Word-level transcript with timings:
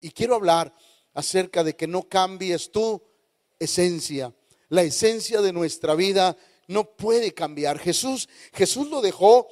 Y 0.00 0.10
quiero 0.10 0.34
hablar 0.34 0.74
acerca 1.14 1.64
de 1.64 1.74
que 1.74 1.86
no 1.86 2.08
cambies 2.08 2.70
tu 2.70 3.02
esencia. 3.58 4.34
La 4.68 4.82
esencia 4.82 5.40
de 5.40 5.52
nuestra 5.52 5.94
vida 5.94 6.36
no 6.66 6.84
puede 6.96 7.32
cambiar. 7.34 7.78
Jesús, 7.78 8.28
Jesús 8.52 8.88
lo 8.88 9.00
dejó 9.00 9.48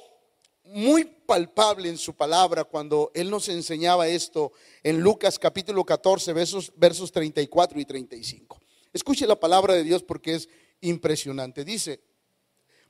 muy 0.63 1.05
palpable 1.05 1.89
en 1.89 1.97
su 1.97 2.13
palabra 2.13 2.63
cuando 2.63 3.11
él 3.13 3.29
nos 3.29 3.49
enseñaba 3.49 4.07
esto 4.07 4.51
en 4.83 4.99
Lucas 4.99 5.39
capítulo 5.39 5.83
14 5.83 6.33
versos, 6.33 6.71
versos 6.75 7.11
34 7.11 7.79
y 7.79 7.85
35. 7.85 8.59
Escuche 8.93 9.27
la 9.27 9.39
palabra 9.39 9.73
de 9.73 9.83
Dios 9.83 10.03
porque 10.03 10.35
es 10.35 10.49
impresionante. 10.81 11.63
Dice, 11.63 12.01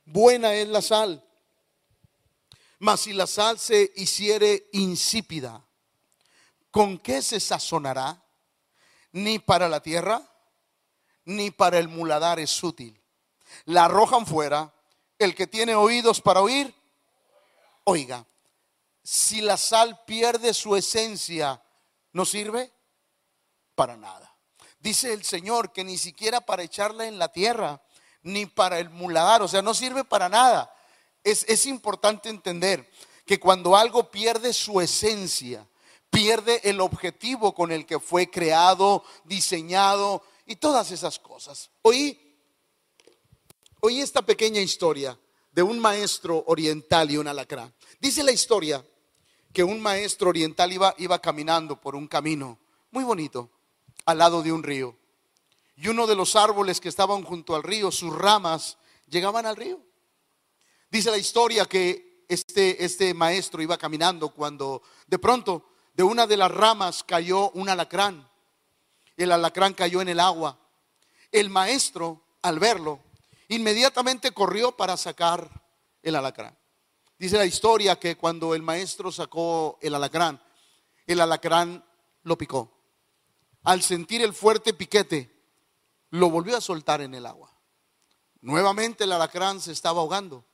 buena 0.04 0.54
es 0.54 0.68
la 0.68 0.82
sal, 0.82 1.24
mas 2.78 3.00
si 3.00 3.12
la 3.12 3.26
sal 3.26 3.58
se 3.58 3.92
hiciere 3.96 4.68
insípida, 4.72 5.67
¿con 6.78 6.96
qué 6.96 7.22
se 7.22 7.40
sazonará? 7.40 8.22
Ni 9.10 9.40
para 9.40 9.68
la 9.68 9.82
tierra, 9.82 10.22
ni 11.24 11.50
para 11.50 11.80
el 11.80 11.88
muladar 11.88 12.38
es 12.38 12.62
útil. 12.62 13.02
La 13.64 13.86
arrojan 13.86 14.24
fuera, 14.24 14.72
el 15.18 15.34
que 15.34 15.48
tiene 15.48 15.74
oídos 15.74 16.20
para 16.20 16.40
oír, 16.40 16.72
oiga. 17.82 18.24
Si 19.02 19.40
la 19.40 19.56
sal 19.56 20.04
pierde 20.06 20.54
su 20.54 20.76
esencia, 20.76 21.60
¿no 22.12 22.24
sirve? 22.24 22.70
Para 23.74 23.96
nada. 23.96 24.32
Dice 24.78 25.12
el 25.12 25.24
Señor 25.24 25.72
que 25.72 25.82
ni 25.82 25.98
siquiera 25.98 26.40
para 26.40 26.62
echarla 26.62 27.06
en 27.06 27.18
la 27.18 27.32
tierra, 27.32 27.82
ni 28.22 28.46
para 28.46 28.78
el 28.78 28.88
muladar, 28.88 29.42
o 29.42 29.48
sea, 29.48 29.62
no 29.62 29.74
sirve 29.74 30.04
para 30.04 30.28
nada. 30.28 30.72
Es, 31.24 31.44
es 31.48 31.66
importante 31.66 32.28
entender 32.28 32.88
que 33.26 33.40
cuando 33.40 33.76
algo 33.76 34.12
pierde 34.12 34.52
su 34.52 34.80
esencia, 34.80 35.67
pierde 36.10 36.60
el 36.64 36.80
objetivo 36.80 37.54
con 37.54 37.72
el 37.72 37.86
que 37.86 38.00
fue 38.00 38.30
creado, 38.30 39.04
diseñado 39.24 40.22
y 40.46 40.56
todas 40.56 40.90
esas 40.90 41.18
cosas. 41.18 41.70
Oí, 41.82 42.18
esta 43.82 44.22
pequeña 44.22 44.60
historia 44.60 45.18
de 45.52 45.62
un 45.62 45.78
maestro 45.78 46.44
oriental 46.46 47.10
y 47.10 47.16
un 47.16 47.28
alacrán. 47.28 47.72
Dice 48.00 48.22
la 48.22 48.32
historia 48.32 48.84
que 49.52 49.64
un 49.64 49.80
maestro 49.80 50.30
oriental 50.30 50.72
iba, 50.72 50.94
iba 50.98 51.18
caminando 51.20 51.80
por 51.80 51.94
un 51.94 52.06
camino 52.06 52.58
muy 52.90 53.04
bonito 53.04 53.50
al 54.04 54.18
lado 54.18 54.42
de 54.42 54.52
un 54.52 54.62
río. 54.62 54.96
Y 55.76 55.88
uno 55.88 56.06
de 56.06 56.16
los 56.16 56.36
árboles 56.36 56.80
que 56.80 56.88
estaban 56.88 57.22
junto 57.22 57.54
al 57.54 57.62
río, 57.62 57.90
sus 57.90 58.14
ramas 58.14 58.78
llegaban 59.08 59.46
al 59.46 59.56
río. 59.56 59.80
Dice 60.90 61.10
la 61.10 61.18
historia 61.18 61.66
que 61.66 62.24
este, 62.28 62.84
este 62.84 63.14
maestro 63.14 63.62
iba 63.62 63.78
caminando 63.78 64.30
cuando 64.30 64.82
de 65.06 65.18
pronto 65.18 65.64
de 65.98 66.04
una 66.04 66.28
de 66.28 66.36
las 66.36 66.52
ramas 66.52 67.02
cayó 67.02 67.50
un 67.50 67.68
alacrán. 67.68 68.24
El 69.16 69.32
alacrán 69.32 69.74
cayó 69.74 70.00
en 70.00 70.08
el 70.08 70.20
agua. 70.20 70.56
El 71.32 71.50
maestro, 71.50 72.22
al 72.40 72.60
verlo, 72.60 73.00
inmediatamente 73.48 74.30
corrió 74.30 74.76
para 74.76 74.96
sacar 74.96 75.50
el 76.00 76.14
alacrán. 76.14 76.56
Dice 77.18 77.36
la 77.36 77.46
historia 77.46 77.98
que 77.98 78.16
cuando 78.16 78.54
el 78.54 78.62
maestro 78.62 79.10
sacó 79.10 79.76
el 79.82 79.92
alacrán, 79.92 80.40
el 81.04 81.20
alacrán 81.20 81.84
lo 82.22 82.38
picó. 82.38 82.70
Al 83.64 83.82
sentir 83.82 84.22
el 84.22 84.34
fuerte 84.34 84.74
piquete, 84.74 85.28
lo 86.10 86.30
volvió 86.30 86.56
a 86.56 86.60
soltar 86.60 87.00
en 87.00 87.12
el 87.12 87.26
agua. 87.26 87.50
Nuevamente 88.40 89.02
el 89.02 89.10
alacrán 89.10 89.60
se 89.60 89.72
estaba 89.72 89.98
ahogando. 89.98 90.44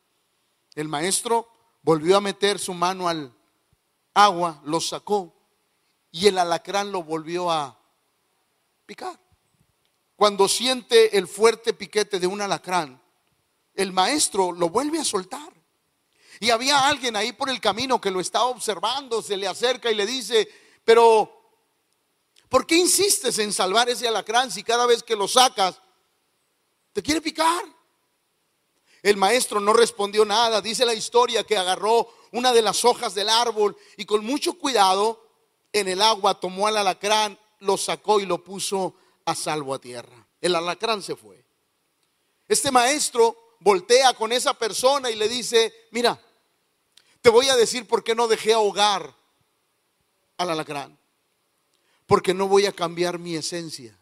El 0.74 0.88
maestro 0.88 1.46
volvió 1.82 2.16
a 2.16 2.22
meter 2.22 2.58
su 2.58 2.72
mano 2.72 3.10
al 3.10 3.33
agua, 4.14 4.60
lo 4.64 4.80
sacó 4.80 5.34
y 6.10 6.28
el 6.28 6.38
alacrán 6.38 6.92
lo 6.92 7.02
volvió 7.02 7.50
a 7.50 7.78
picar. 8.86 9.18
Cuando 10.16 10.48
siente 10.48 11.18
el 11.18 11.26
fuerte 11.26 11.74
piquete 11.74 12.20
de 12.20 12.26
un 12.26 12.40
alacrán, 12.40 13.02
el 13.74 13.92
maestro 13.92 14.52
lo 14.52 14.68
vuelve 14.68 15.00
a 15.00 15.04
soltar. 15.04 15.52
Y 16.40 16.50
había 16.50 16.86
alguien 16.86 17.16
ahí 17.16 17.32
por 17.32 17.50
el 17.50 17.60
camino 17.60 18.00
que 18.00 18.10
lo 18.10 18.20
estaba 18.20 18.46
observando, 18.46 19.22
se 19.22 19.36
le 19.36 19.48
acerca 19.48 19.90
y 19.90 19.94
le 19.94 20.06
dice, 20.06 20.48
pero 20.84 21.30
¿por 22.48 22.66
qué 22.66 22.76
insistes 22.76 23.38
en 23.38 23.52
salvar 23.52 23.88
ese 23.88 24.06
alacrán 24.06 24.50
si 24.50 24.62
cada 24.62 24.86
vez 24.86 25.02
que 25.02 25.16
lo 25.16 25.26
sacas 25.26 25.80
te 26.92 27.02
quiere 27.02 27.20
picar? 27.20 27.64
El 29.02 29.16
maestro 29.16 29.60
no 29.60 29.72
respondió 29.74 30.24
nada. 30.24 30.62
Dice 30.62 30.86
la 30.86 30.94
historia 30.94 31.44
que 31.44 31.58
agarró 31.58 32.08
una 32.34 32.52
de 32.52 32.62
las 32.62 32.84
hojas 32.84 33.14
del 33.14 33.28
árbol 33.28 33.76
y 33.96 34.04
con 34.04 34.24
mucho 34.24 34.58
cuidado 34.58 35.24
en 35.72 35.86
el 35.86 36.02
agua 36.02 36.38
tomó 36.40 36.66
al 36.66 36.76
alacrán, 36.76 37.38
lo 37.60 37.76
sacó 37.76 38.18
y 38.18 38.26
lo 38.26 38.42
puso 38.42 38.96
a 39.24 39.36
salvo 39.36 39.72
a 39.72 39.78
tierra. 39.78 40.26
El 40.40 40.56
alacrán 40.56 41.00
se 41.00 41.14
fue. 41.14 41.44
Este 42.48 42.72
maestro 42.72 43.54
voltea 43.60 44.14
con 44.14 44.32
esa 44.32 44.52
persona 44.52 45.12
y 45.12 45.14
le 45.14 45.28
dice, 45.28 45.72
mira, 45.92 46.20
te 47.20 47.30
voy 47.30 47.48
a 47.48 47.56
decir 47.56 47.86
por 47.86 48.02
qué 48.02 48.16
no 48.16 48.26
dejé 48.26 48.52
ahogar 48.52 49.14
al 50.36 50.50
alacrán. 50.50 50.98
Porque 52.04 52.34
no 52.34 52.48
voy 52.48 52.66
a 52.66 52.72
cambiar 52.72 53.20
mi 53.20 53.36
esencia. 53.36 53.96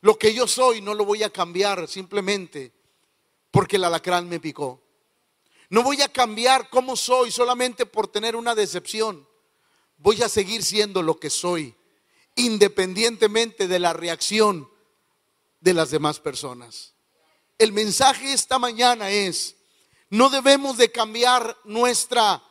Lo 0.00 0.18
que 0.18 0.32
yo 0.32 0.46
soy 0.46 0.80
no 0.80 0.94
lo 0.94 1.04
voy 1.04 1.22
a 1.22 1.30
cambiar 1.30 1.86
simplemente 1.86 2.72
porque 3.50 3.76
el 3.76 3.84
alacrán 3.84 4.26
me 4.26 4.40
picó. 4.40 4.87
No 5.70 5.82
voy 5.82 6.02
a 6.02 6.08
cambiar 6.08 6.70
cómo 6.70 6.96
soy 6.96 7.30
solamente 7.30 7.86
por 7.86 8.08
tener 8.08 8.36
una 8.36 8.54
decepción. 8.54 9.28
Voy 9.96 10.22
a 10.22 10.28
seguir 10.28 10.62
siendo 10.62 11.02
lo 11.02 11.18
que 11.18 11.30
soy, 11.30 11.74
independientemente 12.36 13.68
de 13.68 13.78
la 13.78 13.92
reacción 13.92 14.70
de 15.60 15.74
las 15.74 15.90
demás 15.90 16.20
personas 16.20 16.94
el 17.58 17.72
mensaje 17.72 18.32
esta 18.32 18.58
mañana 18.58 19.10
es, 19.10 19.56
no 20.10 20.30
debemos 20.30 20.76
de 20.76 20.90
cambiar 20.90 21.56
nuestra 21.64 22.42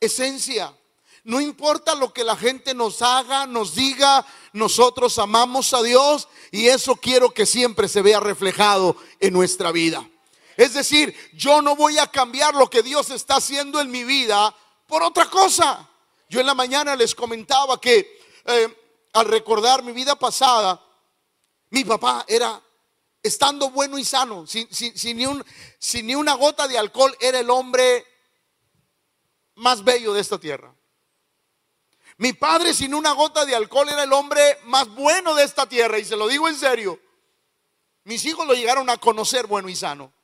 esencia. 0.00 0.74
No 1.22 1.40
importa 1.40 1.94
lo 1.94 2.12
que 2.12 2.24
la 2.24 2.36
gente 2.36 2.72
nos 2.72 3.02
haga, 3.02 3.46
nos 3.46 3.74
diga, 3.74 4.24
nosotros 4.54 5.18
amamos 5.18 5.74
a 5.74 5.82
Dios 5.82 6.28
y 6.50 6.68
eso 6.68 6.96
quiero 6.96 7.30
que 7.30 7.44
siempre 7.44 7.88
se 7.88 8.00
vea 8.00 8.18
reflejado 8.18 8.96
en 9.20 9.34
nuestra 9.34 9.70
vida. 9.70 10.08
Es 10.58 10.74
decir, 10.74 11.14
yo 11.34 11.62
no 11.62 11.76
voy 11.76 11.98
a 11.98 12.08
cambiar 12.08 12.52
lo 12.52 12.68
que 12.68 12.82
Dios 12.82 13.10
está 13.10 13.36
haciendo 13.36 13.80
en 13.80 13.92
mi 13.92 14.02
vida 14.02 14.52
por 14.88 15.04
otra 15.04 15.30
cosa. 15.30 15.88
Yo 16.28 16.40
en 16.40 16.46
la 16.46 16.54
mañana 16.54 16.96
les 16.96 17.14
comentaba 17.14 17.80
que 17.80 18.20
eh, 18.44 19.08
al 19.12 19.26
recordar 19.26 19.84
mi 19.84 19.92
vida 19.92 20.16
pasada, 20.16 20.84
mi 21.70 21.84
papá 21.84 22.24
era 22.26 22.60
estando 23.22 23.70
bueno 23.70 23.98
y 23.98 24.04
sano, 24.04 24.48
sin, 24.48 24.68
ni 25.16 25.26
un, 25.26 25.44
sin 25.78 26.08
ni 26.08 26.16
una 26.16 26.34
gota 26.34 26.66
de 26.66 26.76
alcohol, 26.76 27.16
era 27.20 27.38
el 27.38 27.50
hombre 27.50 28.04
más 29.54 29.84
bello 29.84 30.12
de 30.12 30.20
esta 30.20 30.40
tierra. 30.40 30.74
Mi 32.16 32.32
padre 32.32 32.74
sin 32.74 32.94
una 32.94 33.12
gota 33.12 33.44
de 33.44 33.54
alcohol 33.54 33.88
era 33.88 34.02
el 34.02 34.12
hombre 34.12 34.58
más 34.64 34.88
bueno 34.88 35.36
de 35.36 35.44
esta 35.44 35.68
tierra, 35.68 36.00
y 36.00 36.04
se 36.04 36.16
lo 36.16 36.26
digo 36.26 36.48
en 36.48 36.56
serio. 36.56 36.98
Mis 38.02 38.24
hijos 38.24 38.44
lo 38.44 38.54
llegaron 38.54 38.90
a 38.90 38.96
conocer 38.96 39.46
bueno 39.46 39.68
y 39.68 39.76
sano. 39.76 40.17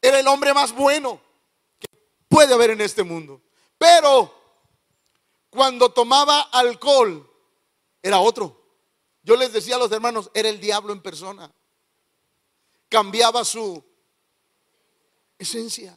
Era 0.00 0.20
el 0.20 0.28
hombre 0.28 0.54
más 0.54 0.72
bueno 0.72 1.20
que 1.78 1.88
puede 2.28 2.54
haber 2.54 2.70
en 2.70 2.80
este 2.80 3.02
mundo. 3.02 3.42
Pero 3.78 4.34
cuando 5.50 5.90
tomaba 5.92 6.40
alcohol, 6.52 7.28
era 8.02 8.18
otro. 8.18 8.56
Yo 9.22 9.36
les 9.36 9.52
decía 9.52 9.76
a 9.76 9.78
los 9.78 9.92
hermanos, 9.92 10.30
era 10.34 10.48
el 10.48 10.60
diablo 10.60 10.92
en 10.92 11.02
persona 11.02 11.52
cambiaba 12.90 13.42
su 13.44 13.82
esencia. 15.38 15.96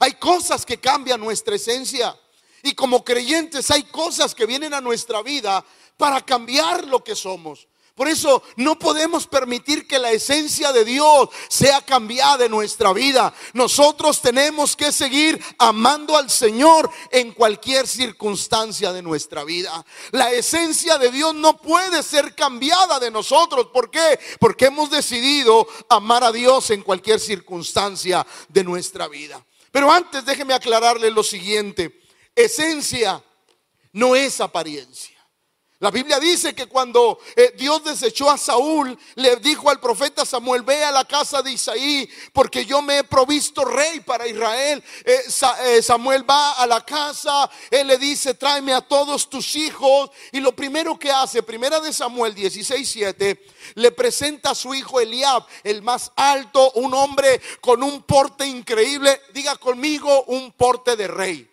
Hay 0.00 0.14
cosas 0.14 0.66
que 0.66 0.80
cambian 0.80 1.20
nuestra 1.20 1.54
esencia. 1.54 2.18
Y 2.64 2.74
como 2.74 3.04
creyentes 3.04 3.70
hay 3.70 3.84
cosas 3.84 4.34
que 4.34 4.46
vienen 4.46 4.74
a 4.74 4.80
nuestra 4.80 5.22
vida 5.22 5.64
para 5.96 6.24
cambiar 6.24 6.86
lo 6.86 7.04
que 7.04 7.14
somos. 7.14 7.68
Por 7.94 8.08
eso 8.08 8.42
no 8.56 8.78
podemos 8.78 9.26
permitir 9.26 9.86
que 9.86 9.98
la 9.98 10.10
esencia 10.10 10.72
de 10.72 10.84
Dios 10.84 11.28
sea 11.48 11.82
cambiada 11.82 12.46
en 12.46 12.50
nuestra 12.50 12.92
vida. 12.94 13.34
Nosotros 13.52 14.22
tenemos 14.22 14.74
que 14.74 14.92
seguir 14.92 15.42
amando 15.58 16.16
al 16.16 16.30
Señor 16.30 16.90
en 17.10 17.32
cualquier 17.32 17.86
circunstancia 17.86 18.92
de 18.92 19.02
nuestra 19.02 19.44
vida. 19.44 19.84
La 20.10 20.32
esencia 20.32 20.96
de 20.96 21.10
Dios 21.10 21.34
no 21.34 21.58
puede 21.58 22.02
ser 22.02 22.34
cambiada 22.34 22.98
de 22.98 23.10
nosotros. 23.10 23.68
¿Por 23.72 23.90
qué? 23.90 24.18
Porque 24.40 24.66
hemos 24.66 24.90
decidido 24.90 25.68
amar 25.90 26.24
a 26.24 26.32
Dios 26.32 26.70
en 26.70 26.82
cualquier 26.82 27.20
circunstancia 27.20 28.26
de 28.48 28.64
nuestra 28.64 29.06
vida. 29.06 29.44
Pero 29.70 29.92
antes 29.92 30.24
déjeme 30.24 30.54
aclararle 30.54 31.10
lo 31.10 31.22
siguiente. 31.22 32.00
Esencia 32.34 33.22
no 33.92 34.16
es 34.16 34.40
apariencia. 34.40 35.11
La 35.82 35.90
Biblia 35.90 36.20
dice 36.20 36.54
que 36.54 36.66
cuando 36.66 37.18
eh, 37.34 37.54
Dios 37.58 37.82
desechó 37.82 38.30
a 38.30 38.38
Saúl, 38.38 38.96
le 39.16 39.34
dijo 39.38 39.68
al 39.68 39.80
profeta 39.80 40.24
Samuel, 40.24 40.62
ve 40.62 40.84
a 40.84 40.92
la 40.92 41.04
casa 41.04 41.42
de 41.42 41.50
Isaí, 41.50 42.08
porque 42.32 42.64
yo 42.64 42.80
me 42.80 42.98
he 42.98 43.02
provisto 43.02 43.64
rey 43.64 43.98
para 43.98 44.28
Israel. 44.28 44.80
Eh, 45.04 45.22
eh, 45.64 45.82
Samuel 45.82 46.24
va 46.30 46.52
a 46.52 46.68
la 46.68 46.84
casa, 46.84 47.50
él 47.68 47.88
le 47.88 47.98
dice, 47.98 48.34
tráeme 48.34 48.72
a 48.72 48.80
todos 48.80 49.28
tus 49.28 49.56
hijos. 49.56 50.12
Y 50.30 50.38
lo 50.38 50.54
primero 50.54 50.96
que 50.96 51.10
hace, 51.10 51.42
primera 51.42 51.80
de 51.80 51.92
Samuel 51.92 52.32
16, 52.32 52.88
7, 52.88 53.44
le 53.74 53.90
presenta 53.90 54.50
a 54.50 54.54
su 54.54 54.72
hijo 54.74 55.00
Eliab, 55.00 55.44
el 55.64 55.82
más 55.82 56.12
alto, 56.14 56.70
un 56.76 56.94
hombre 56.94 57.40
con 57.60 57.82
un 57.82 58.04
porte 58.04 58.46
increíble. 58.46 59.20
Diga 59.34 59.56
conmigo, 59.56 60.22
un 60.28 60.52
porte 60.52 60.94
de 60.94 61.08
rey. 61.08 61.50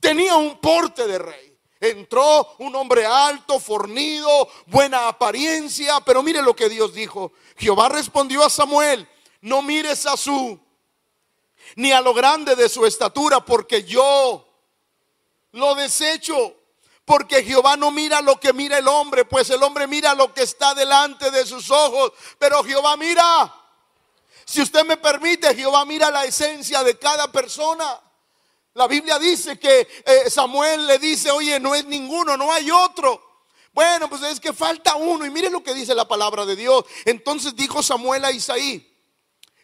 Tenía 0.00 0.36
un 0.36 0.58
porte 0.58 1.06
de 1.06 1.18
rey. 1.18 1.51
Entró 1.82 2.54
un 2.58 2.76
hombre 2.76 3.04
alto, 3.04 3.58
fornido, 3.58 4.48
buena 4.66 5.08
apariencia, 5.08 5.98
pero 5.98 6.22
mire 6.22 6.40
lo 6.40 6.54
que 6.54 6.68
Dios 6.68 6.94
dijo. 6.94 7.32
Jehová 7.56 7.88
respondió 7.88 8.44
a 8.44 8.50
Samuel, 8.50 9.08
no 9.40 9.62
mires 9.62 10.06
a 10.06 10.16
su, 10.16 10.60
ni 11.74 11.90
a 11.90 12.00
lo 12.00 12.14
grande 12.14 12.54
de 12.54 12.68
su 12.68 12.86
estatura, 12.86 13.44
porque 13.44 13.82
yo 13.82 14.46
lo 15.50 15.74
desecho. 15.74 16.54
Porque 17.04 17.42
Jehová 17.42 17.76
no 17.76 17.90
mira 17.90 18.20
lo 18.20 18.38
que 18.38 18.52
mira 18.52 18.78
el 18.78 18.86
hombre, 18.86 19.24
pues 19.24 19.50
el 19.50 19.60
hombre 19.60 19.88
mira 19.88 20.14
lo 20.14 20.32
que 20.32 20.44
está 20.44 20.74
delante 20.74 21.32
de 21.32 21.44
sus 21.44 21.68
ojos, 21.68 22.12
pero 22.38 22.62
Jehová 22.62 22.96
mira. 22.96 23.52
Si 24.44 24.62
usted 24.62 24.84
me 24.84 24.96
permite, 24.98 25.52
Jehová 25.52 25.84
mira 25.84 26.12
la 26.12 26.26
esencia 26.26 26.84
de 26.84 26.96
cada 26.96 27.32
persona. 27.32 28.00
La 28.74 28.86
Biblia 28.86 29.18
dice 29.18 29.58
que 29.58 29.86
eh, 30.04 30.30
Samuel 30.30 30.86
le 30.86 30.98
dice, 30.98 31.30
oye, 31.30 31.60
no 31.60 31.74
es 31.74 31.84
ninguno, 31.84 32.36
no 32.36 32.50
hay 32.52 32.70
otro. 32.70 33.20
Bueno, 33.72 34.08
pues 34.08 34.22
es 34.22 34.40
que 34.40 34.52
falta 34.52 34.96
uno. 34.96 35.26
Y 35.26 35.30
mire 35.30 35.50
lo 35.50 35.62
que 35.62 35.74
dice 35.74 35.94
la 35.94 36.08
palabra 36.08 36.46
de 36.46 36.56
Dios. 36.56 36.84
Entonces 37.04 37.54
dijo 37.54 37.82
Samuel 37.82 38.24
a 38.24 38.32
Isaí, 38.32 38.88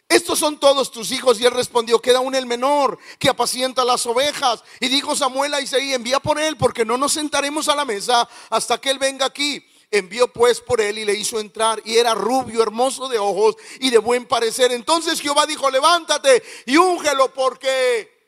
estos 0.07 0.39
son 0.39 0.59
todos 0.59 0.91
tus 0.91 1.11
hijos. 1.11 1.39
Y 1.39 1.45
él 1.45 1.51
respondió, 1.51 1.99
queda 1.99 2.19
un 2.19 2.35
el 2.35 2.45
menor 2.45 2.99
que 3.17 3.29
apacienta 3.29 3.83
las 3.83 4.05
ovejas. 4.05 4.63
Y 4.79 4.87
dijo 4.89 5.15
Samuel 5.15 5.53
a 5.53 5.61
Isaí, 5.61 5.93
envía 5.93 6.19
por 6.19 6.39
él, 6.39 6.57
porque 6.57 6.85
no 6.85 6.97
nos 6.97 7.13
sentaremos 7.13 7.67
a 7.67 7.75
la 7.75 7.85
mesa 7.85 8.27
hasta 8.49 8.79
que 8.79 8.91
él 8.91 8.99
venga 8.99 9.25
aquí. 9.25 9.63
Envió 9.91 10.31
pues 10.31 10.61
por 10.61 10.81
él 10.81 10.99
y 10.99 11.05
le 11.05 11.15
hizo 11.15 11.39
entrar 11.39 11.81
y 11.83 11.97
era 11.97 12.13
rubio, 12.13 12.61
hermoso 12.61 13.07
de 13.07 13.17
ojos 13.17 13.55
y 13.79 13.89
de 13.89 13.97
buen 13.97 14.27
parecer. 14.27 14.71
Entonces 14.71 15.19
Jehová 15.19 15.47
dijo, 15.47 15.69
levántate 15.71 16.43
y 16.67 16.77
úngelo 16.77 17.33
porque 17.33 18.18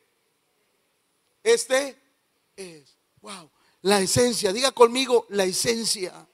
este 1.43 1.97
es, 2.55 2.97
wow, 3.21 3.49
la 3.81 3.99
esencia. 3.99 4.53
Diga 4.53 4.71
conmigo, 4.71 5.25
la 5.29 5.43
esencia. 5.45 6.27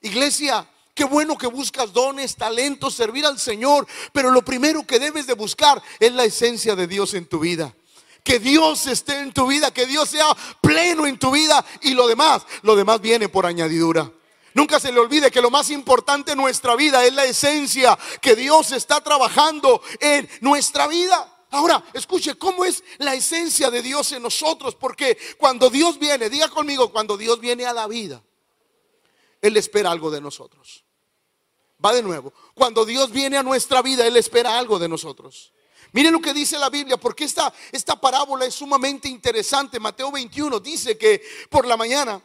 Iglesia, 0.00 0.68
Qué 0.94 1.04
bueno 1.04 1.38
que 1.38 1.46
buscas 1.46 1.92
dones, 1.92 2.36
talentos, 2.36 2.94
servir 2.94 3.24
al 3.24 3.38
Señor, 3.38 3.86
pero 4.12 4.30
lo 4.30 4.42
primero 4.42 4.86
que 4.86 4.98
debes 4.98 5.26
de 5.26 5.32
buscar 5.32 5.82
es 5.98 6.12
la 6.12 6.24
esencia 6.24 6.76
de 6.76 6.86
Dios 6.86 7.14
en 7.14 7.26
tu 7.26 7.40
vida. 7.40 7.74
Que 8.22 8.38
Dios 8.38 8.86
esté 8.86 9.20
en 9.20 9.32
tu 9.32 9.46
vida, 9.46 9.72
que 9.72 9.86
Dios 9.86 10.10
sea 10.10 10.36
pleno 10.60 11.06
en 11.06 11.18
tu 11.18 11.30
vida 11.30 11.64
y 11.80 11.94
lo 11.94 12.06
demás, 12.06 12.42
lo 12.62 12.76
demás 12.76 13.00
viene 13.00 13.30
por 13.30 13.46
añadidura. 13.46 14.12
Nunca 14.54 14.78
se 14.78 14.92
le 14.92 15.00
olvide 15.00 15.30
que 15.30 15.40
lo 15.40 15.50
más 15.50 15.70
importante 15.70 16.32
en 16.32 16.38
nuestra 16.38 16.76
vida 16.76 17.04
es 17.06 17.14
la 17.14 17.24
esencia 17.24 17.98
que 18.20 18.36
Dios 18.36 18.70
está 18.72 19.00
trabajando 19.00 19.82
en 19.98 20.28
nuestra 20.42 20.86
vida. 20.88 21.31
Ahora, 21.52 21.84
escuche, 21.92 22.34
¿cómo 22.36 22.64
es 22.64 22.82
la 22.96 23.14
esencia 23.14 23.70
de 23.70 23.82
Dios 23.82 24.10
en 24.12 24.22
nosotros? 24.22 24.74
Porque 24.74 25.18
cuando 25.36 25.68
Dios 25.68 25.98
viene, 25.98 26.30
diga 26.30 26.48
conmigo, 26.48 26.90
cuando 26.90 27.18
Dios 27.18 27.40
viene 27.40 27.66
a 27.66 27.74
la 27.74 27.86
vida, 27.86 28.22
Él 29.42 29.58
espera 29.58 29.90
algo 29.90 30.10
de 30.10 30.22
nosotros. 30.22 30.82
Va 31.84 31.92
de 31.92 32.02
nuevo, 32.02 32.32
cuando 32.54 32.86
Dios 32.86 33.10
viene 33.10 33.36
a 33.36 33.42
nuestra 33.42 33.82
vida, 33.82 34.06
Él 34.06 34.16
espera 34.16 34.58
algo 34.58 34.78
de 34.78 34.88
nosotros. 34.88 35.52
Miren 35.92 36.14
lo 36.14 36.22
que 36.22 36.32
dice 36.32 36.58
la 36.58 36.70
Biblia, 36.70 36.96
porque 36.96 37.24
esta, 37.24 37.52
esta 37.70 38.00
parábola 38.00 38.46
es 38.46 38.54
sumamente 38.54 39.10
interesante. 39.10 39.78
Mateo 39.78 40.10
21 40.10 40.58
dice 40.58 40.96
que 40.96 41.22
por 41.50 41.66
la 41.66 41.76
mañana, 41.76 42.22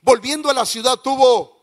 volviendo 0.00 0.48
a 0.48 0.54
la 0.54 0.64
ciudad, 0.64 0.96
tuvo 0.96 1.59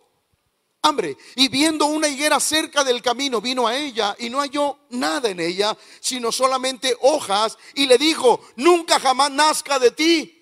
hambre. 0.81 1.17
Y 1.35 1.47
viendo 1.49 1.85
una 1.85 2.07
higuera 2.07 2.39
cerca 2.39 2.83
del 2.83 3.01
camino, 3.01 3.41
vino 3.41 3.67
a 3.67 3.75
ella 3.75 4.15
y 4.19 4.29
no 4.29 4.39
halló 4.39 4.79
nada 4.89 5.29
en 5.29 5.39
ella, 5.39 5.77
sino 5.99 6.31
solamente 6.31 6.95
hojas. 7.01 7.57
Y 7.75 7.85
le 7.85 7.97
dijo, 7.97 8.41
nunca 8.55 8.99
jamás 8.99 9.31
nazca 9.31 9.79
de 9.79 9.91
ti 9.91 10.33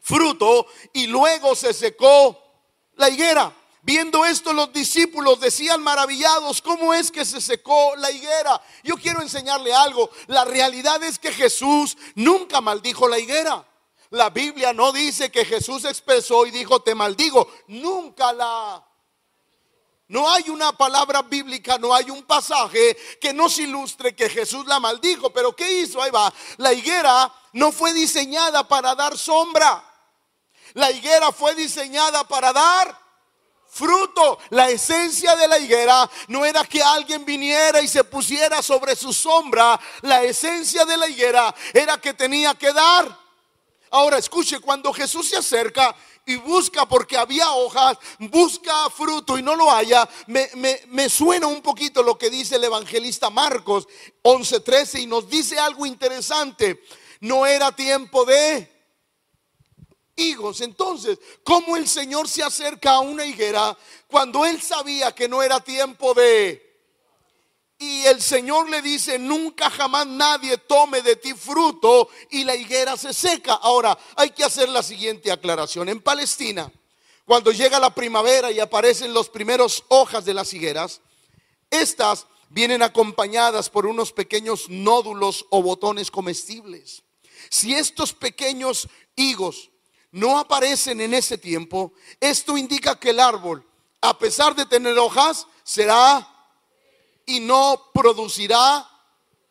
fruto. 0.00 0.66
Y 0.92 1.06
luego 1.06 1.54
se 1.54 1.72
secó 1.72 2.38
la 2.96 3.08
higuera. 3.08 3.54
Viendo 3.82 4.26
esto 4.26 4.52
los 4.52 4.72
discípulos 4.72 5.40
decían 5.40 5.82
maravillados, 5.82 6.60
¿cómo 6.60 6.92
es 6.92 7.10
que 7.10 7.24
se 7.24 7.40
secó 7.40 7.94
la 7.96 8.10
higuera? 8.10 8.60
Yo 8.84 8.96
quiero 8.96 9.22
enseñarle 9.22 9.72
algo. 9.72 10.10
La 10.26 10.44
realidad 10.44 11.02
es 11.02 11.18
que 11.18 11.32
Jesús 11.32 11.96
nunca 12.14 12.60
maldijo 12.60 13.08
la 13.08 13.18
higuera. 13.18 13.66
La 14.10 14.28
Biblia 14.28 14.72
no 14.72 14.92
dice 14.92 15.30
que 15.30 15.44
Jesús 15.44 15.84
expresó 15.84 16.44
y 16.44 16.50
dijo, 16.50 16.82
te 16.82 16.94
maldigo. 16.94 17.48
Nunca 17.68 18.32
la 18.32 18.86
no 20.10 20.28
hay 20.28 20.50
una 20.50 20.72
palabra 20.72 21.22
bíblica, 21.22 21.78
no 21.78 21.94
hay 21.94 22.10
un 22.10 22.24
pasaje 22.24 22.96
que 23.20 23.32
nos 23.32 23.56
ilustre 23.60 24.12
que 24.12 24.28
Jesús 24.28 24.66
la 24.66 24.80
maldijo. 24.80 25.30
Pero 25.30 25.54
¿qué 25.54 25.70
hizo? 25.82 26.02
Ahí 26.02 26.10
va. 26.10 26.32
La 26.56 26.72
higuera 26.72 27.32
no 27.52 27.70
fue 27.70 27.92
diseñada 27.92 28.66
para 28.66 28.96
dar 28.96 29.16
sombra. 29.16 29.84
La 30.74 30.90
higuera 30.90 31.30
fue 31.30 31.54
diseñada 31.54 32.26
para 32.26 32.52
dar 32.52 33.00
fruto. 33.68 34.40
La 34.48 34.68
esencia 34.68 35.36
de 35.36 35.46
la 35.46 35.60
higuera 35.60 36.10
no 36.26 36.44
era 36.44 36.64
que 36.64 36.82
alguien 36.82 37.24
viniera 37.24 37.80
y 37.80 37.86
se 37.86 38.02
pusiera 38.02 38.62
sobre 38.62 38.96
su 38.96 39.12
sombra. 39.12 39.78
La 40.02 40.24
esencia 40.24 40.84
de 40.86 40.96
la 40.96 41.08
higuera 41.08 41.54
era 41.72 42.00
que 42.00 42.14
tenía 42.14 42.56
que 42.56 42.72
dar. 42.72 43.16
Ahora 43.92 44.18
escuche, 44.18 44.60
cuando 44.60 44.92
Jesús 44.92 45.28
se 45.28 45.36
acerca, 45.36 45.94
y 46.26 46.36
busca 46.36 46.86
porque 46.86 47.16
había 47.16 47.50
hojas, 47.52 47.98
busca 48.18 48.88
fruto 48.90 49.38
y 49.38 49.42
no 49.42 49.56
lo 49.56 49.70
haya, 49.70 50.08
me, 50.26 51.08
suena 51.08 51.46
un 51.46 51.62
poquito 51.62 52.02
lo 52.02 52.16
que 52.16 52.30
dice 52.30 52.56
el 52.56 52.64
evangelista 52.64 53.30
Marcos 53.30 53.88
11:13 54.22 55.00
y 55.00 55.06
nos 55.06 55.28
dice 55.28 55.58
algo 55.58 55.86
interesante. 55.86 56.82
No 57.20 57.44
era 57.44 57.72
tiempo 57.72 58.24
de 58.24 58.70
higos. 60.16 60.60
Entonces, 60.60 61.18
¿cómo 61.42 61.76
el 61.76 61.88
Señor 61.88 62.28
se 62.28 62.42
acerca 62.42 62.92
a 62.92 63.00
una 63.00 63.24
higuera 63.24 63.76
cuando 64.06 64.46
él 64.46 64.60
sabía 64.62 65.14
que 65.14 65.28
no 65.28 65.42
era 65.42 65.60
tiempo 65.60 66.14
de 66.14 66.69
y 67.82 68.04
el 68.04 68.20
Señor 68.20 68.68
le 68.68 68.82
dice, 68.82 69.18
nunca 69.18 69.70
jamás 69.70 70.06
nadie 70.06 70.58
tome 70.58 71.00
de 71.00 71.16
ti 71.16 71.32
fruto 71.32 72.10
y 72.28 72.44
la 72.44 72.54
higuera 72.54 72.94
se 72.94 73.14
seca. 73.14 73.54
Ahora, 73.54 73.98
hay 74.16 74.30
que 74.30 74.44
hacer 74.44 74.68
la 74.68 74.82
siguiente 74.82 75.32
aclaración. 75.32 75.88
En 75.88 76.02
Palestina, 76.02 76.70
cuando 77.24 77.50
llega 77.52 77.80
la 77.80 77.94
primavera 77.94 78.50
y 78.50 78.60
aparecen 78.60 79.14
los 79.14 79.30
primeros 79.30 79.82
hojas 79.88 80.26
de 80.26 80.34
las 80.34 80.52
higueras, 80.52 81.00
estas 81.70 82.26
vienen 82.50 82.82
acompañadas 82.82 83.70
por 83.70 83.86
unos 83.86 84.12
pequeños 84.12 84.68
nódulos 84.68 85.46
o 85.48 85.62
botones 85.62 86.10
comestibles. 86.10 87.02
Si 87.48 87.74
estos 87.74 88.12
pequeños 88.12 88.88
higos 89.16 89.70
no 90.10 90.38
aparecen 90.38 91.00
en 91.00 91.14
ese 91.14 91.38
tiempo, 91.38 91.94
esto 92.20 92.58
indica 92.58 93.00
que 93.00 93.10
el 93.10 93.20
árbol, 93.20 93.66
a 94.02 94.18
pesar 94.18 94.54
de 94.54 94.66
tener 94.66 94.98
hojas, 94.98 95.46
será 95.64 96.39
y 97.30 97.40
no 97.40 97.90
producirá 97.94 98.88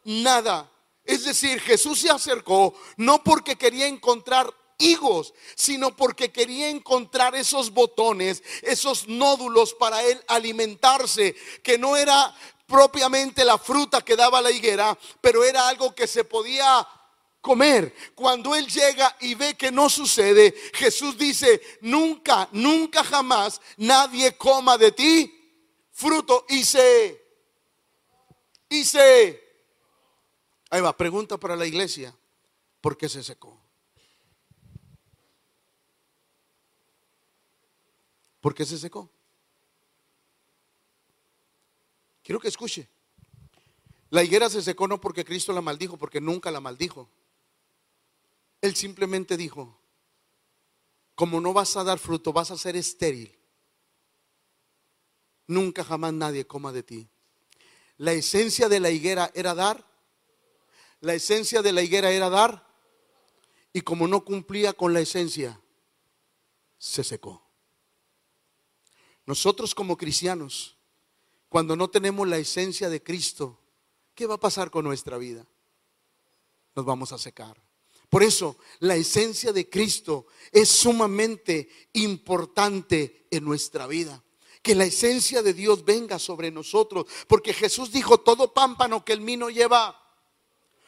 nada. 0.04 0.70
Es 1.06 1.24
decir, 1.24 1.60
Jesús 1.62 2.00
se 2.00 2.10
acercó 2.10 2.74
no 2.98 3.24
porque 3.24 3.56
quería 3.56 3.88
encontrar 3.88 4.54
higos, 4.78 5.34
sino 5.56 5.96
porque 5.96 6.32
quería 6.32 6.70
encontrar 6.70 7.36
esos 7.36 7.72
botones, 7.72 8.44
esos 8.62 9.08
nódulos 9.08 9.74
para 9.74 10.04
él 10.04 10.22
alimentarse, 10.28 11.36
que 11.64 11.78
no 11.78 11.96
era 11.96 12.36
propiamente 12.68 13.46
la 13.46 13.58
fruta 13.58 14.02
que 14.02 14.16
daba 14.16 14.42
la 14.42 14.52
higuera, 14.52 14.98
pero 15.22 15.44
era 15.44 15.68
algo 15.68 15.96
que 15.96 16.06
se 16.06 16.26
podía 16.26 16.88
comer. 17.42 17.96
Cuando 18.14 18.56
él 18.56 18.68
llega 18.68 19.16
y 19.22 19.36
ve 19.36 19.56
que 19.56 19.72
no 19.72 19.90
sucede, 19.90 20.54
Jesús 20.74 21.18
dice, 21.18 21.62
nunca, 21.82 22.50
nunca 22.52 23.04
jamás 23.04 23.62
nadie 23.78 24.36
coma 24.38 24.78
de 24.78 24.92
ti 24.92 25.36
fruto 26.00 26.46
y 26.48 26.64
se 26.64 27.29
y 28.70 28.84
se... 28.86 29.44
Ahí 30.70 30.82
va, 30.82 30.96
pregunta 30.96 31.38
para 31.38 31.56
la 31.56 31.66
iglesia. 31.66 32.16
¿Por 32.80 32.96
qué 32.96 33.10
se 33.10 33.24
secó? 33.24 33.60
¿Por 38.40 38.54
qué 38.54 38.66
se 38.66 38.78
secó? 38.78 39.10
Quiero 42.24 42.40
que 42.40 42.48
escuche. 42.48 42.88
La 44.12 44.24
higuera 44.24 44.50
se 44.50 44.62
secó 44.62 44.88
no 44.88 45.02
porque 45.02 45.26
Cristo 45.26 45.52
la 45.52 45.62
maldijo, 45.62 45.98
porque 45.98 46.22
nunca 46.22 46.52
la 46.52 46.60
maldijo. 46.60 47.10
Él 48.62 48.76
simplemente 48.76 49.38
dijo, 49.38 49.80
como 51.16 51.42
no 51.42 51.54
vas 51.54 51.76
a 51.76 51.84
dar 51.84 52.00
fruto, 52.00 52.32
vas 52.32 52.52
a 52.52 52.58
ser 52.58 52.76
estéril. 52.76 53.38
Nunca 55.48 55.84
jamás 55.84 56.14
nadie 56.14 56.46
coma 56.46 56.72
de 56.72 56.84
ti. 56.84 57.10
La 58.00 58.14
esencia 58.14 58.70
de 58.70 58.80
la 58.80 58.92
higuera 58.92 59.30
era 59.36 59.54
dar. 59.54 59.86
La 61.02 61.14
esencia 61.14 61.62
de 61.62 61.74
la 61.74 61.82
higuera 61.82 62.10
era 62.12 62.30
dar. 62.30 62.66
Y 63.74 63.82
como 63.82 64.08
no 64.08 64.24
cumplía 64.24 64.72
con 64.72 64.94
la 64.94 65.02
esencia, 65.02 65.60
se 66.78 67.04
secó. 67.04 67.46
Nosotros 69.26 69.76
como 69.76 69.98
cristianos, 69.98 70.78
cuando 71.50 71.76
no 71.76 71.90
tenemos 71.90 72.26
la 72.26 72.38
esencia 72.38 72.90
de 72.90 73.04
Cristo, 73.04 73.60
¿qué 74.16 74.26
va 74.26 74.36
a 74.36 74.40
pasar 74.40 74.72
con 74.72 74.86
nuestra 74.86 75.18
vida? 75.18 75.46
Nos 76.76 76.86
vamos 76.86 77.12
a 77.12 77.18
secar. 77.18 77.62
Por 78.10 78.24
eso 78.24 78.58
la 78.80 78.96
esencia 78.96 79.52
de 79.52 79.70
Cristo 79.70 80.28
es 80.54 80.70
sumamente 80.70 81.68
importante 81.94 83.28
en 83.30 83.44
nuestra 83.44 83.88
vida. 83.88 84.24
Que 84.62 84.76
la 84.76 84.86
esencia 84.86 85.42
de 85.42 85.54
Dios 85.54 85.86
venga 85.86 86.20
sobre 86.20 86.52
nosotros. 86.52 87.06
Porque 87.28 87.54
Jesús 87.54 87.92
dijo, 87.92 88.20
todo 88.20 88.54
pámpano 88.54 89.04
que 89.04 89.14
el 89.14 89.22
mí 89.22 89.38
lleva, 89.52 90.00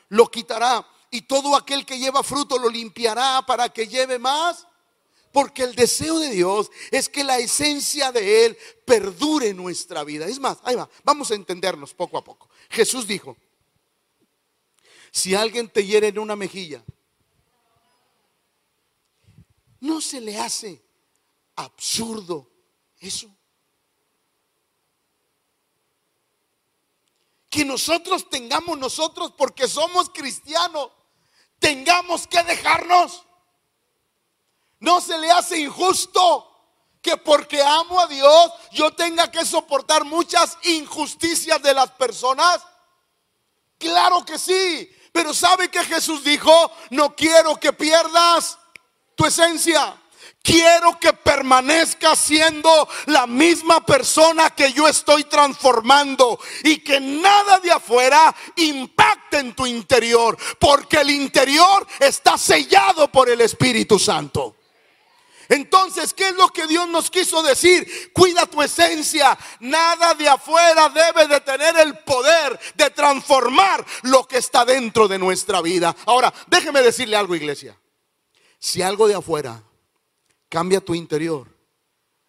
lo 0.09 0.29
quitará. 0.29 0.87
Y 1.09 1.23
todo 1.23 1.55
aquel 1.55 1.85
que 1.85 1.99
lleva 1.99 2.23
fruto 2.23 2.57
lo 2.57 2.69
limpiará 2.69 3.43
para 3.45 3.69
que 3.69 3.87
lleve 3.87 4.19
más. 4.19 4.67
Porque 5.31 5.63
el 5.63 5.75
deseo 5.75 6.19
de 6.19 6.29
Dios 6.31 6.69
es 6.91 7.07
que 7.07 7.23
la 7.23 7.37
esencia 7.37 8.11
de 8.11 8.45
Él 8.45 8.57
perdure 8.85 9.49
en 9.49 9.57
nuestra 9.57 10.03
vida. 10.03 10.25
Es 10.27 10.39
más, 10.39 10.57
ahí 10.63 10.75
va, 10.75 10.89
vamos 11.03 11.31
a 11.31 11.35
entendernos 11.35 11.93
poco 11.93 12.17
a 12.17 12.23
poco. 12.23 12.49
Jesús 12.69 13.07
dijo, 13.07 13.37
si 15.11 15.33
alguien 15.35 15.69
te 15.69 15.85
hiere 15.85 16.07
en 16.09 16.19
una 16.19 16.35
mejilla, 16.35 16.83
¿No 19.81 19.99
se 19.99 20.21
le 20.21 20.37
hace 20.37 20.79
absurdo 21.55 22.49
eso? 22.99 23.35
Que 27.51 27.63
nosotros 27.63 28.27
tengamos 28.27 28.79
nosotros, 28.79 29.33
porque 29.37 29.67
somos 29.67 30.09
cristianos, 30.09 30.89
tengamos 31.59 32.25
que 32.25 32.41
dejarnos. 32.41 33.23
¿No 34.79 34.99
se 34.99 35.15
le 35.19 35.29
hace 35.29 35.59
injusto 35.59 36.47
que 37.03 37.17
porque 37.17 37.61
amo 37.61 37.99
a 37.99 38.07
Dios 38.07 38.51
yo 38.71 38.91
tenga 38.91 39.29
que 39.29 39.45
soportar 39.45 40.03
muchas 40.05 40.57
injusticias 40.63 41.61
de 41.61 41.75
las 41.75 41.91
personas? 41.91 42.63
Claro 43.77 44.25
que 44.25 44.39
sí, 44.39 44.91
pero 45.11 45.33
¿sabe 45.33 45.69
que 45.69 45.83
Jesús 45.83 46.23
dijo? 46.23 46.51
No 46.89 47.15
quiero 47.15 47.59
que 47.59 47.73
pierdas 47.73 48.57
tu 49.15 49.25
esencia. 49.25 50.00
Quiero 50.43 50.99
que 50.99 51.13
permanezca 51.13 52.15
siendo 52.15 52.87
la 53.05 53.27
misma 53.27 53.85
persona 53.85 54.49
que 54.49 54.73
yo 54.73 54.87
estoy 54.87 55.25
transformando 55.25 56.39
y 56.63 56.79
que 56.79 56.99
nada 56.99 57.59
de 57.59 57.71
afuera 57.71 58.35
impacte 58.55 59.37
en 59.37 59.53
tu 59.53 59.67
interior, 59.67 60.35
porque 60.57 60.97
el 60.97 61.11
interior 61.11 61.85
está 61.99 62.39
sellado 62.39 63.11
por 63.11 63.29
el 63.29 63.41
Espíritu 63.41 63.99
Santo. 63.99 64.55
Entonces, 65.47 66.13
¿qué 66.13 66.29
es 66.29 66.35
lo 66.35 66.47
que 66.47 66.65
Dios 66.65 66.87
nos 66.87 67.11
quiso 67.11 67.43
decir? 67.43 68.11
Cuida 68.13 68.45
tu 68.45 68.61
esencia. 68.63 69.37
Nada 69.59 70.13
de 70.15 70.27
afuera 70.27 70.89
debe 70.89 71.27
de 71.27 71.41
tener 71.41 71.77
el 71.77 71.99
poder 71.99 72.57
de 72.75 72.89
transformar 72.89 73.85
lo 74.03 74.25
que 74.27 74.37
está 74.37 74.63
dentro 74.63 75.09
de 75.09 75.19
nuestra 75.19 75.61
vida. 75.61 75.93
Ahora, 76.05 76.33
déjeme 76.47 76.81
decirle 76.81 77.17
algo, 77.17 77.35
iglesia. 77.35 77.77
Si 78.59 78.81
algo 78.81 79.09
de 79.09 79.15
afuera 79.15 79.61
cambia 80.51 80.81
tu 80.81 80.93
interior, 80.93 81.47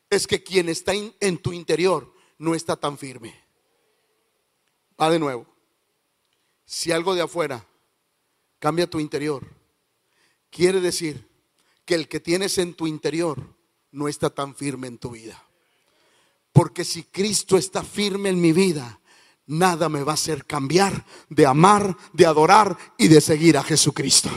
es 0.08 0.28
que 0.28 0.44
quien 0.44 0.68
está 0.68 0.92
en 0.94 1.38
tu 1.38 1.52
interior 1.52 2.14
no 2.38 2.54
está 2.54 2.76
tan 2.76 2.96
firme. 2.96 3.34
Va 5.00 5.10
de 5.10 5.18
nuevo. 5.18 5.44
Si 6.64 6.92
algo 6.92 7.16
de 7.16 7.22
afuera 7.22 7.66
cambia 8.60 8.88
tu 8.88 9.00
interior, 9.00 9.44
quiere 10.50 10.80
decir 10.80 11.28
que 11.84 11.96
el 11.96 12.06
que 12.06 12.20
tienes 12.20 12.58
en 12.58 12.74
tu 12.74 12.86
interior 12.86 13.42
no 13.90 14.06
está 14.06 14.30
tan 14.30 14.54
firme 14.54 14.86
en 14.86 14.98
tu 14.98 15.10
vida. 15.10 15.42
Porque 16.52 16.84
si 16.84 17.02
Cristo 17.02 17.56
está 17.56 17.82
firme 17.82 18.28
en 18.28 18.40
mi 18.40 18.52
vida, 18.52 19.00
nada 19.46 19.88
me 19.88 20.04
va 20.04 20.12
a 20.12 20.14
hacer 20.14 20.46
cambiar 20.46 21.04
de 21.28 21.44
amar, 21.44 21.96
de 22.12 22.26
adorar 22.26 22.78
y 22.98 23.08
de 23.08 23.20
seguir 23.20 23.58
a 23.58 23.64
Jesucristo. 23.64 24.30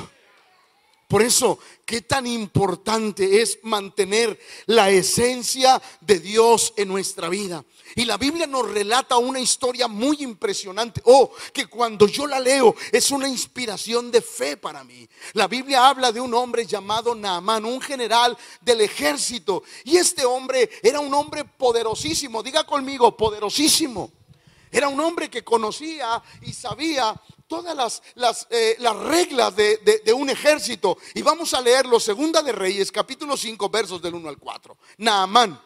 Por 1.08 1.22
eso, 1.22 1.60
qué 1.86 2.02
tan 2.02 2.26
importante 2.26 3.42
es 3.42 3.60
mantener 3.62 4.40
la 4.66 4.90
esencia 4.90 5.80
de 6.02 6.20
Dios 6.20 6.74
en 6.78 6.88
nuestra 6.88 7.30
vida. 7.30 7.64
Y 7.94 8.06
la 8.06 8.18
Biblia 8.18 8.48
nos 8.48 8.70
relata 8.72 9.18
una 9.18 9.40
historia 9.40 9.88
muy 9.88 10.18
impresionante. 10.22 11.02
Oh, 11.06 11.32
que 11.54 11.68
cuando 11.68 12.08
yo 12.08 12.26
la 12.26 12.40
leo 12.40 12.76
es 12.92 13.12
una 13.12 13.30
inspiración 13.30 14.10
de 14.10 14.22
fe 14.22 14.58
para 14.58 14.84
mí. 14.84 15.08
La 15.34 15.48
Biblia 15.48 15.88
habla 15.88 16.12
de 16.12 16.20
un 16.20 16.34
hombre 16.34 16.66
llamado 16.66 17.14
Naamán, 17.14 17.66
un 17.66 17.80
general 17.80 18.36
del 18.62 18.82
ejército. 18.82 19.64
Y 19.84 19.98
este 19.98 20.26
hombre 20.26 20.70
era 20.82 21.00
un 21.00 21.14
hombre 21.14 21.46
poderosísimo. 21.46 22.42
Diga 22.42 22.66
conmigo, 22.66 23.16
poderosísimo. 23.16 24.12
Era 24.72 24.90
un 24.90 25.00
hombre 25.00 25.30
que 25.30 25.44
conocía 25.44 26.22
y 26.42 26.52
sabía 26.52 27.16
todas 27.48 27.76
las, 27.76 28.02
las, 28.16 28.48
eh, 28.50 28.78
reglas 29.04 29.56
de, 29.56 29.78
de, 30.04 30.14
un 30.14 30.30
ejército. 30.30 30.98
Y 31.14 31.22
vamos 31.22 31.54
a 31.54 31.62
leerlo, 31.62 32.00
Segunda 32.00 32.42
de 32.42 32.52
Reyes, 32.52 32.92
capítulo 32.92 33.38
5, 33.38 33.70
versos 33.70 34.02
del 34.02 34.16
1 34.16 34.30
al 34.30 34.38
4. 34.38 34.78
Naamán, 34.98 35.62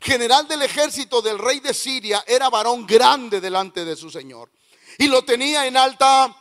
general 0.00 0.46
del 0.46 0.62
ejército 0.62 1.20
del 1.20 1.38
rey 1.38 1.60
de 1.60 1.74
Siria, 1.74 2.24
era 2.26 2.50
varón 2.50 2.86
grande 2.86 3.40
delante 3.40 3.84
de 3.84 3.96
su 3.96 4.10
Señor. 4.10 4.50
Y 4.98 5.08
lo 5.08 5.24
tenía 5.24 5.66
en 5.66 5.76
alta 5.76 6.34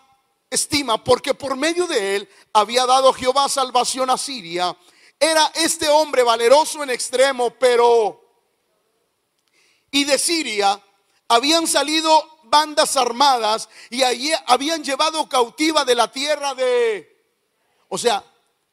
estima, 0.49 1.03
porque 1.03 1.33
por 1.33 1.55
medio 1.55 1.87
de 1.87 2.15
él 2.15 2.29
había 2.53 2.85
dado 2.85 3.13
Jehová 3.13 3.49
salvación 3.49 4.09
a 4.09 4.17
Siria. 4.17 4.77
Era 5.19 5.51
este 5.55 5.89
hombre 5.89 6.23
valeroso 6.23 6.83
en 6.83 6.89
extremo, 6.89 7.51
pero... 7.51 8.23
Y 9.89 10.03
de 10.03 10.19
Siria 10.19 10.81
habían 11.27 11.65
salido 11.65 12.36
bandas 12.49 12.97
armadas 12.97 13.69
y 13.89 14.03
allí 14.03 14.31
habían 14.45 14.83
llevado 14.83 15.27
cautiva 15.27 15.85
de 15.85 15.95
la 15.95 16.11
tierra 16.11 16.53
de... 16.55 17.15
O 17.89 17.97
sea, 17.97 18.23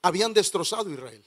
habían 0.03 0.33
destrozado 0.35 0.91
Israel. 0.91 1.25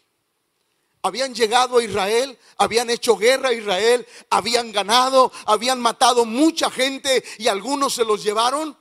Habían 1.01 1.33
llegado 1.33 1.77
a 1.77 1.83
Israel, 1.83 2.37
habían 2.57 2.89
hecho 2.89 3.15
guerra 3.15 3.49
a 3.49 3.53
Israel, 3.53 4.05
habían 4.29 4.71
ganado, 4.71 5.31
habían 5.45 5.79
matado 5.79 6.25
mucha 6.25 6.69
gente 6.69 7.23
y 7.37 7.47
algunos 7.47 7.93
se 7.93 8.03
los 8.03 8.23
llevaron 8.23 8.77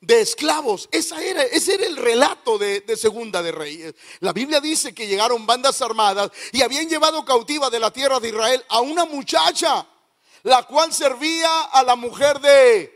de 0.00 0.20
esclavos. 0.20 0.88
Esa 0.92 1.22
era, 1.22 1.42
ese 1.42 1.74
era 1.74 1.86
el 1.86 1.96
relato 1.96 2.58
de, 2.58 2.80
de, 2.82 2.96
Segunda 2.96 3.42
de 3.42 3.50
Reyes. 3.50 3.94
La 4.20 4.32
Biblia 4.32 4.60
dice 4.60 4.94
que 4.94 5.06
llegaron 5.06 5.46
bandas 5.46 5.82
armadas 5.82 6.30
y 6.52 6.62
habían 6.62 6.88
llevado 6.88 7.24
cautiva 7.24 7.70
de 7.70 7.80
la 7.80 7.90
tierra 7.90 8.20
de 8.20 8.28
Israel 8.28 8.64
a 8.68 8.80
una 8.80 9.04
muchacha 9.04 9.86
la 10.42 10.62
cual 10.64 10.92
servía 10.92 11.62
a 11.62 11.82
la 11.82 11.96
mujer 11.96 12.40
de... 12.40 12.92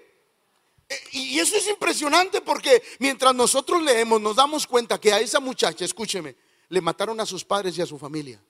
Y 1.12 1.38
eso 1.38 1.56
es 1.56 1.68
impresionante 1.68 2.40
porque 2.40 2.82
mientras 2.98 3.34
nosotros 3.34 3.80
leemos 3.82 4.20
nos 4.20 4.34
damos 4.34 4.66
cuenta 4.66 5.00
que 5.00 5.12
a 5.12 5.20
esa 5.20 5.38
muchacha, 5.38 5.84
escúcheme, 5.84 6.36
le 6.68 6.80
mataron 6.80 7.20
a 7.20 7.26
sus 7.26 7.44
padres 7.44 7.78
y 7.78 7.82
a 7.82 7.86
su 7.86 7.98
familia. 7.98 8.42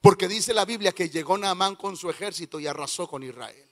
Porque 0.00 0.28
dice 0.28 0.54
la 0.54 0.64
Biblia 0.64 0.92
que 0.92 1.08
llegó 1.08 1.36
Naamán 1.36 1.76
con 1.76 1.96
su 1.96 2.10
ejército 2.10 2.58
y 2.60 2.66
arrasó 2.66 3.06
con 3.08 3.22
Israel. 3.22 3.68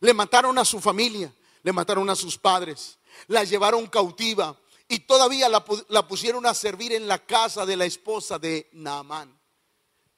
Le 0.00 0.14
mataron 0.14 0.58
a 0.58 0.64
su 0.64 0.80
familia, 0.80 1.32
le 1.62 1.72
mataron 1.72 2.08
a 2.10 2.16
sus 2.16 2.38
padres, 2.38 2.98
la 3.28 3.44
llevaron 3.44 3.86
cautiva 3.86 4.58
y 4.88 5.00
todavía 5.00 5.48
la, 5.48 5.64
la 5.88 6.06
pusieron 6.06 6.46
a 6.46 6.54
servir 6.54 6.92
en 6.92 7.08
la 7.08 7.24
casa 7.24 7.64
de 7.64 7.76
la 7.76 7.84
esposa 7.84 8.38
de 8.38 8.68
Naamán. 8.72 9.40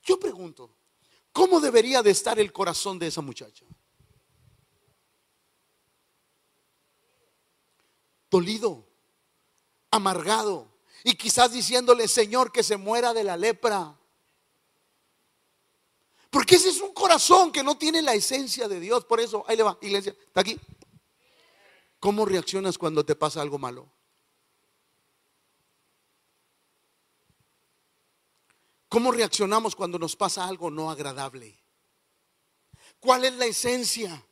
Yo 0.02 0.18
pregunto, 0.18 0.75
¿Cómo 1.36 1.60
debería 1.60 2.02
de 2.02 2.12
estar 2.12 2.38
el 2.38 2.50
corazón 2.50 2.98
de 2.98 3.08
esa 3.08 3.20
muchacha? 3.20 3.66
Dolido, 8.30 8.88
amargado 9.90 10.72
y 11.04 11.14
quizás 11.14 11.52
diciéndole, 11.52 12.08
Señor, 12.08 12.50
que 12.50 12.62
se 12.62 12.78
muera 12.78 13.12
de 13.12 13.22
la 13.22 13.36
lepra. 13.36 14.00
Porque 16.30 16.54
ese 16.54 16.70
es 16.70 16.80
un 16.80 16.94
corazón 16.94 17.52
que 17.52 17.62
no 17.62 17.76
tiene 17.76 18.00
la 18.00 18.14
esencia 18.14 18.66
de 18.66 18.80
Dios. 18.80 19.04
Por 19.04 19.20
eso, 19.20 19.44
ahí 19.46 19.58
le 19.58 19.62
va, 19.62 19.76
iglesia, 19.82 20.16
está 20.28 20.40
aquí. 20.40 20.58
¿Cómo 22.00 22.24
reaccionas 22.24 22.78
cuando 22.78 23.04
te 23.04 23.14
pasa 23.14 23.42
algo 23.42 23.58
malo? 23.58 23.92
¿Cómo 28.88 29.10
reaccionamos 29.10 29.74
cuando 29.74 29.98
nos 29.98 30.14
pasa 30.14 30.46
algo 30.46 30.70
no 30.70 30.90
agradable? 30.90 31.58
¿Cuál 33.00 33.24
es 33.24 33.34
la 33.34 33.46
esencia 33.46 34.24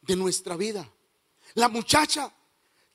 de 0.00 0.16
nuestra 0.16 0.56
vida? 0.56 0.88
La 1.54 1.68
muchacha 1.68 2.32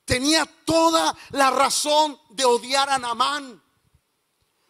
tenía 0.05 0.45
toda 0.65 1.15
la 1.31 1.51
razón 1.51 2.19
de 2.29 2.45
odiar 2.45 2.89
a 2.89 2.97
Namán. 2.97 3.61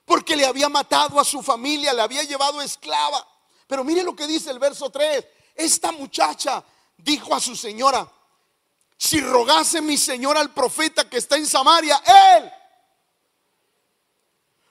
porque 0.05 0.35
le 0.35 0.45
había 0.45 0.67
matado 0.67 1.17
a 1.17 1.23
su 1.23 1.41
familia, 1.41 1.93
le 1.93 2.01
había 2.01 2.23
llevado 2.23 2.61
esclava. 2.61 3.25
Pero 3.65 3.85
mire 3.85 4.03
lo 4.03 4.13
que 4.13 4.27
dice 4.27 4.51
el 4.51 4.59
verso 4.59 4.89
3. 4.89 5.25
Esta 5.55 5.93
muchacha 5.93 6.61
dijo 6.97 7.33
a 7.33 7.39
su 7.39 7.55
señora, 7.55 8.11
si 8.97 9.21
rogase 9.21 9.81
mi 9.81 9.97
señora 9.97 10.41
al 10.41 10.53
profeta 10.53 11.09
que 11.09 11.17
está 11.17 11.37
en 11.37 11.45
Samaria, 11.45 12.01
él 12.05 12.51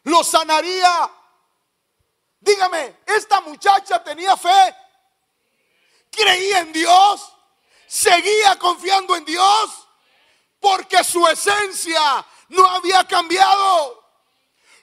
lo 0.04 0.24
sanaría. 0.24 1.10
Dígame, 2.40 3.00
esta 3.06 3.40
muchacha 3.40 4.02
tenía 4.02 4.36
fe, 4.36 4.76
creía 6.10 6.60
en 6.60 6.72
Dios, 6.72 7.32
seguía 7.86 8.58
confiando 8.58 9.14
en 9.14 9.24
Dios, 9.24 9.88
porque 10.58 11.04
su 11.04 11.26
esencia 11.28 12.26
no 12.48 12.66
había 12.66 13.06
cambiado. 13.06 14.02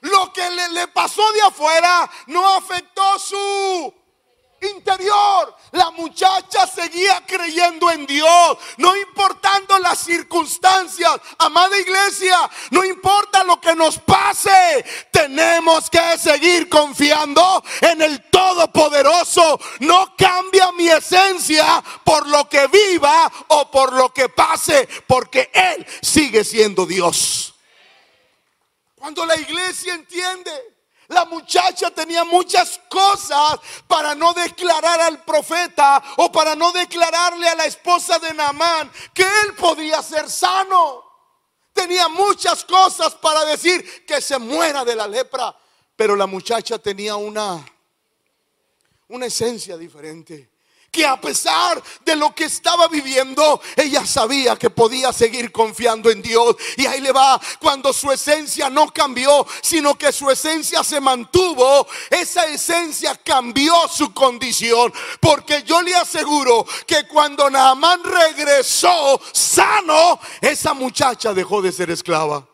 Lo 0.02 0.32
que 0.32 0.48
le, 0.48 0.68
le 0.70 0.88
pasó 0.88 1.30
de 1.32 1.42
afuera 1.42 2.10
no 2.26 2.48
afectó 2.56 3.18
su 3.18 3.99
interior. 4.60 5.54
La 5.72 5.90
muchacha 5.90 6.66
seguía 6.66 7.22
creyendo 7.26 7.90
en 7.90 8.06
Dios, 8.06 8.58
no 8.76 8.96
importando 8.96 9.78
las 9.78 9.98
circunstancias. 9.98 11.20
Amada 11.38 11.78
iglesia, 11.78 12.36
no 12.70 12.84
importa 12.84 13.44
lo 13.44 13.60
que 13.60 13.74
nos 13.74 13.98
pase, 13.98 14.84
tenemos 15.10 15.88
que 15.88 16.18
seguir 16.18 16.68
confiando 16.68 17.62
en 17.80 18.02
el 18.02 18.30
Todopoderoso. 18.30 19.60
No 19.80 20.14
cambia 20.16 20.72
mi 20.72 20.88
esencia 20.88 21.82
por 22.04 22.26
lo 22.26 22.48
que 22.48 22.66
viva 22.66 23.30
o 23.48 23.70
por 23.70 23.92
lo 23.92 24.12
que 24.12 24.28
pase, 24.28 24.88
porque 25.06 25.50
Él 25.52 25.86
sigue 26.02 26.44
siendo 26.44 26.86
Dios. 26.86 27.54
Cuando 28.96 29.24
la 29.24 29.36
iglesia 29.36 29.94
entiende 29.94 30.69
la 31.10 31.24
muchacha 31.24 31.90
tenía 31.90 32.24
muchas 32.24 32.80
cosas 32.88 33.58
para 33.86 34.14
no 34.14 34.32
declarar 34.32 35.00
al 35.00 35.24
profeta 35.24 36.02
o 36.16 36.30
para 36.30 36.54
no 36.54 36.70
declararle 36.72 37.48
a 37.48 37.56
la 37.56 37.64
esposa 37.66 38.18
de 38.20 38.32
Naamán 38.32 38.90
que 39.12 39.22
él 39.22 39.54
podía 39.58 40.02
ser 40.02 40.30
sano. 40.30 41.04
Tenía 41.72 42.08
muchas 42.08 42.64
cosas 42.64 43.14
para 43.16 43.44
decir 43.44 44.06
que 44.06 44.20
se 44.20 44.38
muera 44.38 44.84
de 44.84 44.94
la 44.94 45.08
lepra, 45.08 45.54
pero 45.96 46.14
la 46.14 46.26
muchacha 46.26 46.78
tenía 46.78 47.16
una 47.16 47.64
una 49.08 49.26
esencia 49.26 49.76
diferente 49.76 50.48
que 50.90 51.06
a 51.06 51.20
pesar 51.20 51.82
de 52.04 52.16
lo 52.16 52.34
que 52.34 52.44
estaba 52.44 52.88
viviendo, 52.88 53.60
ella 53.76 54.04
sabía 54.06 54.56
que 54.56 54.70
podía 54.70 55.12
seguir 55.12 55.52
confiando 55.52 56.10
en 56.10 56.20
Dios. 56.20 56.56
Y 56.76 56.86
ahí 56.86 57.00
le 57.00 57.12
va, 57.12 57.40
cuando 57.60 57.92
su 57.92 58.10
esencia 58.10 58.68
no 58.68 58.92
cambió, 58.92 59.46
sino 59.62 59.96
que 59.96 60.12
su 60.12 60.30
esencia 60.30 60.82
se 60.82 61.00
mantuvo, 61.00 61.86
esa 62.10 62.44
esencia 62.46 63.14
cambió 63.16 63.88
su 63.88 64.12
condición. 64.12 64.92
Porque 65.20 65.62
yo 65.62 65.80
le 65.82 65.94
aseguro 65.94 66.66
que 66.86 67.06
cuando 67.06 67.48
Naamán 67.48 68.02
regresó 68.02 69.20
sano, 69.32 70.18
esa 70.40 70.74
muchacha 70.74 71.32
dejó 71.32 71.62
de 71.62 71.72
ser 71.72 71.90
esclava. 71.90 72.46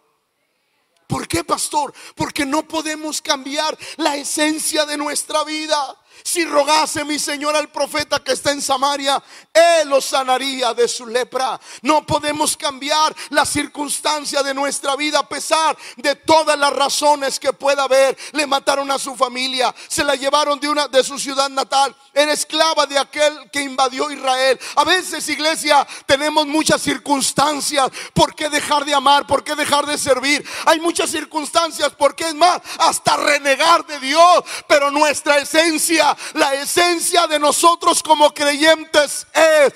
¿Por 1.07 1.29
qué, 1.29 1.45
pastor? 1.45 1.95
Porque 2.17 2.45
no 2.45 2.67
podemos 2.67 3.23
cambiar 3.23 3.79
la 3.97 4.17
esencia 4.17 4.85
de 4.85 4.97
nuestra 4.97 5.45
vida. 5.45 5.97
Si 6.23 6.45
rogase 6.45 7.05
mi 7.05 7.19
Señor 7.19 7.57
al 7.57 7.69
profeta 7.69 8.19
que 8.21 8.33
está 8.33 8.51
en 8.51 8.63
Samaria, 8.63 9.23
Él 9.53 9.89
lo 9.89 10.01
sanaría 10.01 10.75
de 10.75 10.89
su 10.89 11.07
lepra. 11.07 11.59
No 11.83 12.05
podemos 12.05 12.57
cambiar 12.57 13.15
la 13.31 13.45
circunstancia 13.45 14.43
de 14.43 14.55
nuestra 14.55 14.97
vida 14.97 15.21
a 15.21 15.29
pesar 15.29 15.77
de 15.97 16.17
todas 16.17 16.59
las 16.59 16.73
razones 16.73 17.39
que 17.39 17.53
pueda 17.53 17.85
haber. 17.85 18.17
Le 18.33 18.47
mataron 18.47 18.91
a 18.91 18.99
su 18.99 19.15
familia, 19.15 19.75
se 19.89 20.05
la 20.05 20.15
llevaron 20.15 20.59
de 20.61 20.69
una 20.69 20.89
de 20.89 21.03
su 21.05 21.19
ciudad 21.19 21.49
natal. 21.49 21.95
Era 22.13 22.33
esclava 22.33 22.87
de 22.87 22.99
aquel 22.99 23.51
que 23.51 23.63
invadió 23.63 24.11
Israel. 24.11 24.59
A 24.77 24.85
veces, 24.85 25.29
iglesia, 25.29 25.87
tenemos 26.07 26.47
muchas 26.47 26.83
circunstancias. 26.83 27.91
¿Por 28.13 28.35
qué 28.35 28.49
dejar 28.49 28.85
de 28.85 28.95
amar? 28.95 29.27
¿Por 29.27 29.45
qué 29.45 29.55
dejar 29.55 29.87
de 29.87 29.99
servir? 29.99 30.47
Hay 30.67 30.81
muchas 30.81 31.11
circunstancias. 31.11 31.93
Porque 31.97 32.29
es 32.29 32.35
más, 32.35 32.61
hasta 32.79 33.17
renegar 33.17 33.87
de 33.87 33.99
Dios. 34.01 34.45
Pero 34.67 34.91
nuestra 34.91 35.39
esencia 35.39 36.06
la 36.35 36.55
esencia 36.55 37.27
de 37.27 37.39
nosotros 37.39 38.03
como 38.03 38.35
creyentes 38.35 39.27
es 39.33 39.73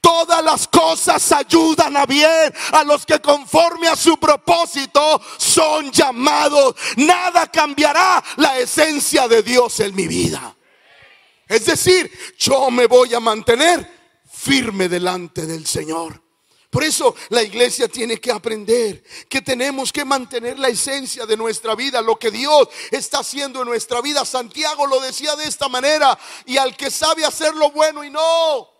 Todas 0.00 0.42
las 0.42 0.66
cosas 0.66 1.30
ayudan 1.30 1.94
a 1.96 2.06
bien 2.06 2.52
a 2.72 2.84
los 2.84 3.04
que 3.04 3.20
conforme 3.20 3.86
a 3.86 3.96
su 3.96 4.16
propósito 4.16 5.20
son 5.36 5.92
llamados. 5.92 6.74
Nada 6.96 7.46
cambiará 7.48 8.22
la 8.36 8.58
esencia 8.58 9.28
de 9.28 9.42
Dios 9.42 9.78
en 9.80 9.94
mi 9.94 10.08
vida. 10.08 10.56
Es 11.46 11.66
decir, 11.66 12.10
yo 12.38 12.70
me 12.70 12.86
voy 12.86 13.12
a 13.14 13.20
mantener 13.20 14.22
firme 14.32 14.88
delante 14.88 15.44
del 15.44 15.66
Señor. 15.66 16.22
Por 16.70 16.84
eso 16.84 17.16
la 17.30 17.42
iglesia 17.42 17.88
tiene 17.88 18.18
que 18.18 18.30
aprender 18.30 19.02
que 19.28 19.42
tenemos 19.42 19.92
que 19.92 20.04
mantener 20.04 20.56
la 20.56 20.68
esencia 20.68 21.26
de 21.26 21.36
nuestra 21.36 21.74
vida, 21.74 22.00
lo 22.00 22.16
que 22.16 22.30
Dios 22.30 22.68
está 22.92 23.18
haciendo 23.18 23.60
en 23.60 23.68
nuestra 23.68 24.00
vida. 24.00 24.24
Santiago 24.24 24.86
lo 24.86 25.00
decía 25.00 25.34
de 25.34 25.46
esta 25.46 25.68
manera, 25.68 26.16
y 26.46 26.56
al 26.58 26.76
que 26.76 26.92
sabe 26.92 27.24
hacer 27.24 27.56
lo 27.56 27.72
bueno 27.72 28.04
y 28.04 28.10
no, 28.10 28.70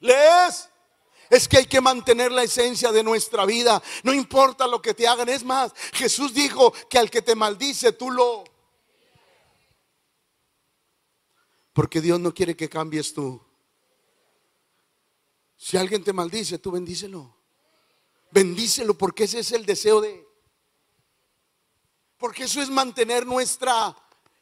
lees. 0.00 0.68
Es 1.30 1.48
que 1.48 1.58
hay 1.58 1.66
que 1.66 1.80
mantener 1.80 2.32
la 2.32 2.42
esencia 2.42 2.90
de 2.90 3.02
nuestra 3.02 3.44
vida. 3.46 3.80
No 4.02 4.12
importa 4.12 4.66
lo 4.66 4.80
que 4.82 4.94
te 4.94 5.08
hagan. 5.08 5.28
Es 5.28 5.44
más, 5.44 5.72
Jesús 5.92 6.32
dijo 6.32 6.72
que 6.88 6.98
al 6.98 7.10
que 7.10 7.22
te 7.22 7.34
maldice, 7.34 7.92
tú 7.92 8.10
lo... 8.10 8.44
Porque 11.72 12.00
Dios 12.00 12.18
no 12.20 12.32
quiere 12.32 12.56
que 12.56 12.68
cambies 12.68 13.12
tú. 13.12 13.45
Si 15.56 15.76
alguien 15.76 16.04
te 16.04 16.12
maldice, 16.12 16.58
tú 16.58 16.70
bendícelo. 16.70 17.36
Bendícelo 18.30 18.94
porque 18.94 19.24
ese 19.24 19.40
es 19.40 19.52
el 19.52 19.64
deseo 19.64 20.00
de... 20.00 20.26
Porque 22.18 22.44
eso 22.44 22.60
es 22.60 22.70
mantener 22.70 23.26
nuestra 23.26 23.96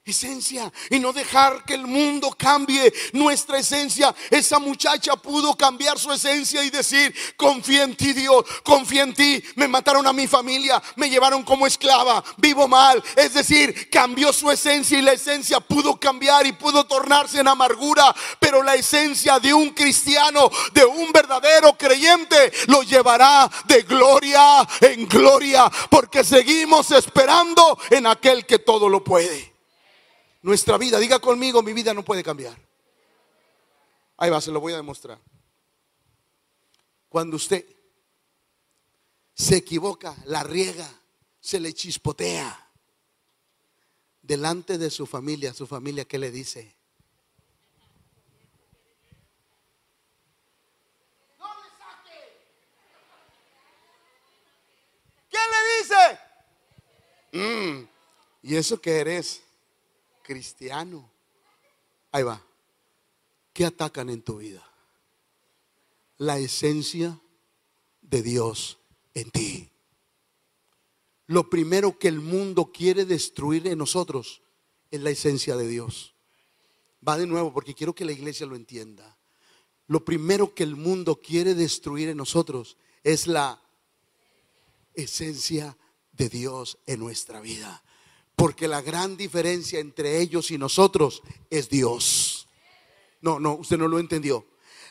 esencia 0.07 0.71
y 0.91 0.99
no 0.99 1.15
dejar 1.15 1.65
que 1.65 1.73
el 1.75 1.87
mundo 1.87 2.35
cambie 2.37 2.93
nuestra 3.13 3.59
esencia. 3.59 4.15
Esa 4.31 4.59
muchacha 4.59 5.17
pudo 5.17 5.57
cambiar 5.57 5.99
su 5.99 6.13
esencia 6.13 6.63
y 6.63 6.69
decir, 6.69 7.15
confía 7.37 7.85
en 7.85 7.97
ti 7.97 8.13
Dios, 8.13 8.45
confía 8.63 9.05
en 9.05 9.15
ti. 9.15 9.43
Me 9.57 9.67
mataron 9.67 10.07
a 10.07 10.13
mi 10.13 10.27
familia, 10.27 10.83
me 10.97 11.09
llevaron 11.09 11.43
como 11.43 11.67
esclava, 11.67 12.23
vivo 12.37 12.69
mal. 12.69 13.03
Es 13.17 13.33
decir, 13.33 13.89
cambió 13.91 14.33
su 14.33 14.51
esencia 14.51 14.99
y 14.99 15.03
la 15.03 15.13
esencia 15.13 15.61
pudo 15.61 15.99
cambiar 15.99 16.47
y 16.47 16.53
pudo 16.53 16.85
tornarse 16.85 17.41
en 17.41 17.49
amargura. 17.49 18.15
Pero 18.39 18.63
la 18.63 18.75
esencia 18.75 19.39
de 19.39 19.55
un 19.55 19.71
cristiano, 19.71 20.51
de 20.75 20.85
un 20.85 21.13
verdadero 21.13 21.79
creyente, 21.79 22.53
lo 22.67 22.83
llevará 22.83 23.51
de 23.65 23.83
gloria 23.83 24.69
en 24.83 25.09
gloria 25.09 25.71
porque 25.89 26.25
seguimos 26.25 26.91
esperando 26.91 27.79
en 27.89 28.07
aquel 28.07 28.45
que 28.45 28.59
todo 28.59 28.89
lo 28.91 29.03
puede 29.03 29.54
nuestra 30.45 30.77
vida. 30.77 30.99
Diga 30.99 31.19
conmigo, 31.19 31.63
mi 31.63 31.73
vida 31.73 31.95
no 31.95 32.05
puede 32.05 32.23
cambiar. 32.23 32.57
Ahí 34.19 34.31
va, 34.31 34.41
se 34.41 34.53
lo 34.53 34.61
voy 34.61 34.75
a 34.75 34.77
demostrar. 34.77 35.19
Cuando 37.09 37.37
usted 37.37 37.65
se 39.33 39.57
equivoca, 39.57 40.15
la 40.27 40.43
riega, 40.45 40.89
se 41.41 41.59
le 41.59 41.73
chispotea 41.73 42.61
delante 44.21 44.77
de 44.77 44.91
su 44.91 45.07
familia, 45.07 45.55
su 45.55 45.67
familia, 45.67 46.05
¿qué 46.05 46.19
le 46.19 46.31
dice? 46.31 46.77
No 51.39 51.47
le 51.55 51.71
saque. 51.79 52.21
¿Qué 55.31 55.39
le 55.53 55.61
dice? 55.79 56.19
Mm, 57.33 57.89
¿Y 58.43 58.57
eso 58.57 58.79
que 58.79 58.99
eres? 59.01 59.44
Cristiano. 60.25 61.09
Ahí 62.11 62.25
va. 62.25 62.45
¿Qué 63.53 63.65
atacan 63.65 64.11
en 64.11 64.23
tu 64.23 64.39
vida? 64.39 64.69
La 66.19 66.39
esencia 66.39 67.21
de 68.03 68.23
Dios 68.23 68.79
en 69.15 69.31
ti. 69.31 69.71
Lo 71.27 71.49
primero 71.49 71.99
que 71.99 72.09
el 72.09 72.21
mundo 72.21 72.73
quiere 72.73 73.05
destruir 73.05 73.69
en 73.69 73.79
nosotros 73.79 74.43
es 74.91 75.01
la 75.01 75.11
esencia 75.11 75.57
de 75.57 75.69
Dios. 75.69 76.15
Va 77.07 77.17
de 77.17 77.27
nuevo 77.27 77.53
porque 77.53 77.75
quiero 77.75 77.95
que 77.95 78.05
la 78.05 78.13
iglesia 78.13 78.47
lo 78.47 78.57
entienda. 78.57 79.17
Lo 79.87 80.05
primero 80.05 80.55
que 80.55 80.65
el 80.65 80.77
mundo 80.77 81.21
quiere 81.21 81.55
destruir 81.55 82.09
en 82.09 82.17
nosotros 82.17 82.77
es 83.03 83.27
la 83.27 83.63
esencia 84.95 85.77
de 86.13 86.29
Dios 86.29 86.79
en 86.87 87.01
nuestra 87.01 87.41
vida. 87.41 87.83
Porque 88.37 88.69
la 88.69 88.83
gran 88.83 89.17
diferencia 89.17 89.79
entre 89.79 90.21
ellos 90.21 90.51
y 90.51 90.59
nosotros 90.59 91.23
es 91.51 91.69
Dios. 91.69 92.49
No, 93.21 93.39
no, 93.41 93.55
usted 93.55 93.79
no 93.79 93.89
lo 93.89 93.99
entendió. 93.99 94.47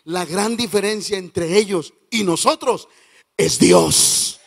La 0.06 0.26
gran 0.26 0.58
diferencia 0.58 1.18
entre 1.18 1.58
ellos 1.58 1.94
y 2.10 2.24
nosotros 2.24 2.88
es 3.38 3.60
Dios. 3.60 4.40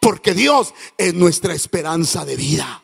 Porque 0.00 0.34
Dios 0.34 0.74
es 0.96 1.14
nuestra 1.14 1.54
esperanza 1.54 2.24
de 2.24 2.36
vida. 2.36 2.82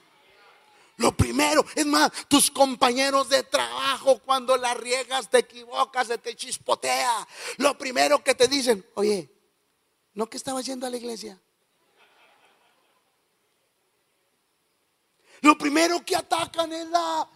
Lo 0.97 1.17
primero, 1.17 1.65
es 1.75 1.87
más, 1.87 2.11
tus 2.29 2.51
compañeros 2.51 3.29
de 3.29 3.43
trabajo, 3.43 4.19
cuando 4.21 4.57
la 4.57 4.75
riegas, 4.75 5.29
te 5.31 5.39
equivocas, 5.39 6.07
se 6.07 6.19
te 6.19 6.37
chispotea. 6.37 7.27
Lo 7.57 7.77
primero 7.77 8.23
que 8.23 8.35
te 8.35 8.47
dicen, 8.47 8.85
oye, 8.95 9.31
¿no 10.15 10.29
que 10.29 10.37
estabas 10.37 10.67
yendo 10.67 10.87
a 10.87 10.91
la 10.91 10.97
iglesia? 10.97 11.41
Lo 15.43 15.59
primero 15.59 16.05
que 16.05 16.17
atacan 16.17 16.73
es 16.73 16.89
la 16.89 17.29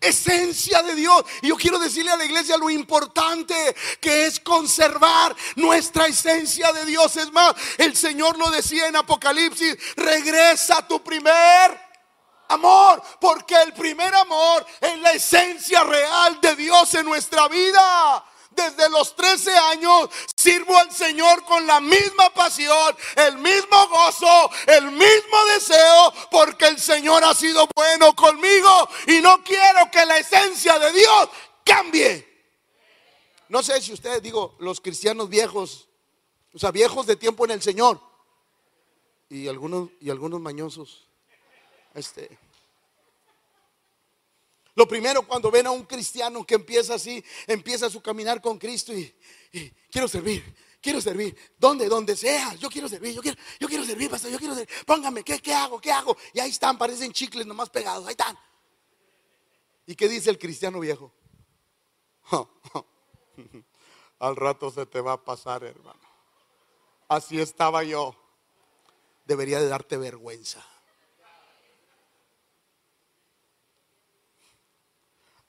esencia 0.00 0.82
de 0.82 0.94
Dios. 0.94 1.24
Y 1.42 1.48
yo 1.48 1.56
quiero 1.56 1.78
decirle 1.78 2.10
a 2.10 2.16
la 2.16 2.24
iglesia 2.24 2.56
lo 2.56 2.70
importante 2.70 3.54
que 4.00 4.26
es 4.26 4.40
conservar 4.40 5.36
nuestra 5.56 6.06
esencia 6.06 6.72
de 6.72 6.84
Dios. 6.86 7.16
Es 7.16 7.30
más, 7.32 7.54
el 7.76 7.96
Señor 7.96 8.38
lo 8.38 8.50
decía 8.50 8.86
en 8.86 8.96
Apocalipsis, 8.96 9.76
regresa 9.96 10.78
a 10.78 10.88
tu 10.88 11.02
primer 11.02 11.88
amor, 12.48 13.02
porque 13.20 13.54
el 13.62 13.74
primer 13.74 14.14
amor 14.14 14.64
es 14.80 14.98
la 15.00 15.12
esencia 15.12 15.84
real 15.84 16.40
de 16.40 16.56
Dios 16.56 16.94
en 16.94 17.04
nuestra 17.04 17.46
vida 17.48 18.24
desde 18.58 18.90
los 18.90 19.14
13 19.14 19.56
años 19.56 20.10
sirvo 20.36 20.76
al 20.76 20.92
Señor 20.92 21.44
con 21.44 21.66
la 21.66 21.80
misma 21.80 22.30
pasión, 22.34 22.96
el 23.16 23.38
mismo 23.38 23.88
gozo, 23.88 24.50
el 24.66 24.90
mismo 24.90 25.44
deseo, 25.54 26.12
porque 26.30 26.66
el 26.66 26.78
Señor 26.78 27.22
ha 27.24 27.34
sido 27.34 27.68
bueno 27.74 28.14
conmigo 28.14 28.88
y 29.06 29.20
no 29.20 29.42
quiero 29.44 29.90
que 29.90 30.04
la 30.04 30.18
esencia 30.18 30.78
de 30.78 30.92
Dios 30.92 31.28
cambie. 31.64 32.26
No 33.48 33.62
sé 33.62 33.80
si 33.80 33.92
ustedes, 33.92 34.22
digo, 34.22 34.56
los 34.58 34.80
cristianos 34.80 35.28
viejos, 35.28 35.88
o 36.52 36.58
sea, 36.58 36.70
viejos 36.70 37.06
de 37.06 37.16
tiempo 37.16 37.44
en 37.44 37.52
el 37.52 37.62
Señor 37.62 38.00
y 39.28 39.48
algunos 39.48 39.90
y 40.00 40.10
algunos 40.10 40.40
mañosos. 40.40 41.08
Este 41.94 42.38
lo 44.78 44.86
primero 44.86 45.26
cuando 45.26 45.50
ven 45.50 45.66
a 45.66 45.72
un 45.72 45.82
cristiano 45.82 46.46
que 46.46 46.54
empieza 46.54 46.94
así, 46.94 47.24
empieza 47.48 47.90
su 47.90 48.00
caminar 48.00 48.40
con 48.40 48.60
Cristo 48.60 48.92
y, 48.92 49.12
quiero 49.90 50.06
servir, 50.06 50.54
quiero 50.80 51.00
servir, 51.00 51.36
donde, 51.58 51.88
donde 51.88 52.14
sea, 52.14 52.54
yo 52.54 52.70
quiero 52.70 52.88
servir, 52.88 53.12
yo 53.12 53.20
quiero, 53.20 53.36
yo 53.58 53.66
quiero 53.66 53.84
servir, 53.84 54.08
pastor, 54.08 54.30
yo 54.30 54.38
quiero 54.38 54.54
servir, 54.54 54.72
póngame, 54.86 55.24
¿qué, 55.24 55.40
¿qué 55.40 55.52
hago? 55.52 55.80
¿Qué 55.80 55.90
hago? 55.90 56.16
Y 56.32 56.38
ahí 56.38 56.50
están, 56.50 56.78
parecen 56.78 57.12
chicles 57.12 57.44
nomás 57.44 57.70
pegados, 57.70 58.06
ahí 58.06 58.12
están. 58.12 58.38
¿Y 59.84 59.96
qué 59.96 60.08
dice 60.08 60.30
el 60.30 60.38
cristiano 60.38 60.78
viejo? 60.78 61.12
Al 64.20 64.36
rato 64.36 64.70
se 64.70 64.86
te 64.86 65.00
va 65.00 65.14
a 65.14 65.24
pasar, 65.24 65.64
hermano. 65.64 66.08
Así 67.08 67.40
estaba 67.40 67.82
yo. 67.82 68.14
Debería 69.24 69.58
de 69.58 69.66
darte 69.66 69.96
vergüenza. 69.96 70.64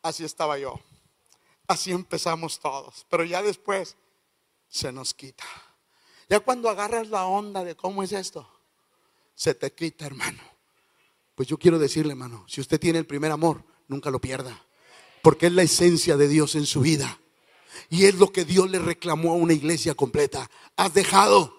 Así 0.01 0.23
estaba 0.23 0.57
yo. 0.57 0.79
Así 1.67 1.91
empezamos 1.91 2.59
todos. 2.59 3.05
Pero 3.09 3.23
ya 3.23 3.41
después 3.41 3.95
se 4.67 4.91
nos 4.91 5.13
quita. 5.13 5.43
Ya 6.29 6.39
cuando 6.39 6.69
agarras 6.69 7.09
la 7.09 7.25
onda 7.25 7.63
de 7.63 7.75
cómo 7.75 8.03
es 8.03 8.11
esto, 8.11 8.47
se 9.35 9.55
te 9.55 9.71
quita, 9.71 10.05
hermano. 10.05 10.41
Pues 11.35 11.47
yo 11.47 11.57
quiero 11.57 11.79
decirle, 11.79 12.11
hermano, 12.11 12.45
si 12.47 12.61
usted 12.61 12.79
tiene 12.79 12.99
el 12.99 13.05
primer 13.05 13.31
amor, 13.31 13.63
nunca 13.87 14.11
lo 14.11 14.19
pierda. 14.19 14.65
Porque 15.21 15.47
es 15.47 15.53
la 15.53 15.63
esencia 15.63 16.17
de 16.17 16.27
Dios 16.27 16.55
en 16.55 16.65
su 16.65 16.81
vida. 16.81 17.19
Y 17.89 18.05
es 18.05 18.15
lo 18.15 18.31
que 18.31 18.45
Dios 18.45 18.69
le 18.69 18.79
reclamó 18.79 19.31
a 19.31 19.35
una 19.35 19.53
iglesia 19.53 19.95
completa. 19.95 20.49
Has 20.75 20.93
dejado 20.93 21.55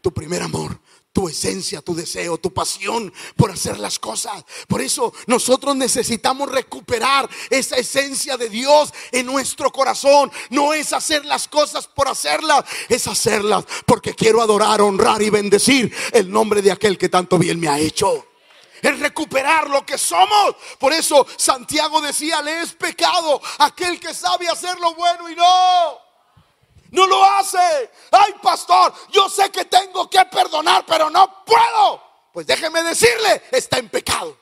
tu 0.00 0.12
primer 0.12 0.42
amor 0.42 0.80
tu 1.14 1.28
esencia, 1.28 1.80
tu 1.80 1.94
deseo, 1.94 2.36
tu 2.38 2.52
pasión 2.52 3.10
por 3.36 3.52
hacer 3.52 3.78
las 3.78 4.00
cosas. 4.00 4.44
Por 4.66 4.82
eso 4.82 5.14
nosotros 5.28 5.76
necesitamos 5.76 6.50
recuperar 6.50 7.30
esa 7.48 7.76
esencia 7.76 8.36
de 8.36 8.50
Dios 8.50 8.92
en 9.12 9.24
nuestro 9.24 9.70
corazón. 9.70 10.30
No 10.50 10.74
es 10.74 10.92
hacer 10.92 11.24
las 11.24 11.46
cosas 11.46 11.86
por 11.86 12.08
hacerlas, 12.08 12.64
es 12.88 13.06
hacerlas 13.06 13.64
porque 13.86 14.12
quiero 14.14 14.42
adorar, 14.42 14.82
honrar 14.82 15.22
y 15.22 15.30
bendecir 15.30 15.94
el 16.12 16.28
nombre 16.28 16.60
de 16.60 16.72
aquel 16.72 16.98
que 16.98 17.08
tanto 17.08 17.38
bien 17.38 17.60
me 17.60 17.68
ha 17.68 17.78
hecho. 17.78 18.26
Es 18.82 18.98
recuperar 18.98 19.70
lo 19.70 19.86
que 19.86 19.96
somos. 19.96 20.56
Por 20.80 20.92
eso 20.92 21.24
Santiago 21.36 22.00
decía, 22.00 22.42
le 22.42 22.62
es 22.62 22.72
pecado 22.72 23.40
aquel 23.58 24.00
que 24.00 24.12
sabe 24.12 24.48
hacer 24.48 24.78
lo 24.80 24.94
bueno 24.96 25.30
y 25.30 25.36
no 25.36 26.03
no 26.94 27.06
lo 27.06 27.22
hace. 27.24 27.90
Ay, 28.12 28.34
pastor, 28.40 28.94
yo 29.10 29.28
sé 29.28 29.50
que 29.50 29.64
tengo 29.64 30.08
que 30.08 30.24
perdonar, 30.26 30.84
pero 30.86 31.10
no 31.10 31.44
puedo. 31.44 32.02
Pues 32.32 32.46
déjeme 32.46 32.82
decirle, 32.82 33.42
está 33.50 33.78
en 33.78 33.88
pecado. 33.88 34.38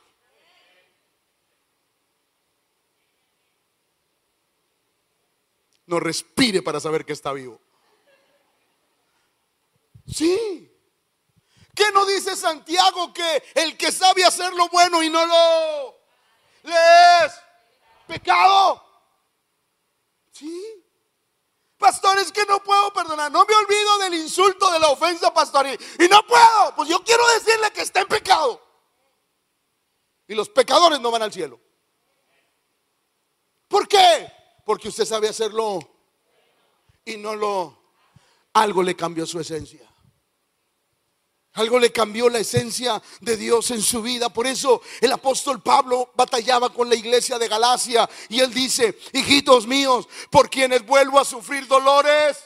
No 5.86 5.98
respire 5.98 6.62
para 6.62 6.78
saber 6.78 7.04
que 7.04 7.14
está 7.14 7.32
vivo. 7.32 7.60
Sí. 10.06 10.68
¿Qué 11.74 11.90
no 11.92 12.04
dice 12.04 12.36
Santiago 12.36 13.14
que 13.14 13.42
el 13.54 13.78
que 13.78 13.90
sabe 13.90 14.24
hacer 14.24 14.52
lo 14.52 14.68
bueno 14.68 15.02
y 15.02 15.08
no 15.08 15.24
lo 15.24 15.98
es 16.64 17.32
pecado? 18.06 18.84
Sí. 20.32 20.81
Pastor, 21.82 22.16
es 22.18 22.30
que 22.30 22.46
no 22.46 22.62
puedo 22.62 22.92
perdonar. 22.92 23.32
No 23.32 23.44
me 23.44 23.56
olvido 23.56 23.98
del 23.98 24.14
insulto, 24.14 24.70
de 24.70 24.78
la 24.78 24.90
ofensa 24.90 25.34
pastoril. 25.34 25.76
Y 25.98 26.06
no 26.06 26.24
puedo. 26.24 26.76
Pues 26.76 26.88
yo 26.88 27.02
quiero 27.02 27.26
decirle 27.34 27.72
que 27.72 27.80
está 27.80 28.02
en 28.02 28.06
pecado. 28.06 28.62
Y 30.28 30.36
los 30.36 30.48
pecadores 30.48 31.00
no 31.00 31.10
van 31.10 31.22
al 31.22 31.32
cielo. 31.32 31.58
¿Por 33.66 33.88
qué? 33.88 34.32
Porque 34.64 34.88
usted 34.88 35.04
sabe 35.04 35.28
hacerlo 35.28 35.80
y 37.04 37.16
no 37.16 37.34
lo... 37.34 37.82
Algo 38.52 38.80
le 38.84 38.94
cambió 38.94 39.26
su 39.26 39.40
esencia. 39.40 39.91
Algo 41.54 41.78
le 41.78 41.92
cambió 41.92 42.30
la 42.30 42.38
esencia 42.38 43.02
de 43.20 43.36
Dios 43.36 43.70
en 43.72 43.82
su 43.82 44.00
vida. 44.00 44.30
Por 44.30 44.46
eso 44.46 44.80
el 45.00 45.12
apóstol 45.12 45.60
Pablo 45.60 46.10
batallaba 46.14 46.72
con 46.72 46.88
la 46.88 46.94
iglesia 46.94 47.38
de 47.38 47.48
Galacia 47.48 48.08
y 48.30 48.40
él 48.40 48.52
dice, 48.54 48.98
hijitos 49.12 49.66
míos, 49.66 50.08
por 50.30 50.48
quienes 50.48 50.84
vuelvo 50.86 51.20
a 51.20 51.24
sufrir 51.24 51.66
dolores, 51.66 52.38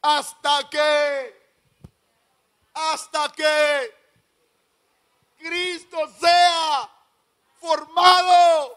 hasta 0.00 0.68
que, 0.68 1.42
hasta 2.74 3.32
que 3.32 3.94
Cristo 5.38 5.98
sea 6.20 6.90
formado 7.60 8.76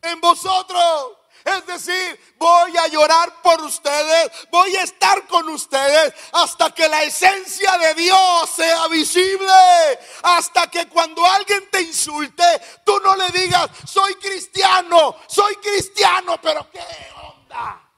en 0.00 0.20
vosotros. 0.22 1.18
Es 1.44 1.66
decir, 1.66 2.34
voy 2.36 2.76
a 2.76 2.86
llorar 2.88 3.42
por 3.42 3.60
ustedes, 3.62 4.30
voy 4.50 4.74
a 4.76 4.82
estar 4.82 5.26
con 5.26 5.48
ustedes 5.48 6.14
hasta 6.32 6.70
que 6.70 6.88
la 6.88 7.02
esencia 7.02 7.76
de 7.78 7.94
Dios 7.94 8.50
sea 8.50 8.88
visible. 8.88 9.52
Hasta 10.22 10.70
que 10.70 10.88
cuando 10.88 11.24
alguien 11.24 11.68
te 11.70 11.82
insulte, 11.82 12.44
tú 12.84 12.98
no 13.00 13.14
le 13.16 13.28
digas, 13.30 13.70
soy 13.86 14.14
cristiano, 14.14 15.16
soy 15.26 15.56
cristiano, 15.56 16.40
pero 16.40 16.70
¿qué 16.70 16.80
onda? 17.22 17.90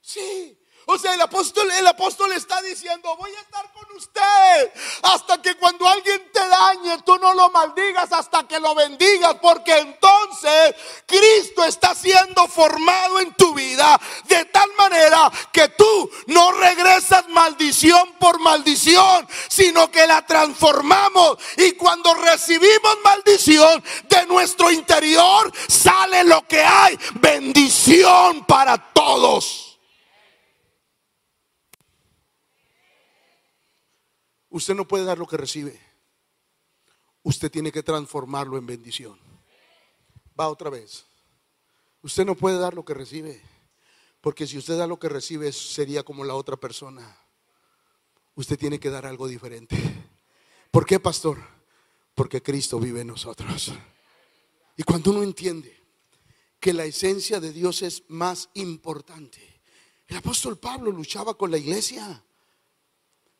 Sí, 0.00 0.63
o 0.86 0.98
sea, 0.98 1.14
el 1.14 1.20
apóstol, 1.20 1.70
el 1.70 1.86
apóstol 1.86 2.32
está 2.32 2.60
diciendo, 2.62 3.16
voy 3.16 3.30
a 3.34 3.40
estar 3.40 3.72
con 3.72 3.96
usted 3.96 4.72
hasta 5.02 5.40
que 5.40 5.56
cuando 5.56 5.88
alguien 5.88 6.30
te 6.32 6.46
dañe, 6.46 6.98
tú 7.02 7.16
no 7.18 7.32
lo 7.34 7.50
maldigas 7.50 8.12
hasta 8.12 8.46
que 8.46 8.60
lo 8.60 8.74
bendigas, 8.74 9.36
porque 9.40 9.78
entonces 9.78 10.74
Cristo 11.06 11.64
está 11.64 11.94
siendo 11.94 12.46
formado 12.48 13.20
en 13.20 13.32
tu 13.34 13.54
vida 13.54 14.00
de 14.24 14.44
tal 14.46 14.70
manera 14.76 15.30
que 15.52 15.68
tú 15.68 16.10
no 16.26 16.52
regresas 16.52 17.28
maldición 17.28 18.14
por 18.18 18.40
maldición, 18.40 19.26
sino 19.48 19.90
que 19.90 20.06
la 20.06 20.24
transformamos 20.26 21.38
y 21.56 21.72
cuando 21.72 22.14
recibimos 22.14 22.98
maldición 23.02 23.82
de 24.08 24.26
nuestro 24.26 24.70
interior 24.70 25.52
sale 25.68 26.24
lo 26.24 26.46
que 26.46 26.62
hay, 26.62 26.98
bendición 27.14 28.44
para 28.44 28.76
todos. 28.92 29.63
Usted 34.54 34.76
no 34.76 34.86
puede 34.86 35.04
dar 35.04 35.18
lo 35.18 35.26
que 35.26 35.36
recibe. 35.36 35.80
Usted 37.24 37.50
tiene 37.50 37.72
que 37.72 37.82
transformarlo 37.82 38.56
en 38.56 38.64
bendición. 38.64 39.18
Va 40.38 40.48
otra 40.48 40.70
vez. 40.70 41.04
Usted 42.02 42.24
no 42.24 42.36
puede 42.36 42.56
dar 42.60 42.72
lo 42.72 42.84
que 42.84 42.94
recibe. 42.94 43.42
Porque 44.20 44.46
si 44.46 44.56
usted 44.56 44.78
da 44.78 44.86
lo 44.86 44.96
que 44.96 45.08
recibe 45.08 45.50
sería 45.50 46.04
como 46.04 46.22
la 46.22 46.36
otra 46.36 46.56
persona. 46.56 47.18
Usted 48.36 48.56
tiene 48.56 48.78
que 48.78 48.90
dar 48.90 49.06
algo 49.06 49.26
diferente. 49.26 49.76
¿Por 50.70 50.86
qué, 50.86 51.00
pastor? 51.00 51.36
Porque 52.14 52.40
Cristo 52.40 52.78
vive 52.78 53.00
en 53.00 53.08
nosotros. 53.08 53.72
Y 54.76 54.84
cuando 54.84 55.10
uno 55.10 55.24
entiende 55.24 55.82
que 56.60 56.72
la 56.72 56.84
esencia 56.84 57.40
de 57.40 57.52
Dios 57.52 57.82
es 57.82 58.04
más 58.06 58.50
importante, 58.54 59.62
el 60.06 60.16
apóstol 60.16 60.58
Pablo 60.58 60.92
luchaba 60.92 61.36
con 61.36 61.50
la 61.50 61.58
iglesia. 61.58 62.22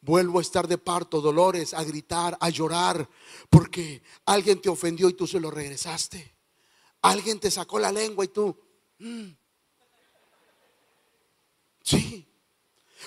Vuelvo 0.05 0.39
a 0.39 0.43
estar 0.43 0.69
de 0.69 0.77
parto, 0.77 1.23
dolores, 1.23 1.73
a 1.73 1.83
gritar, 1.83 2.37
a 2.39 2.51
llorar, 2.51 3.09
porque 3.49 4.03
alguien 4.27 4.61
te 4.61 4.69
ofendió 4.69 5.09
y 5.09 5.15
tú 5.15 5.27
se 5.27 5.41
lo 5.41 5.51
regresaste. 5.51 6.37
Alguien 7.01 7.41
te 7.41 7.51
sacó 7.51 7.79
la 7.79 7.91
lengua 7.91 8.27
y 8.27 8.29
tú... 8.29 8.55
Mm". 8.99 9.31
Sí, 11.83 12.34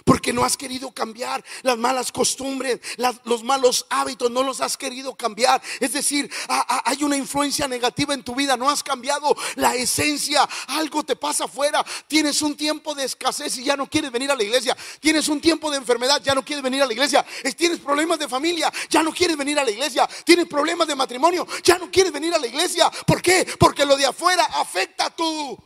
porque 0.04 0.34
no 0.34 0.44
has 0.44 0.58
querido 0.58 0.92
cambiar 0.92 1.44
las 1.64 1.78
malas 1.78 2.12
costumbres, 2.12 2.80
los 3.24 3.44
malos 3.44 3.86
hábitos, 3.90 4.32
no 4.32 4.44
los 4.44 4.62
has 4.62 4.78
querido 4.78 5.16
cambiar. 5.16 5.62
Es 5.80 5.94
decir, 5.94 6.30
hay 6.48 7.04
una 7.04 7.18
influencia 7.18 7.68
negativa 7.68 8.14
en 8.14 8.24
tu 8.24 8.36
vida, 8.36 8.58
no 8.58 8.70
has 8.70 8.84
cambiado 8.84 9.36
la 9.56 9.76
esencia, 9.76 10.48
algo 10.68 11.04
te 11.04 11.16
pasa 11.16 11.46
afuera, 11.46 11.86
tienes 12.08 12.42
un 12.42 12.56
tiempo 12.56 12.96
de 12.96 13.06
escasez 13.06 13.58
y 13.58 13.64
ya 13.64 13.76
no 13.76 13.90
quieres 13.90 14.12
venir 14.12 14.32
a 14.32 14.36
la 14.36 14.44
iglesia, 14.44 14.76
tienes 15.00 15.28
un 15.28 15.42
tiempo 15.42 15.70
de 15.72 15.78
enfermedad, 15.78 16.22
ya 16.24 16.36
no 16.36 16.44
quieres 16.44 16.64
venir 16.64 16.82
a 16.82 16.86
la 16.86 16.94
iglesia, 16.94 17.26
tienes 17.56 17.80
problemas 17.80 18.20
de 18.20 18.28
familia, 18.28 18.72
ya 18.90 19.04
no 19.04 19.14
quieres 19.14 19.38
venir 19.38 19.58
a 19.60 19.64
la 19.64 19.72
iglesia, 19.72 20.08
tienes 20.26 20.48
problemas 20.48 20.88
de 20.88 20.96
matrimonio, 20.96 21.48
ya 21.64 21.78
no 21.78 21.90
quieres 21.92 22.12
venir 22.12 22.34
a 22.34 22.38
la 22.38 22.48
iglesia. 22.48 22.90
¿Por 23.06 23.22
qué? 23.22 23.48
Porque 23.60 23.86
lo 23.86 23.96
de 23.96 24.06
afuera 24.06 24.46
afecta 24.56 25.06
a 25.06 25.10
tu... 25.10 25.58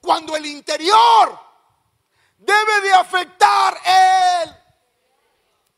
Cuando 0.00 0.34
el 0.34 0.46
interior 0.46 1.51
debe 2.44 2.80
de 2.82 2.92
afectar 2.92 3.78
Él. 3.84 4.56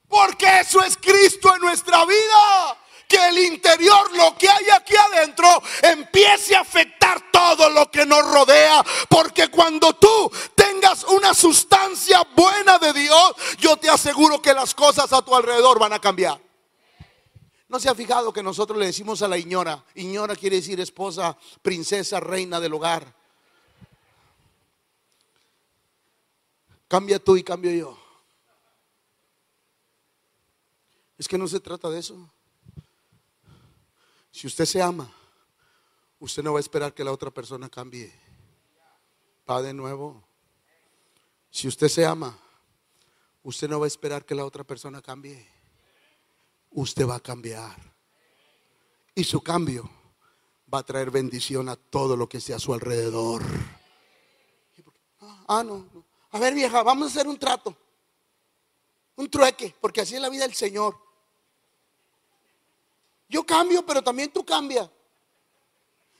Porque 0.08 0.60
eso 0.60 0.82
es 0.82 0.96
Cristo 0.96 1.54
en 1.54 1.60
nuestra 1.60 2.04
vida. 2.04 2.78
Que 3.08 3.28
el 3.28 3.38
interior, 3.38 4.16
lo 4.16 4.36
que 4.36 4.48
hay 4.48 4.70
aquí 4.70 4.94
adentro, 4.96 5.62
empiece 5.82 6.56
a 6.56 6.60
afectar 6.60 7.30
todo 7.30 7.68
lo 7.70 7.90
que 7.90 8.06
nos 8.06 8.24
rodea. 8.32 8.84
Porque 9.08 9.48
cuando 9.48 9.92
tú 9.94 10.30
tengas 10.54 11.04
una 11.04 11.34
sustancia 11.34 12.26
buena 12.34 12.78
de 12.78 12.92
Dios, 12.92 13.34
yo 13.58 13.76
te 13.76 13.90
aseguro 13.90 14.40
que 14.40 14.54
las 14.54 14.74
cosas 14.74 15.12
a 15.12 15.22
tu 15.22 15.34
alrededor 15.34 15.78
van 15.78 15.92
a 15.92 16.00
cambiar. 16.00 16.40
¿No 17.68 17.80
se 17.80 17.88
ha 17.88 17.94
fijado 17.94 18.32
que 18.32 18.42
nosotros 18.42 18.78
le 18.78 18.86
decimos 18.86 19.20
a 19.22 19.28
la 19.28 19.36
iñora? 19.36 19.84
Iñora 19.96 20.36
quiere 20.36 20.56
decir 20.56 20.80
esposa, 20.80 21.36
princesa, 21.60 22.20
reina 22.20 22.60
del 22.60 22.74
hogar. 22.74 23.23
Cambia 26.94 27.18
tú 27.18 27.36
y 27.36 27.42
cambio 27.42 27.72
yo. 27.72 27.98
Es 31.18 31.26
que 31.26 31.36
no 31.36 31.48
se 31.48 31.58
trata 31.58 31.90
de 31.90 31.98
eso. 31.98 32.30
Si 34.30 34.46
usted 34.46 34.64
se 34.64 34.80
ama, 34.80 35.12
usted 36.20 36.44
no 36.44 36.52
va 36.52 36.60
a 36.60 36.60
esperar 36.60 36.94
que 36.94 37.02
la 37.02 37.10
otra 37.10 37.32
persona 37.32 37.68
cambie. 37.68 38.12
Va 39.50 39.60
de 39.60 39.74
nuevo. 39.74 40.22
Si 41.50 41.66
usted 41.66 41.88
se 41.88 42.06
ama, 42.06 42.38
usted 43.42 43.68
no 43.68 43.80
va 43.80 43.86
a 43.86 43.88
esperar 43.88 44.24
que 44.24 44.36
la 44.36 44.44
otra 44.44 44.62
persona 44.62 45.02
cambie. 45.02 45.44
Usted 46.70 47.08
va 47.08 47.16
a 47.16 47.20
cambiar. 47.20 47.74
Y 49.16 49.24
su 49.24 49.40
cambio 49.40 49.90
va 50.72 50.78
a 50.78 50.84
traer 50.84 51.10
bendición 51.10 51.68
a 51.68 51.74
todo 51.74 52.16
lo 52.16 52.28
que 52.28 52.36
esté 52.36 52.54
a 52.54 52.60
su 52.60 52.72
alrededor. 52.72 53.42
Ah, 55.48 55.64
no, 55.64 55.78
no. 55.92 56.03
A 56.34 56.38
ver, 56.40 56.52
vieja, 56.52 56.82
vamos 56.82 57.06
a 57.06 57.10
hacer 57.10 57.28
un 57.28 57.38
trato. 57.38 57.76
Un 59.14 59.30
trueque, 59.30 59.72
porque 59.80 60.00
así 60.00 60.16
es 60.16 60.20
la 60.20 60.28
vida 60.28 60.42
del 60.42 60.54
Señor. 60.54 60.98
Yo 63.28 63.46
cambio, 63.46 63.86
pero 63.86 64.02
también 64.02 64.32
tú 64.32 64.44
cambias. 64.44 64.90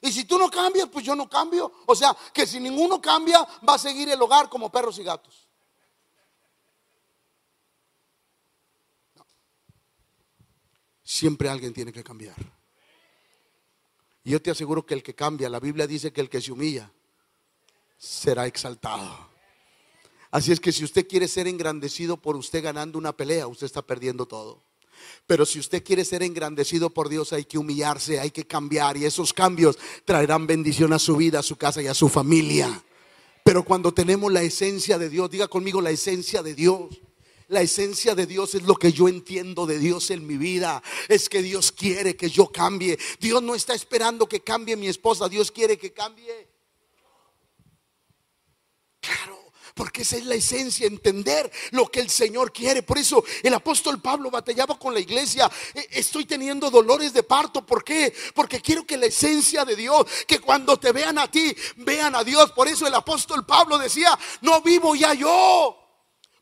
Y 0.00 0.12
si 0.12 0.24
tú 0.24 0.38
no 0.38 0.48
cambias, 0.48 0.88
pues 0.88 1.04
yo 1.04 1.16
no 1.16 1.28
cambio. 1.28 1.80
O 1.86 1.96
sea, 1.96 2.16
que 2.32 2.46
si 2.46 2.60
ninguno 2.60 3.00
cambia, 3.02 3.44
va 3.68 3.74
a 3.74 3.78
seguir 3.78 4.08
el 4.08 4.22
hogar 4.22 4.48
como 4.48 4.70
perros 4.70 4.96
y 5.00 5.02
gatos. 5.02 5.48
Siempre 11.02 11.48
alguien 11.48 11.74
tiene 11.74 11.92
que 11.92 12.04
cambiar. 12.04 12.36
Y 14.22 14.30
yo 14.30 14.40
te 14.40 14.52
aseguro 14.52 14.86
que 14.86 14.94
el 14.94 15.02
que 15.02 15.16
cambia, 15.16 15.48
la 15.48 15.58
Biblia 15.58 15.88
dice 15.88 16.12
que 16.12 16.20
el 16.20 16.30
que 16.30 16.40
se 16.40 16.52
humilla 16.52 16.88
será 17.98 18.46
exaltado. 18.46 19.33
Así 20.34 20.50
es 20.50 20.58
que 20.58 20.72
si 20.72 20.82
usted 20.82 21.06
quiere 21.06 21.28
ser 21.28 21.46
engrandecido 21.46 22.16
por 22.16 22.34
usted 22.34 22.60
ganando 22.60 22.98
una 22.98 23.16
pelea, 23.16 23.46
usted 23.46 23.66
está 23.66 23.82
perdiendo 23.82 24.26
todo. 24.26 24.64
Pero 25.28 25.46
si 25.46 25.60
usted 25.60 25.84
quiere 25.84 26.04
ser 26.04 26.24
engrandecido 26.24 26.90
por 26.90 27.08
Dios, 27.08 27.32
hay 27.32 27.44
que 27.44 27.56
humillarse, 27.56 28.18
hay 28.18 28.32
que 28.32 28.44
cambiar. 28.44 28.96
Y 28.96 29.04
esos 29.04 29.32
cambios 29.32 29.78
traerán 30.04 30.48
bendición 30.48 30.92
a 30.92 30.98
su 30.98 31.14
vida, 31.14 31.38
a 31.38 31.44
su 31.44 31.54
casa 31.54 31.82
y 31.82 31.86
a 31.86 31.94
su 31.94 32.08
familia. 32.08 32.82
Pero 33.44 33.64
cuando 33.64 33.94
tenemos 33.94 34.32
la 34.32 34.42
esencia 34.42 34.98
de 34.98 35.08
Dios, 35.08 35.30
diga 35.30 35.46
conmigo 35.46 35.80
la 35.80 35.92
esencia 35.92 36.42
de 36.42 36.56
Dios. 36.56 37.00
La 37.46 37.62
esencia 37.62 38.16
de 38.16 38.26
Dios 38.26 38.56
es 38.56 38.64
lo 38.64 38.74
que 38.74 38.90
yo 38.90 39.06
entiendo 39.06 39.66
de 39.66 39.78
Dios 39.78 40.10
en 40.10 40.26
mi 40.26 40.36
vida. 40.36 40.82
Es 41.08 41.28
que 41.28 41.42
Dios 41.42 41.70
quiere 41.70 42.16
que 42.16 42.28
yo 42.28 42.48
cambie. 42.48 42.98
Dios 43.20 43.40
no 43.40 43.54
está 43.54 43.72
esperando 43.72 44.28
que 44.28 44.40
cambie 44.40 44.74
mi 44.74 44.88
esposa. 44.88 45.28
Dios 45.28 45.52
quiere 45.52 45.78
que 45.78 45.92
cambie. 45.92 46.48
Claro. 48.98 49.33
Porque 49.74 50.02
esa 50.02 50.16
es 50.16 50.24
la 50.24 50.36
esencia, 50.36 50.86
entender 50.86 51.50
lo 51.72 51.88
que 51.88 51.98
el 51.98 52.08
Señor 52.08 52.52
quiere. 52.52 52.84
Por 52.84 52.96
eso 52.96 53.24
el 53.42 53.52
apóstol 53.52 54.00
Pablo 54.00 54.30
batallaba 54.30 54.78
con 54.78 54.94
la 54.94 55.00
iglesia. 55.00 55.50
E, 55.74 55.88
estoy 55.90 56.26
teniendo 56.26 56.70
dolores 56.70 57.12
de 57.12 57.24
parto. 57.24 57.66
¿Por 57.66 57.82
qué? 57.82 58.14
Porque 58.34 58.60
quiero 58.60 58.86
que 58.86 58.96
la 58.96 59.06
esencia 59.06 59.64
de 59.64 59.74
Dios, 59.74 60.06
que 60.28 60.38
cuando 60.38 60.76
te 60.78 60.92
vean 60.92 61.18
a 61.18 61.28
ti, 61.28 61.54
vean 61.76 62.14
a 62.14 62.22
Dios. 62.22 62.52
Por 62.52 62.68
eso 62.68 62.86
el 62.86 62.94
apóstol 62.94 63.44
Pablo 63.44 63.76
decía, 63.76 64.16
no 64.42 64.60
vivo 64.60 64.94
ya 64.94 65.12
yo. 65.12 65.76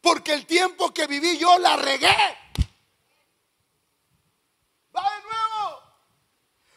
Porque 0.03 0.35
el 0.35 0.45
tiempo 0.45 0.92
que 0.92 1.07
viví 1.07 1.38
yo 1.38 1.59
la 1.59 1.77
regué. 1.77 2.16
Va 4.95 5.03
de 5.03 5.23
nuevo. 5.23 5.81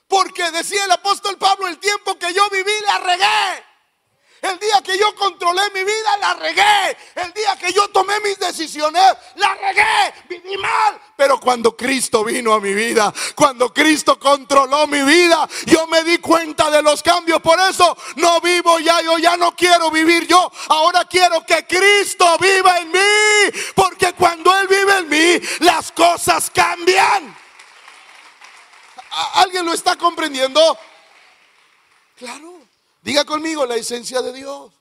Porque 0.07 0.51
decía 0.51 0.85
el 0.85 0.91
apóstol 0.91 1.37
Pablo, 1.37 1.67
el 1.67 1.79
tiempo 1.79 2.17
que 2.17 2.33
yo 2.33 2.49
viví 2.49 2.71
la 2.85 2.99
regué. 2.99 3.65
El 4.41 4.59
día 4.59 4.81
que 4.83 4.97
yo 4.97 5.15
controlé 5.45 5.69
mi 5.73 5.83
vida, 5.83 6.17
la 6.19 6.33
regué. 6.33 6.97
El 7.15 7.33
día 7.33 7.55
que 7.57 7.71
yo 7.71 7.87
tomé 7.89 8.19
mis 8.21 8.37
decisiones, 8.39 9.03
la 9.35 9.53
regué. 9.55 10.13
Viví 10.29 10.57
mal. 10.57 10.99
Pero 11.15 11.39
cuando 11.39 11.75
Cristo 11.75 12.23
vino 12.23 12.53
a 12.53 12.59
mi 12.59 12.73
vida, 12.73 13.13
cuando 13.35 13.73
Cristo 13.73 14.19
controló 14.19 14.87
mi 14.87 15.01
vida, 15.03 15.47
yo 15.65 15.87
me 15.87 16.03
di 16.03 16.17
cuenta 16.17 16.69
de 16.69 16.81
los 16.81 17.01
cambios. 17.03 17.41
Por 17.41 17.59
eso 17.59 17.95
no 18.15 18.41
vivo 18.41 18.79
ya, 18.79 19.01
yo 19.01 19.17
ya 19.17 19.37
no 19.37 19.55
quiero 19.55 19.91
vivir 19.91 20.27
yo. 20.27 20.51
Ahora 20.69 21.05
quiero 21.05 21.45
que 21.45 21.65
Cristo 21.65 22.37
viva 22.39 22.79
en 22.79 22.91
mí. 22.91 23.61
Porque 23.75 24.13
cuando 24.13 24.57
Él 24.59 24.67
vive 24.67 24.97
en 24.97 25.09
mí, 25.09 25.47
las 25.59 25.91
cosas 25.91 26.49
cambian. 26.49 27.35
¿Alguien 29.35 29.65
lo 29.65 29.73
está 29.73 29.95
comprendiendo? 29.95 30.77
Claro. 32.17 32.55
Diga 33.01 33.23
conmigo 33.23 33.65
la 33.65 33.75
esencia 33.75 34.21
de 34.21 34.33
Dios. 34.33 34.71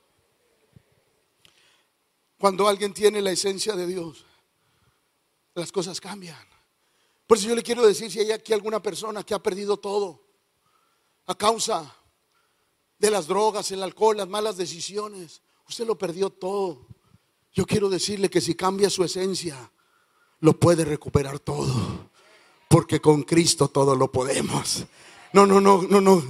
Cuando 2.45 2.67
alguien 2.67 2.93
tiene 2.93 3.23
la 3.23 3.31
esencia 3.31 3.75
de 3.75 3.87
Dios, 3.87 4.23
las 5.55 5.71
cosas 5.71 5.99
cambian. 5.99 6.37
Por 7.25 7.39
eso 7.39 7.47
yo 7.47 7.55
le 7.55 7.63
quiero 7.63 7.83
decir 7.83 8.11
si 8.11 8.19
hay 8.19 8.31
aquí 8.31 8.53
alguna 8.53 8.83
persona 8.83 9.23
que 9.23 9.33
ha 9.33 9.41
perdido 9.41 9.77
todo 9.77 10.21
a 11.25 11.33
causa 11.33 11.91
de 12.99 13.09
las 13.09 13.25
drogas, 13.25 13.71
el 13.71 13.81
alcohol, 13.81 14.17
las 14.17 14.27
malas 14.27 14.57
decisiones, 14.57 15.41
usted 15.67 15.87
lo 15.87 15.97
perdió 15.97 16.29
todo. 16.29 16.85
Yo 17.51 17.65
quiero 17.65 17.89
decirle 17.89 18.29
que 18.29 18.41
si 18.41 18.53
cambia 18.53 18.91
su 18.91 19.03
esencia, 19.03 19.71
lo 20.41 20.59
puede 20.59 20.85
recuperar 20.85 21.39
todo. 21.39 22.11
Porque 22.69 23.01
con 23.01 23.23
Cristo 23.23 23.69
todo 23.69 23.95
lo 23.95 24.11
podemos. 24.11 24.85
No, 25.33 25.47
no, 25.47 25.59
no, 25.59 25.81
no, 25.81 25.99
no. 25.99 26.23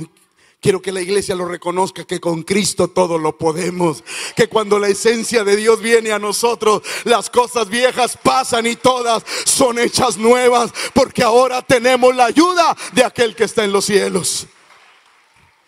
Quiero 0.65 0.81
que 0.81 0.91
la 0.91 1.01
iglesia 1.01 1.35
lo 1.35 1.45
reconozca, 1.45 2.05
que 2.05 2.19
con 2.19 2.41
Cristo 2.41 2.87
todo 2.87 3.19
lo 3.19 3.37
podemos. 3.37 4.03
Que 4.35 4.49
cuando 4.49 4.79
la 4.79 4.87
esencia 4.87 5.43
de 5.43 5.55
Dios 5.55 5.79
viene 5.79 6.11
a 6.11 6.17
nosotros, 6.17 6.81
las 7.03 7.29
cosas 7.29 7.69
viejas 7.69 8.17
pasan 8.17 8.65
y 8.65 8.75
todas 8.75 9.23
son 9.45 9.77
hechas 9.77 10.17
nuevas. 10.17 10.71
Porque 10.91 11.21
ahora 11.21 11.61
tenemos 11.61 12.15
la 12.15 12.25
ayuda 12.25 12.75
de 12.93 13.03
aquel 13.03 13.35
que 13.35 13.43
está 13.43 13.63
en 13.63 13.73
los 13.73 13.85
cielos. 13.85 14.47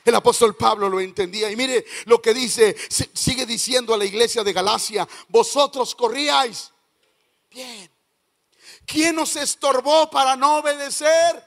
El 0.03 0.15
apóstol 0.15 0.55
Pablo 0.55 0.89
lo 0.89 0.99
entendía. 0.99 1.51
Y 1.51 1.55
mire 1.55 1.85
lo 2.05 2.19
que 2.19 2.33
dice, 2.33 2.75
sigue 3.13 3.45
diciendo 3.45 3.93
a 3.93 3.99
la 3.99 4.05
iglesia 4.05 4.43
de 4.43 4.51
Galacia, 4.51 5.07
vosotros 5.27 5.93
corríais. 5.93 6.71
Bien. 7.51 7.87
¿Quién 8.83 9.15
nos 9.15 9.35
estorbó 9.35 10.09
para 10.09 10.35
no 10.35 10.57
obedecer 10.57 11.43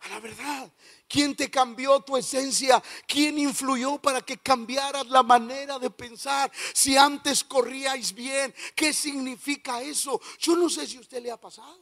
a 0.00 0.08
la 0.08 0.18
verdad? 0.18 0.72
¿Quién 1.08 1.36
te 1.36 1.50
cambió 1.50 2.00
tu 2.00 2.16
esencia? 2.16 2.82
¿Quién 3.06 3.38
influyó 3.38 3.98
para 3.98 4.22
que 4.22 4.38
cambiaras 4.38 5.06
la 5.08 5.22
manera 5.22 5.78
de 5.78 5.90
pensar? 5.90 6.50
Si 6.72 6.96
antes 6.96 7.44
corríais 7.44 8.12
bien, 8.12 8.54
¿qué 8.74 8.92
significa 8.92 9.82
eso? 9.82 10.20
Yo 10.38 10.56
no 10.56 10.68
sé 10.68 10.86
si 10.86 10.96
a 10.96 11.00
usted 11.00 11.22
le 11.22 11.30
ha 11.30 11.40
pasado. 11.40 11.80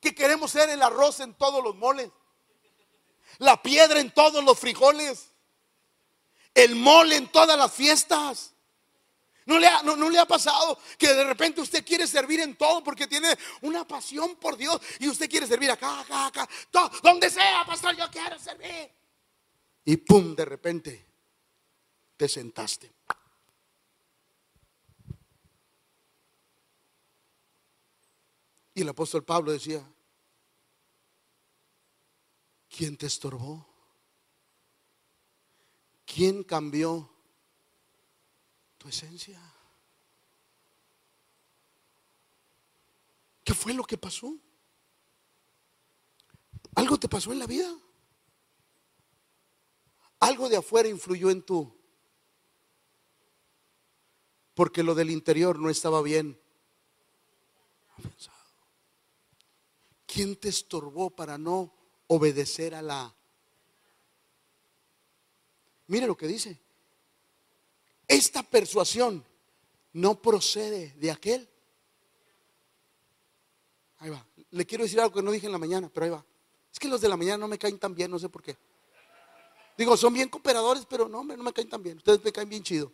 Que 0.00 0.14
queremos 0.14 0.50
ser 0.50 0.70
el 0.70 0.82
arroz 0.82 1.20
en 1.20 1.34
todos 1.34 1.62
los 1.62 1.76
moles, 1.76 2.10
la 3.38 3.60
piedra 3.62 4.00
en 4.00 4.12
todos 4.12 4.42
los 4.42 4.58
frijoles, 4.58 5.28
el 6.54 6.74
mole 6.76 7.16
en 7.16 7.30
todas 7.30 7.56
las 7.58 7.72
fiestas. 7.72 8.51
¿No 9.46 9.58
le, 9.58 9.66
ha, 9.66 9.82
no, 9.82 10.08
le 10.08 10.18
ha 10.18 10.26
pasado 10.26 10.78
que 10.96 11.12
de 11.12 11.24
repente 11.24 11.60
usted 11.60 11.84
quiere 11.84 12.06
servir 12.06 12.40
en 12.40 12.56
todo 12.56 12.82
porque 12.84 13.06
tiene 13.06 13.36
una 13.62 13.86
pasión 13.86 14.36
por 14.36 14.56
Dios 14.56 14.80
y 15.00 15.08
usted 15.08 15.28
quiere 15.28 15.46
servir 15.46 15.70
acá, 15.70 16.00
acá, 16.00 16.26
acá, 16.26 16.48
todo, 16.70 16.90
donde 17.02 17.28
sea, 17.28 17.64
pastor, 17.66 17.96
yo 17.96 18.08
quiero 18.10 18.38
servir. 18.38 18.90
Y 19.84 19.96
pum, 19.96 20.34
de 20.36 20.44
repente 20.44 21.06
te 22.16 22.28
sentaste. 22.28 22.92
Y 28.74 28.80
el 28.80 28.88
apóstol 28.88 29.24
Pablo 29.24 29.52
decía, 29.52 29.84
¿quién 32.70 32.96
te 32.96 33.06
estorbó? 33.06 33.66
¿Quién 36.06 36.42
cambió 36.42 37.11
tu 38.82 38.88
esencia. 38.88 39.40
¿Qué 43.44 43.54
fue 43.54 43.74
lo 43.74 43.84
que 43.84 43.96
pasó? 43.96 44.36
¿Algo 46.74 46.98
te 46.98 47.08
pasó 47.08 47.32
en 47.32 47.38
la 47.38 47.46
vida? 47.46 47.72
Algo 50.18 50.48
de 50.48 50.56
afuera 50.56 50.88
influyó 50.88 51.30
en 51.30 51.42
tú. 51.42 51.72
Porque 54.54 54.82
lo 54.82 54.96
del 54.96 55.10
interior 55.10 55.60
no 55.60 55.70
estaba 55.70 56.02
bien 56.02 56.40
¿Quién 60.06 60.34
te 60.36 60.48
estorbó 60.48 61.08
para 61.10 61.38
no 61.38 61.72
obedecer 62.08 62.74
a 62.74 62.82
la... 62.82 63.14
Mire 65.86 66.06
lo 66.06 66.16
que 66.16 66.26
dice. 66.26 66.61
Esta 68.12 68.42
persuasión 68.42 69.24
no 69.94 70.20
procede 70.20 70.92
de 70.98 71.10
aquel. 71.10 71.48
Ahí 74.00 74.10
va. 74.10 74.22
Le 74.50 74.66
quiero 74.66 74.84
decir 74.84 75.00
algo 75.00 75.14
que 75.14 75.22
no 75.22 75.30
dije 75.30 75.46
en 75.46 75.52
la 75.52 75.58
mañana, 75.58 75.90
pero 75.92 76.04
ahí 76.04 76.10
va. 76.10 76.22
Es 76.70 76.78
que 76.78 76.88
los 76.88 77.00
de 77.00 77.08
la 77.08 77.16
mañana 77.16 77.38
no 77.38 77.48
me 77.48 77.56
caen 77.56 77.78
tan 77.78 77.94
bien, 77.94 78.10
no 78.10 78.18
sé 78.18 78.28
por 78.28 78.42
qué. 78.42 78.54
Digo, 79.78 79.96
son 79.96 80.12
bien 80.12 80.28
cooperadores, 80.28 80.84
pero 80.84 81.08
no, 81.08 81.24
no 81.24 81.42
me 81.42 81.54
caen 81.54 81.70
tan 81.70 81.82
bien. 81.82 81.96
Ustedes 81.96 82.22
me 82.22 82.30
caen 82.30 82.50
bien 82.50 82.62
chido. 82.62 82.92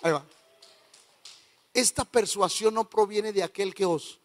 Ahí 0.00 0.12
va. 0.12 0.26
Esta 1.74 2.06
persuasión 2.06 2.72
no 2.72 2.88
proviene 2.88 3.30
de 3.30 3.42
aquel 3.42 3.74
que 3.74 3.84
os. 3.84 4.18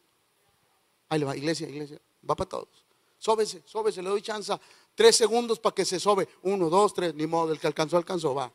Ahí 1.10 1.22
va, 1.24 1.36
iglesia, 1.36 1.68
iglesia. 1.68 2.00
Va 2.30 2.36
para 2.36 2.48
todos. 2.48 2.86
Sóbese, 3.18 3.62
sóbese, 3.66 4.02
le 4.02 4.08
doy 4.08 4.22
chance. 4.22 4.54
Tres 4.96 5.18
segundos 5.18 5.60
para 5.60 5.76
que 5.76 5.84
se 5.84 6.00
sobe. 6.00 6.30
Uno, 6.44 6.70
dos, 6.70 6.94
tres, 6.94 7.14
ni 7.16 7.28
modo, 7.28 7.52
el 7.52 7.60
que 7.60 7.68
alcanzó, 7.68 7.98
alcanzó, 7.98 8.34
va. 8.34 8.50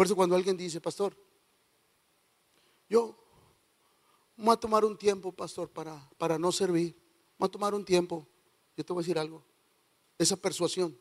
Por 0.00 0.06
eso 0.06 0.16
cuando 0.16 0.34
alguien 0.34 0.56
dice, 0.56 0.80
pastor, 0.80 1.14
yo 2.88 3.14
voy 4.34 4.54
a 4.54 4.56
tomar 4.56 4.82
un 4.82 4.96
tiempo, 4.96 5.30
pastor, 5.30 5.68
para, 5.68 6.08
para 6.16 6.38
no 6.38 6.50
servir. 6.52 6.96
Voy 7.36 7.46
a 7.46 7.50
tomar 7.50 7.74
un 7.74 7.84
tiempo. 7.84 8.26
Yo 8.78 8.82
te 8.82 8.94
voy 8.94 9.02
a 9.02 9.04
decir 9.04 9.18
algo. 9.18 9.44
Esa 10.16 10.36
persuasión. 10.36 10.98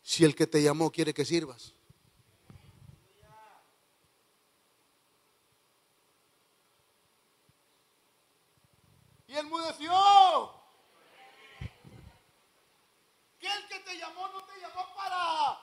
Si 0.00 0.24
el 0.24 0.34
que 0.34 0.46
te 0.46 0.62
llamó 0.62 0.90
quiere 0.90 1.12
que 1.12 1.26
sirvas. 1.26 1.74
Y 9.28 9.36
enmudeció. 9.36 9.92
Que 13.38 13.46
el 13.46 13.68
que 13.68 13.78
te 13.80 13.98
llamó 13.98 14.26
no 14.28 14.42
te 14.42 14.58
llamó 14.58 14.86
para... 14.96 15.58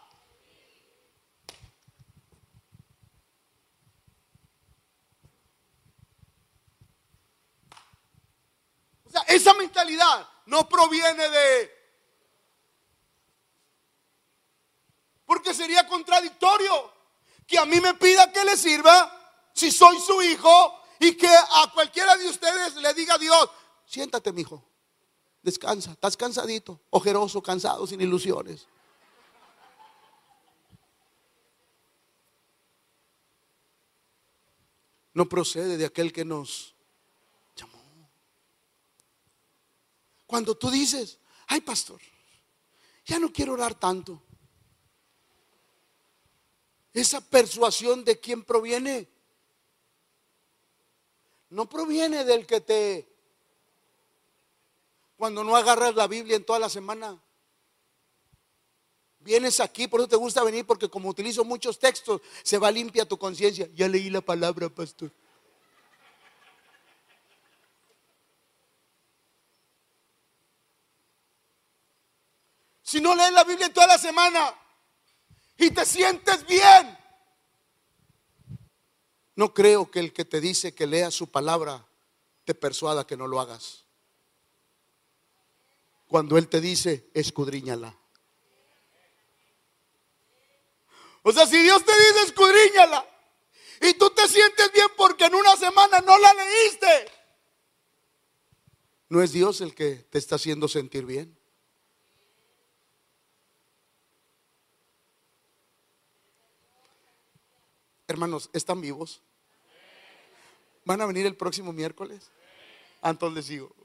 O 9.03 9.04
esa 9.27 9.53
mentalidad 9.53 10.27
no 10.45 10.67
proviene 10.67 11.29
de... 11.29 11.71
Porque 15.25 15.53
sería 15.53 15.87
contradictorio 15.87 16.93
que 17.47 17.57
a 17.57 17.65
mí 17.65 17.79
me 17.81 17.93
pida 17.95 18.31
que 18.31 18.43
le 18.43 18.55
sirva 18.57 19.49
si 19.53 19.71
soy 19.71 19.99
su 19.99 20.21
hijo 20.21 20.81
y 20.99 21.15
que 21.15 21.27
a 21.27 21.71
cualquiera 21.73 22.15
de 22.15 22.27
ustedes 22.27 22.75
le 22.75 22.93
diga 22.93 23.15
a 23.15 23.17
Dios, 23.17 23.49
siéntate, 23.85 24.31
mi 24.31 24.41
hijo, 24.41 24.63
descansa, 25.41 25.91
estás 25.91 26.15
cansadito, 26.15 26.79
ojeroso, 26.89 27.41
cansado, 27.41 27.87
sin 27.87 28.01
ilusiones. 28.01 28.67
No 35.13 35.27
procede 35.29 35.77
de 35.77 35.85
aquel 35.85 36.11
que 36.11 36.25
nos 36.25 36.74
Cuando 40.25 40.55
tú 40.55 40.69
dices, 40.69 41.19
ay 41.47 41.61
pastor, 41.61 42.01
ya 43.05 43.19
no 43.19 43.31
quiero 43.31 43.53
orar 43.53 43.75
tanto. 43.75 44.21
Esa 46.93 47.21
persuasión 47.21 48.03
de 48.03 48.19
quién 48.19 48.43
proviene 48.43 49.09
no 51.49 51.69
proviene 51.69 52.25
del 52.25 52.45
que 52.45 52.59
te... 52.59 53.07
Cuando 55.15 55.43
no 55.43 55.55
agarras 55.55 55.95
la 55.95 56.07
Biblia 56.07 56.35
en 56.35 56.45
toda 56.45 56.59
la 56.59 56.67
semana. 56.67 57.17
Vienes 59.19 59.61
aquí, 59.61 59.87
por 59.87 60.01
eso 60.01 60.09
te 60.09 60.17
gusta 60.17 60.43
venir, 60.43 60.65
porque 60.65 60.89
como 60.89 61.07
utilizo 61.07 61.45
muchos 61.45 61.79
textos, 61.79 62.21
se 62.43 62.57
va 62.57 62.69
limpia 62.69 63.07
tu 63.07 63.17
conciencia. 63.17 63.69
Ya 63.73 63.87
leí 63.87 64.09
la 64.09 64.19
palabra, 64.19 64.67
pastor. 64.67 65.11
Si 72.95 73.01
no 73.01 73.13
lees 73.13 73.33
la 73.33 73.43
Biblia 73.43 73.73
toda 73.73 73.87
la 73.87 73.97
semana 73.97 74.55
y 75.57 75.69
te 75.69 75.85
sientes 75.85 76.47
bien, 76.47 76.97
no 79.35 79.53
creo 79.53 79.91
que 79.91 79.99
el 79.99 80.13
que 80.13 80.23
te 80.23 80.39
dice 80.39 80.73
que 80.73 80.87
lea 80.87 81.11
su 81.11 81.29
palabra 81.29 81.85
te 82.45 82.55
persuada 82.55 83.05
que 83.05 83.17
no 83.17 83.27
lo 83.27 83.41
hagas. 83.41 83.83
Cuando 86.07 86.37
Él 86.37 86.47
te 86.47 86.61
dice, 86.61 87.09
escudriñala. 87.13 87.93
O 91.21 91.33
sea, 91.33 91.45
si 91.47 91.61
Dios 91.61 91.83
te 91.83 91.91
dice, 91.91 92.27
escudriñala, 92.27 93.05
y 93.81 93.93
tú 93.95 94.09
te 94.11 94.25
sientes 94.29 94.71
bien 94.71 94.87
porque 94.95 95.25
en 95.25 95.35
una 95.35 95.57
semana 95.57 95.99
no 95.99 96.17
la 96.17 96.33
leíste, 96.33 97.11
no 99.09 99.21
es 99.21 99.33
Dios 99.33 99.59
el 99.59 99.75
que 99.75 99.95
te 99.95 100.17
está 100.17 100.35
haciendo 100.35 100.69
sentir 100.69 101.05
bien. 101.05 101.37
Hermanos, 108.15 108.49
¿están 108.53 108.79
vivos? 108.79 109.21
¿Van 110.85 111.01
a 111.01 111.05
venir 111.05 111.25
el 111.25 111.35
próximo 111.35 111.73
miércoles? 111.73 112.31
Entonces 113.03 113.35
les 113.35 113.47
digo, 113.49 113.75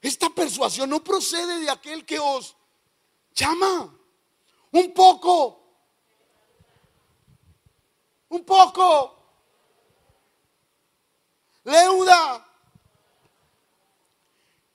esta 0.00 0.30
persuasión 0.30 0.88
no 0.88 1.02
procede 1.02 1.58
de 1.58 1.68
aquel 1.68 2.06
que 2.06 2.20
os 2.20 2.56
llama. 3.34 3.92
Un 4.70 4.94
poco. 4.94 5.64
Un 8.28 8.44
poco. 8.44 9.18
Leuda. 11.64 12.46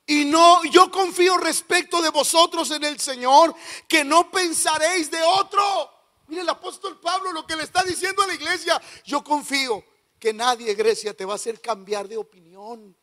Y 0.06 0.26
no, 0.26 0.66
yo 0.66 0.92
confío 0.92 1.38
respecto 1.38 2.02
de 2.02 2.10
vosotros 2.10 2.70
en 2.72 2.84
el 2.84 3.00
Señor, 3.00 3.56
que 3.88 4.04
no 4.04 4.30
pensaréis 4.30 5.10
de 5.10 5.24
otro. 5.24 5.99
Mire 6.30 6.42
el 6.42 6.50
apóstol 6.50 7.00
Pablo 7.00 7.32
lo 7.34 7.46
que 7.46 7.56
le 7.56 7.64
está 7.64 7.84
diciendo 7.84 8.22
a 8.22 8.28
la 8.28 8.36
iglesia. 8.36 8.80
Yo 9.04 9.24
confío 9.24 9.84
que 10.20 10.32
nadie, 10.32 10.76
Grecia, 10.76 11.14
te 11.14 11.26
va 11.26 11.34
a 11.34 11.36
hacer 11.36 11.60
cambiar 11.60 12.08
de 12.08 12.18
opinión. 12.18 12.96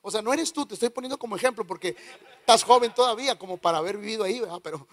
O 0.00 0.10
sea, 0.10 0.22
no 0.22 0.32
eres 0.32 0.52
tú, 0.52 0.64
te 0.64 0.74
estoy 0.74 0.88
poniendo 0.88 1.18
como 1.18 1.36
ejemplo 1.36 1.66
porque 1.66 1.94
estás 2.38 2.64
joven 2.64 2.94
todavía 2.94 3.38
como 3.38 3.58
para 3.58 3.78
haber 3.78 3.98
vivido 3.98 4.24
ahí, 4.24 4.40
¿verdad? 4.40 4.60
Pero, 4.62 4.88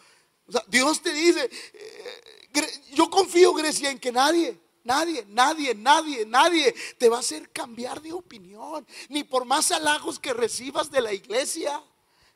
sea, 0.50 0.62
Dios 0.68 1.02
te 1.02 1.14
dice, 1.14 1.50
eh, 1.74 2.84
yo 2.92 3.10
confío, 3.10 3.54
Grecia, 3.54 3.90
en 3.90 4.00
que 4.00 4.12
nadie, 4.12 4.60
nadie, 4.84 5.26
nadie, 5.30 5.74
nadie, 5.74 6.26
nadie 6.26 6.76
te 6.98 7.08
va 7.08 7.18
a 7.18 7.20
hacer 7.22 7.50
cambiar 7.52 8.02
de 8.02 8.12
opinión. 8.12 8.86
Ni 9.08 9.24
por 9.24 9.46
más 9.46 9.72
halagos 9.72 10.20
que 10.20 10.34
recibas 10.34 10.92
de 10.92 11.00
la 11.00 11.14
iglesia, 11.14 11.82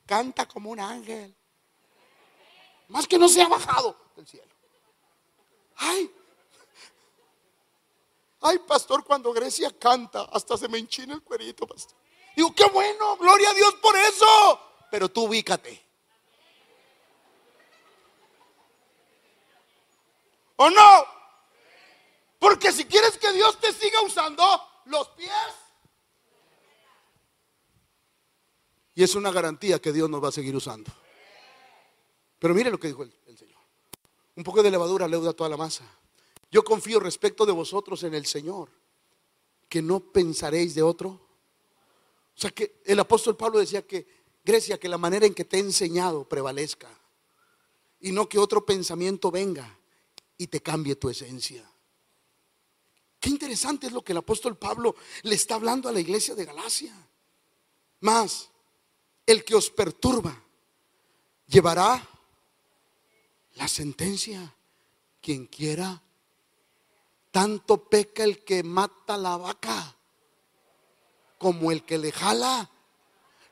canta 0.05 0.47
como 0.47 0.69
un 0.69 0.79
ángel. 0.79 1.35
Más 2.87 3.07
que 3.07 3.17
no 3.17 3.27
se 3.27 3.41
ha 3.41 3.49
bajado 3.49 3.97
del 4.15 4.27
cielo. 4.27 4.50
Ay, 5.83 6.11
ay, 8.41 8.59
pastor, 8.59 9.03
cuando 9.03 9.33
Grecia 9.33 9.75
canta, 9.77 10.29
hasta 10.31 10.57
se 10.57 10.67
me 10.67 10.77
enchina 10.77 11.15
el 11.15 11.23
cuerito, 11.23 11.65
pastor. 11.65 11.97
Digo, 12.35 12.53
qué 12.53 12.65
bueno, 12.65 13.17
gloria 13.17 13.49
a 13.49 13.53
Dios 13.53 13.73
por 13.81 13.95
eso. 13.97 14.59
Pero 14.91 15.09
tú 15.09 15.23
ubícate. 15.23 15.81
¿O 20.57 20.69
no? 20.69 21.05
Porque 22.37 22.71
si 22.71 22.85
quieres 22.85 23.17
que 23.17 23.31
Dios 23.31 23.59
te 23.59 23.73
siga 23.73 24.01
usando 24.01 24.43
los 24.85 25.07
pies. 25.09 25.31
Y 28.93 29.03
es 29.03 29.15
una 29.15 29.31
garantía 29.31 29.79
que 29.79 29.91
Dios 29.91 30.09
nos 30.09 30.23
va 30.23 30.29
a 30.29 30.31
seguir 30.33 30.55
usando. 30.55 30.91
Pero 32.37 32.53
mire 32.53 32.69
lo 32.69 32.79
que 32.79 32.87
dijo 32.87 33.03
el, 33.03 33.13
el 33.25 33.37
Señor. 33.37 33.50
Un 34.41 34.43
poco 34.43 34.63
de 34.63 34.71
levadura 34.71 35.07
leuda 35.07 35.33
toda 35.33 35.51
la 35.51 35.55
masa. 35.55 35.83
Yo 36.49 36.63
confío 36.63 36.99
respecto 36.99 37.45
de 37.45 37.51
vosotros 37.51 38.01
en 38.01 38.15
el 38.15 38.25
Señor, 38.25 38.71
que 39.69 39.83
no 39.83 39.99
pensaréis 39.99 40.73
de 40.73 40.81
otro. 40.81 41.09
O 41.09 42.39
sea 42.39 42.49
que 42.49 42.81
el 42.85 42.99
apóstol 42.99 43.37
Pablo 43.37 43.59
decía 43.59 43.85
que, 43.85 44.07
Grecia, 44.43 44.79
que 44.79 44.89
la 44.89 44.97
manera 44.97 45.27
en 45.27 45.35
que 45.35 45.45
te 45.45 45.57
he 45.57 45.59
enseñado 45.59 46.27
prevalezca. 46.27 46.89
Y 47.99 48.11
no 48.11 48.27
que 48.27 48.39
otro 48.39 48.65
pensamiento 48.65 49.29
venga 49.29 49.77
y 50.39 50.47
te 50.47 50.59
cambie 50.59 50.95
tu 50.95 51.11
esencia. 51.11 51.63
Qué 53.19 53.29
interesante 53.29 53.85
es 53.85 53.93
lo 53.93 54.03
que 54.03 54.13
el 54.13 54.17
apóstol 54.17 54.57
Pablo 54.57 54.95
le 55.21 55.35
está 55.35 55.53
hablando 55.53 55.87
a 55.87 55.91
la 55.91 55.99
iglesia 55.99 56.33
de 56.33 56.45
Galacia. 56.45 56.95
Más, 57.99 58.49
el 59.23 59.45
que 59.45 59.53
os 59.53 59.69
perturba 59.69 60.35
llevará 61.45 62.10
la 63.55 63.67
sentencia. 63.67 64.55
Quien 65.21 65.45
quiera, 65.45 66.01
tanto 67.29 67.83
peca 67.83 68.23
el 68.23 68.43
que 68.43 68.63
mata 68.63 69.17
la 69.17 69.37
vaca 69.37 69.95
como 71.37 71.71
el 71.71 71.83
que 71.83 71.97
le 71.97 72.11
jala. 72.11 72.69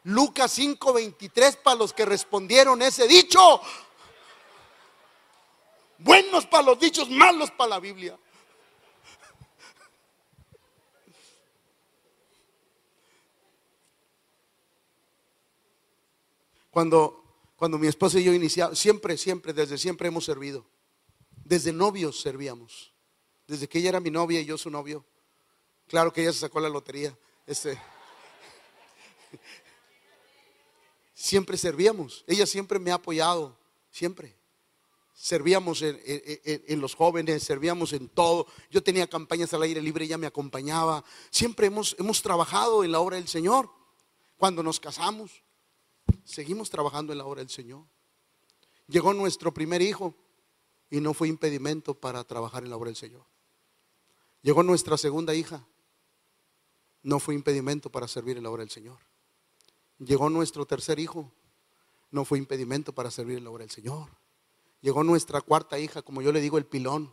Lucas 0.03 0.51
5:23 0.57 1.57
para 1.57 1.77
los 1.77 1.93
que 1.93 2.05
respondieron 2.05 2.81
ese 2.81 3.07
dicho. 3.07 3.61
Buenos 5.99 6.45
para 6.45 6.63
los 6.63 6.79
dichos, 6.79 7.09
malos 7.09 7.51
para 7.51 7.71
la 7.71 7.79
Biblia. 7.79 8.17
Cuando, 16.71 17.18
cuando 17.59 17.77
mi 17.77 17.87
esposa 17.87 18.17
y 18.17 18.23
yo 18.23 18.33
iniciamos, 18.33 18.79
siempre, 18.79 19.17
siempre, 19.17 19.51
desde 19.51 19.77
siempre 19.77 20.07
hemos 20.07 20.23
servido. 20.23 20.65
Desde 21.43 21.73
novios 21.73 22.21
servíamos. 22.21 22.93
Desde 23.47 23.67
que 23.67 23.79
ella 23.79 23.89
era 23.89 23.99
mi 23.99 24.09
novia 24.09 24.39
y 24.39 24.45
yo 24.45 24.57
su 24.57 24.69
novio. 24.69 25.05
Claro 25.85 26.13
que 26.13 26.21
ella 26.21 26.31
se 26.31 26.39
sacó 26.39 26.61
la 26.61 26.69
lotería. 26.69 27.13
Este, 27.45 27.77
siempre 31.13 31.57
servíamos. 31.57 32.23
Ella 32.27 32.45
siempre 32.45 32.79
me 32.79 32.91
ha 32.91 32.95
apoyado. 32.95 33.57
Siempre. 33.91 34.37
Servíamos 35.13 35.81
en, 35.81 36.79
los 36.79 36.95
jóvenes, 36.95 37.43
servíamos 37.43 37.91
en 37.91 38.07
todo. 38.07 38.47
Yo 38.71 38.81
tenía 38.81 39.05
campañas 39.05 39.53
al 39.53 39.63
aire 39.63 39.81
libre, 39.81 40.05
ella 40.05 40.17
me 40.17 40.27
acompañaba. 40.27 41.03
Siempre 41.29 41.67
hemos, 41.67 41.93
hemos 41.99 42.21
trabajado 42.21 42.85
en 42.85 42.93
la 42.93 43.01
obra 43.01 43.17
del 43.17 43.27
Señor. 43.27 43.69
Cuando 44.37 44.63
nos 44.63 44.79
casamos, 44.79 45.43
seguimos 46.29 46.69
trabajando 46.69 47.11
en 47.11 47.17
la 47.17 47.25
obra 47.25 47.41
del 47.41 47.49
Señor. 47.49 47.85
Llegó 48.87 49.13
nuestro 49.13 49.53
primer 49.53 49.81
hijo 49.81 50.15
y 50.89 51.01
no 51.01 51.13
fue 51.13 51.27
impedimento 51.27 51.95
para 51.95 52.23
trabajar 52.23 52.63
en 52.63 52.69
la 52.69 52.77
obra 52.77 52.89
del 52.89 52.95
Señor. 52.95 53.25
Llegó 54.41 54.63
nuestra 54.63 54.97
segunda 54.97 55.33
hija, 55.33 55.65
no 57.01 57.19
fue 57.19 57.33
impedimento 57.33 57.91
para 57.91 58.07
servir 58.07 58.37
en 58.37 58.43
la 58.43 58.51
obra 58.51 58.61
del 58.61 58.69
Señor. 58.69 58.99
Llegó 59.97 60.29
nuestro 60.29 60.65
tercer 60.65 60.99
hijo, 60.99 61.31
no 62.11 62.25
fue 62.25 62.37
impedimento 62.37 62.93
para 62.93 63.11
servir 63.11 63.37
en 63.37 63.43
la 63.43 63.49
obra 63.49 63.63
del 63.63 63.71
Señor. 63.71 64.09
Llegó 64.81 65.03
nuestra 65.03 65.41
cuarta 65.41 65.77
hija, 65.79 66.01
como 66.01 66.21
yo 66.21 66.31
le 66.31 66.41
digo, 66.41 66.57
el 66.57 66.65
pilón. 66.65 67.11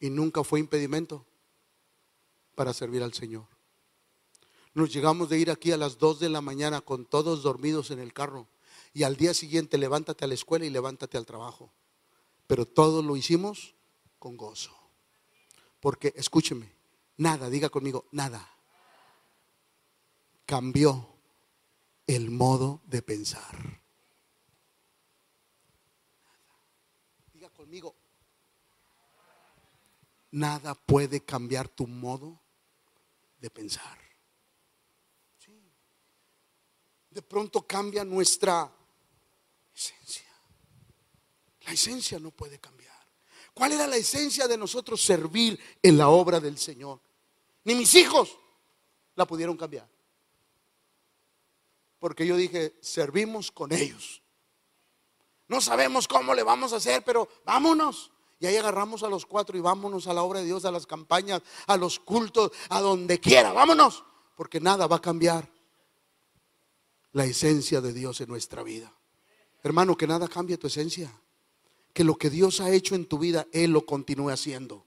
Y 0.00 0.08
nunca 0.08 0.42
fue 0.44 0.60
impedimento 0.60 1.26
para 2.54 2.72
servir 2.72 3.02
al 3.02 3.12
Señor. 3.12 3.46
Nos 4.74 4.92
llegamos 4.92 5.28
de 5.28 5.38
ir 5.38 5.50
aquí 5.50 5.72
a 5.72 5.76
las 5.76 5.98
2 5.98 6.20
de 6.20 6.28
la 6.28 6.40
mañana 6.40 6.80
con 6.80 7.04
todos 7.04 7.42
dormidos 7.42 7.90
en 7.90 7.98
el 7.98 8.12
carro. 8.12 8.48
Y 8.94 9.02
al 9.02 9.16
día 9.16 9.34
siguiente 9.34 9.78
levántate 9.78 10.24
a 10.24 10.28
la 10.28 10.34
escuela 10.34 10.64
y 10.64 10.70
levántate 10.70 11.18
al 11.18 11.26
trabajo. 11.26 11.72
Pero 12.46 12.66
todo 12.66 13.02
lo 13.02 13.16
hicimos 13.16 13.74
con 14.18 14.36
gozo. 14.36 14.74
Porque, 15.80 16.12
escúcheme, 16.16 16.72
nada, 17.16 17.50
diga 17.50 17.68
conmigo, 17.68 18.06
nada 18.12 18.48
cambió 20.52 21.08
el 22.06 22.30
modo 22.30 22.82
de 22.84 23.00
pensar. 23.00 23.80
Diga 27.32 27.48
conmigo, 27.48 27.94
nada 30.30 30.74
puede 30.74 31.24
cambiar 31.24 31.68
tu 31.68 31.86
modo 31.86 32.38
de 33.40 33.48
pensar. 33.48 34.01
De 37.12 37.22
pronto 37.22 37.66
cambia 37.66 38.04
nuestra 38.04 38.72
esencia. 39.74 40.30
La 41.66 41.72
esencia 41.72 42.18
no 42.18 42.30
puede 42.30 42.58
cambiar. 42.58 42.92
¿Cuál 43.54 43.72
era 43.72 43.86
la 43.86 43.96
esencia 43.96 44.48
de 44.48 44.56
nosotros 44.56 45.02
servir 45.02 45.58
en 45.82 45.98
la 45.98 46.08
obra 46.08 46.40
del 46.40 46.58
Señor? 46.58 47.00
Ni 47.64 47.74
mis 47.74 47.94
hijos 47.94 48.38
la 49.14 49.26
pudieron 49.26 49.56
cambiar. 49.56 49.88
Porque 51.98 52.26
yo 52.26 52.36
dije, 52.36 52.76
servimos 52.80 53.52
con 53.52 53.72
ellos. 53.72 54.22
No 55.48 55.60
sabemos 55.60 56.08
cómo 56.08 56.34
le 56.34 56.42
vamos 56.42 56.72
a 56.72 56.76
hacer, 56.76 57.04
pero 57.04 57.28
vámonos. 57.44 58.10
Y 58.40 58.46
ahí 58.46 58.56
agarramos 58.56 59.02
a 59.02 59.08
los 59.08 59.26
cuatro 59.26 59.56
y 59.56 59.60
vámonos 59.60 60.06
a 60.06 60.14
la 60.14 60.22
obra 60.22 60.40
de 60.40 60.46
Dios, 60.46 60.64
a 60.64 60.72
las 60.72 60.86
campañas, 60.86 61.42
a 61.66 61.76
los 61.76 62.00
cultos, 62.00 62.50
a 62.70 62.80
donde 62.80 63.20
quiera. 63.20 63.52
Vámonos. 63.52 64.02
Porque 64.34 64.60
nada 64.60 64.86
va 64.86 64.96
a 64.96 65.00
cambiar 65.00 65.51
la 67.12 67.24
esencia 67.24 67.80
de 67.80 67.92
Dios 67.92 68.20
en 68.20 68.28
nuestra 68.28 68.62
vida. 68.62 68.92
Hermano, 69.62 69.96
que 69.96 70.06
nada 70.06 70.28
cambie 70.28 70.58
tu 70.58 70.66
esencia. 70.66 71.12
Que 71.92 72.04
lo 72.04 72.16
que 72.16 72.30
Dios 72.30 72.60
ha 72.60 72.70
hecho 72.70 72.94
en 72.94 73.06
tu 73.06 73.18
vida, 73.18 73.46
Él 73.52 73.70
lo 73.70 73.84
continúe 73.84 74.30
haciendo. 74.30 74.86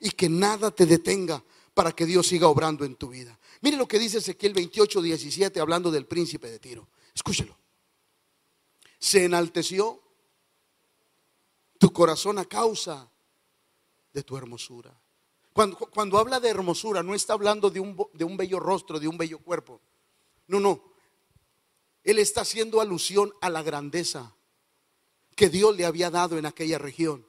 Y 0.00 0.10
que 0.10 0.28
nada 0.28 0.70
te 0.70 0.86
detenga 0.86 1.42
para 1.72 1.92
que 1.92 2.06
Dios 2.06 2.26
siga 2.26 2.48
obrando 2.48 2.84
en 2.84 2.96
tu 2.96 3.08
vida. 3.08 3.38
Mire 3.62 3.76
lo 3.76 3.88
que 3.88 3.98
dice 3.98 4.18
Ezequiel 4.18 4.52
28, 4.52 5.00
17, 5.00 5.58
hablando 5.58 5.90
del 5.90 6.06
príncipe 6.06 6.50
de 6.50 6.58
Tiro. 6.58 6.88
Escúchelo. 7.14 7.56
Se 8.98 9.24
enalteció 9.24 10.00
tu 11.78 11.92
corazón 11.92 12.38
a 12.38 12.44
causa 12.44 13.10
de 14.12 14.22
tu 14.22 14.36
hermosura. 14.36 14.94
Cuando, 15.52 15.76
cuando 15.76 16.18
habla 16.18 16.40
de 16.40 16.48
hermosura, 16.48 17.02
no 17.02 17.14
está 17.14 17.32
hablando 17.32 17.70
de 17.70 17.80
un, 17.80 17.96
de 18.12 18.24
un 18.24 18.36
bello 18.36 18.60
rostro, 18.60 19.00
de 19.00 19.08
un 19.08 19.16
bello 19.16 19.38
cuerpo. 19.38 19.80
No, 20.46 20.60
no. 20.60 20.93
Él 22.04 22.18
está 22.18 22.42
haciendo 22.42 22.80
alusión 22.80 23.32
a 23.40 23.48
la 23.48 23.62
grandeza 23.62 24.34
que 25.34 25.48
Dios 25.48 25.76
le 25.76 25.86
había 25.86 26.10
dado 26.10 26.38
en 26.38 26.46
aquella 26.46 26.78
región. 26.78 27.26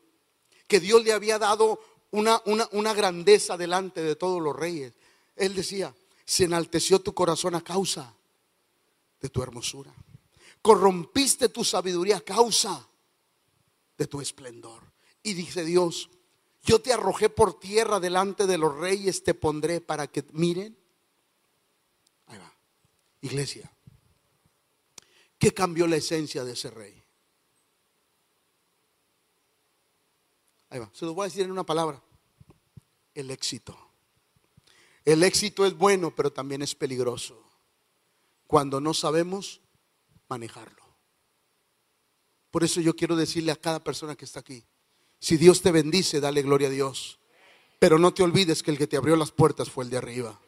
Que 0.68 0.80
Dios 0.80 1.04
le 1.04 1.14
había 1.14 1.40
dado 1.40 1.80
una, 2.12 2.42
una, 2.46 2.94
grandeza 2.94 3.58
delante 3.58 4.02
de 4.02 4.16
todos 4.16 4.42
los 4.42 4.56
reyes. 4.56 4.94
Él 5.36 5.56
decía, 5.56 5.96
se 6.26 6.46
enalteció 6.46 7.00
tu 7.00 7.14
corazón 7.14 7.56
a 7.56 7.62
causa 7.62 8.14
de 9.22 9.30
tu 9.30 9.42
hermosura. 9.42 9.94
Corrompiste 10.62 11.50
tu 11.50 11.64
sabiduría 11.64 12.18
a 12.18 12.22
causa 12.22 12.88
de 13.98 14.08
tu 14.08 14.22
esplendor. 14.22 14.82
Y 15.24 15.34
dice 15.34 15.64
Dios, 15.64 16.10
yo 16.64 16.82
te 16.82 16.94
arrojé 16.94 17.30
por 17.30 17.60
tierra 17.60 18.00
delante 18.00 18.48
de 18.48 18.58
los 18.58 18.76
reyes, 18.76 19.24
te 19.24 19.34
pondré 19.34 19.82
para 19.82 20.08
que 20.08 20.26
miren. 20.32 20.76
Ahí 22.28 22.40
va. 22.40 22.52
Iglesia, 23.22 23.72
¿qué 25.46 25.54
cambió 25.54 25.86
la 25.86 25.98
esencia 25.98 26.44
de 26.44 26.54
ese 26.54 26.72
rey? 26.72 27.04
Ahí 30.72 30.80
va. 30.80 30.90
Se 30.92 31.06
lo 31.06 31.14
voy 31.14 31.26
a 31.26 31.28
decir 31.28 31.44
en 31.44 31.52
una 31.52 31.64
palabra. 31.64 32.02
El 33.14 33.30
éxito. 33.30 33.78
El 35.04 35.22
éxito 35.22 35.64
es 35.68 35.78
bueno, 35.78 36.16
pero 36.16 36.34
también 36.34 36.64
es 36.64 36.74
peligroso 36.74 37.48
cuando 38.48 38.82
no 38.82 38.96
sabemos 38.96 39.62
manejarlo. 40.30 40.84
Por 42.50 42.64
eso 42.64 42.82
yo 42.82 42.96
quiero 42.96 43.16
decirle 43.16 43.52
a 43.52 43.56
cada 43.56 43.84
persona 43.84 44.16
que 44.16 44.26
está 44.26 44.40
aquí, 44.40 44.66
si 45.20 45.38
Dios 45.38 45.62
te 45.62 45.72
bendice, 45.72 46.20
dale 46.20 46.42
gloria 46.42 46.70
a 46.70 46.72
Dios. 46.72 47.20
Pero 47.78 48.00
no 48.00 48.16
te 48.16 48.24
olvides 48.24 48.64
que 48.64 48.72
el 48.72 48.80
que 48.80 48.88
te 48.88 48.98
abrió 48.98 49.16
las 49.16 49.30
puertas 49.30 49.70
fue 49.70 49.84
el 49.84 49.92
de 49.92 49.98
arriba. 49.98 50.42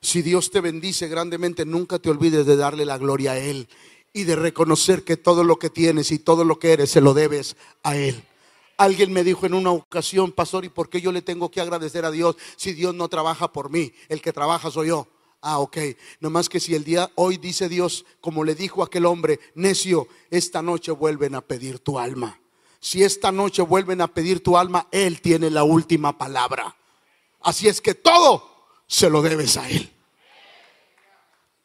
Si 0.00 0.22
Dios 0.22 0.52
te 0.52 0.60
bendice 0.60 1.08
grandemente, 1.08 1.64
nunca 1.64 1.98
te 1.98 2.10
olvides 2.10 2.46
de 2.46 2.54
darle 2.54 2.84
la 2.84 2.98
gloria 2.98 3.32
a 3.32 3.38
Él 3.38 3.68
y 4.16 4.24
de 4.24 4.34
reconocer 4.34 5.04
que 5.04 5.18
todo 5.18 5.44
lo 5.44 5.58
que 5.58 5.68
tienes 5.68 6.10
y 6.10 6.18
todo 6.18 6.42
lo 6.42 6.58
que 6.58 6.72
eres 6.72 6.90
se 6.90 7.02
lo 7.02 7.12
debes 7.12 7.54
a 7.82 7.96
Él. 7.96 8.24
Alguien 8.78 9.12
me 9.12 9.22
dijo 9.22 9.44
en 9.44 9.52
una 9.52 9.72
ocasión, 9.72 10.32
pastor, 10.32 10.64
¿y 10.64 10.70
por 10.70 10.88
qué 10.88 11.02
yo 11.02 11.12
le 11.12 11.20
tengo 11.20 11.50
que 11.50 11.60
agradecer 11.60 12.06
a 12.06 12.10
Dios 12.10 12.34
si 12.56 12.72
Dios 12.72 12.94
no 12.94 13.10
trabaja 13.10 13.52
por 13.52 13.68
mí? 13.68 13.92
El 14.08 14.22
que 14.22 14.32
trabaja 14.32 14.70
soy 14.70 14.88
yo. 14.88 15.06
Ah, 15.42 15.58
ok. 15.58 15.76
Nomás 16.20 16.48
que 16.48 16.60
si 16.60 16.74
el 16.74 16.82
día 16.82 17.10
hoy 17.16 17.36
dice 17.36 17.68
Dios, 17.68 18.06
como 18.22 18.42
le 18.42 18.54
dijo 18.54 18.82
aquel 18.82 19.04
hombre, 19.04 19.38
necio, 19.54 20.08
esta 20.30 20.62
noche 20.62 20.92
vuelven 20.92 21.34
a 21.34 21.42
pedir 21.42 21.80
tu 21.80 21.98
alma. 21.98 22.40
Si 22.80 23.04
esta 23.04 23.30
noche 23.30 23.60
vuelven 23.60 24.00
a 24.00 24.08
pedir 24.08 24.42
tu 24.42 24.56
alma, 24.56 24.88
Él 24.92 25.20
tiene 25.20 25.50
la 25.50 25.62
última 25.62 26.16
palabra. 26.16 26.74
Así 27.42 27.68
es 27.68 27.82
que 27.82 27.94
todo 27.94 28.66
se 28.86 29.10
lo 29.10 29.20
debes 29.20 29.58
a 29.58 29.68
Él. 29.68 29.92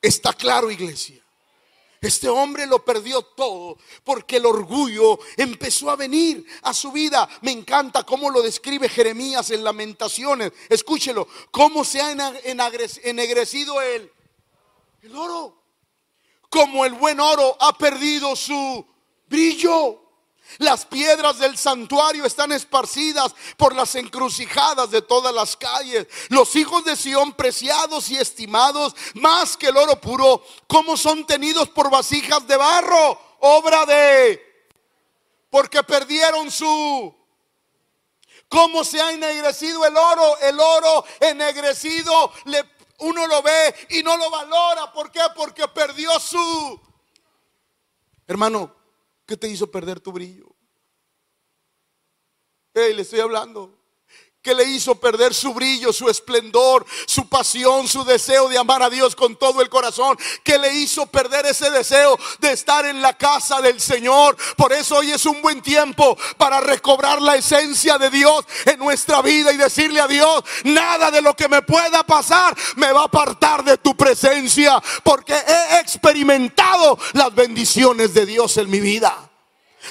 Está 0.02 0.34
claro, 0.34 0.70
iglesia. 0.70 1.21
Este 2.02 2.28
hombre 2.28 2.66
lo 2.66 2.84
perdió 2.84 3.22
todo 3.22 3.78
porque 4.04 4.38
el 4.38 4.47
orgullo 4.47 5.20
empezó 5.38 5.91
a 5.91 5.95
venir 5.95 6.43
a 6.64 6.74
su 6.74 6.91
vida. 6.91 7.30
Me 7.41 7.52
encanta 7.52 8.04
cómo 8.04 8.32
lo 8.32 8.41
describe 8.41 8.89
Jeremías 8.89 9.52
en 9.52 9.64
Lamentaciones. 9.64 10.52
Escúchelo, 10.68 11.28
cómo 11.52 11.86
se 11.86 12.02
ha 12.02 12.12
ennegrecido 13.04 13.80
el, 13.84 14.12
el 15.04 15.16
oro. 15.16 15.62
Como 16.49 16.86
el 16.86 16.93
buen 16.93 17.20
oro 17.20 17.56
ha 17.60 17.78
perdido 17.78 18.36
su 18.36 18.84
brillo. 19.30 20.02
Las 20.58 20.86
piedras 20.86 21.39
del 21.39 21.58
santuario 21.58 22.26
están 22.26 22.52
esparcidas 22.52 23.34
por 23.58 23.76
las 23.76 23.95
encrucijadas 23.95 24.91
de 24.91 25.02
todas 25.02 25.34
las 25.34 25.56
calles. 25.56 26.08
Los 26.30 26.56
hijos 26.56 26.84
de 26.84 26.95
Sión, 26.95 27.34
preciados 27.34 28.10
y 28.10 28.18
estimados 28.18 28.95
más 29.16 29.58
que 29.58 29.68
el 29.68 29.78
oro 29.78 29.99
puro, 29.99 30.43
como 30.68 30.97
son 30.97 31.26
tenidos 31.26 31.70
por 31.70 31.89
vasijas 31.89 32.45
de 32.47 32.58
barro, 32.58 33.20
obra 33.39 33.86
de... 33.86 34.41
Porque 35.49 35.84
perdieron 35.84 36.49
su... 36.49 37.16
¿Cómo 38.47 38.84
se 38.84 39.02
ha 39.02 39.12
ennegrecido 39.12 39.86
el 39.86 39.95
oro? 39.95 40.38
El 40.39 40.60
oro 40.60 41.06
ennegrecido, 41.22 42.34
uno 42.99 43.28
lo 43.28 43.41
ve 43.41 43.88
y 43.91 44.04
no 44.04 44.18
lo 44.18 44.30
valora. 44.30 44.91
¿Por 44.91 45.10
qué? 45.12 45.22
Porque 45.36 45.68
perdió 45.70 46.20
su... 46.20 46.82
Hermano, 48.28 48.81
¿Qué 49.26 49.38
te 49.38 49.48
hizo 49.48 49.72
perder 49.72 50.00
tu 50.00 50.12
brillo? 50.12 50.56
Hey, 52.74 52.94
le 52.94 53.02
estoy 53.02 53.20
hablando 53.20 53.81
que 54.42 54.56
le 54.56 54.64
hizo 54.64 54.96
perder 54.96 55.36
su 55.36 55.54
brillo, 55.54 55.94
su 55.94 56.10
esplendor, 56.10 56.84
su 57.06 57.30
pasión, 57.30 57.88
su 57.88 58.04
deseo 58.04 58.50
de 58.50 58.58
amar 58.58 58.82
a 58.82 58.89
Dios 58.89 59.16
con 59.16 59.36
todo 59.36 59.62
el 59.62 59.70
corazón, 59.70 60.18
que 60.44 60.58
le 60.58 60.74
hizo 60.74 61.06
perder 61.06 61.46
ese 61.46 61.70
deseo 61.70 62.18
de 62.39 62.52
estar 62.52 62.86
en 62.88 63.04
la 63.04 63.16
casa 63.16 63.62
del 63.62 63.80
Señor. 63.80 64.36
Por 64.58 64.74
eso 64.74 64.98
hoy 64.98 65.12
es 65.12 65.28
un 65.28 65.44
buen 65.44 65.62
tiempo 65.62 66.18
para 66.38 66.60
recobrar 66.60 67.22
la 67.22 67.36
esencia 67.36 68.00
de 68.00 68.10
Dios 68.10 68.44
en 68.66 68.80
nuestra 68.80 69.22
vida 69.22 69.54
y 69.54 69.58
decirle 69.58 70.02
a 70.02 70.08
Dios, 70.08 70.44
nada 70.64 71.12
de 71.12 71.22
lo 71.22 71.36
que 71.36 71.48
me 71.48 71.62
pueda 71.62 72.04
pasar 72.04 72.58
me 72.78 72.92
va 72.92 73.02
a 73.02 73.06
apartar 73.06 73.64
de 73.64 73.78
tu 73.78 73.96
presencia, 73.96 74.82
porque 75.04 75.36
he 75.36 75.80
experimentado 75.80 76.98
las 77.14 77.34
bendiciones 77.36 78.12
de 78.16 78.26
Dios 78.26 78.58
en 78.58 78.72
mi 78.72 78.80
vida. 78.80 79.31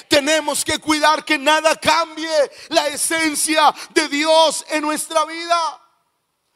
Tenemos 0.09 0.65
que 0.65 0.79
cuidar 0.79 1.25
que 1.25 1.39
nada 1.39 1.77
cambie 1.77 2.31
la 2.69 2.89
esencia 2.89 3.75
de 3.91 4.09
Dios 4.09 4.65
en 4.71 4.83
nuestra 4.83 5.25
vida. 5.25 5.81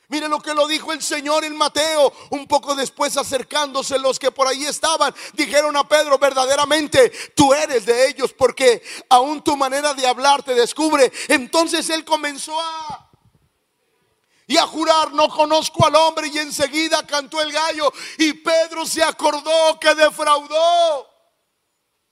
Mire 0.09 0.29
lo 0.29 0.39
que 0.39 0.55
lo 0.55 0.67
dijo 0.67 0.93
el 0.93 1.03
Señor 1.03 1.45
en 1.45 1.57
Mateo. 1.57 2.13
Un 2.31 2.47
poco 2.47 2.75
después 2.75 3.17
acercándose 3.17 3.99
los 3.99 4.19
que 4.19 4.31
por 4.31 4.47
ahí 4.47 4.65
estaban, 4.65 5.15
dijeron 5.33 5.77
a 5.77 5.89
Pedro, 5.89 6.19
verdaderamente 6.19 7.11
tú 7.35 7.55
eres 7.55 7.87
de 7.87 8.09
ellos 8.09 8.33
porque 8.33 8.83
aún 9.09 9.43
tu 9.43 9.57
manera 9.57 9.95
de 9.95 10.07
hablar 10.07 10.43
te 10.43 10.55
descubre. 10.55 11.11
Entonces 11.29 11.89
él 11.91 12.05
comenzó 12.05 12.59
a... 12.61 13.11
Y 14.47 14.59
a 14.59 14.67
jurar, 14.67 15.13
no 15.13 15.29
conozco 15.31 15.87
al 15.87 15.97
hombre. 15.97 16.29
Y 16.29 16.39
enseguida 16.39 17.07
cantó 17.07 17.41
el 17.41 17.51
gallo. 17.51 17.91
Y 18.19 18.35
Pedro 18.35 18.85
se 18.85 19.03
acordó 19.03 19.81
que 19.81 19.95
defraudó 19.95 21.14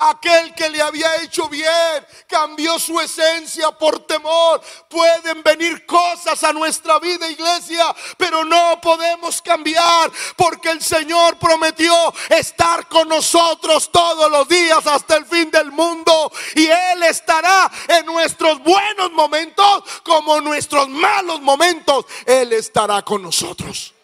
Aquel 0.04 0.52
que 0.54 0.68
le 0.68 0.82
había 0.82 1.22
hecho 1.22 1.48
bien 1.48 2.04
cambió 2.26 2.76
su 2.80 2.98
esencia 2.98 3.70
por 3.70 4.04
temor. 4.04 4.60
Pueden 4.88 5.44
venir 5.44 5.86
cosas 5.86 6.42
a 6.42 6.52
nuestra 6.52 6.98
vida, 6.98 7.30
iglesia, 7.30 7.94
pero 8.16 8.44
no 8.44 8.80
podemos 8.80 9.40
cambiar 9.40 10.10
porque 10.36 10.70
el 10.70 10.82
Señor 10.82 11.38
prometió 11.38 11.94
estar 12.30 12.88
con 12.88 13.08
nosotros 13.08 13.92
todos 13.92 14.28
los 14.28 14.48
días 14.48 14.84
hasta 14.88 15.18
el 15.18 15.24
fin 15.24 15.52
del 15.52 15.70
mundo. 15.70 16.32
Y 16.56 16.66
Él 16.66 17.04
estará 17.04 17.70
en 17.86 18.04
nuestros 18.04 18.58
buenos 18.58 19.12
momentos 19.12 19.84
como 20.02 20.38
en 20.38 20.44
nuestros 20.44 20.88
malos 20.88 21.40
momentos. 21.40 22.06
Él 22.26 22.52
estará 22.54 23.02
con 23.02 23.22
nosotros. 23.22 23.94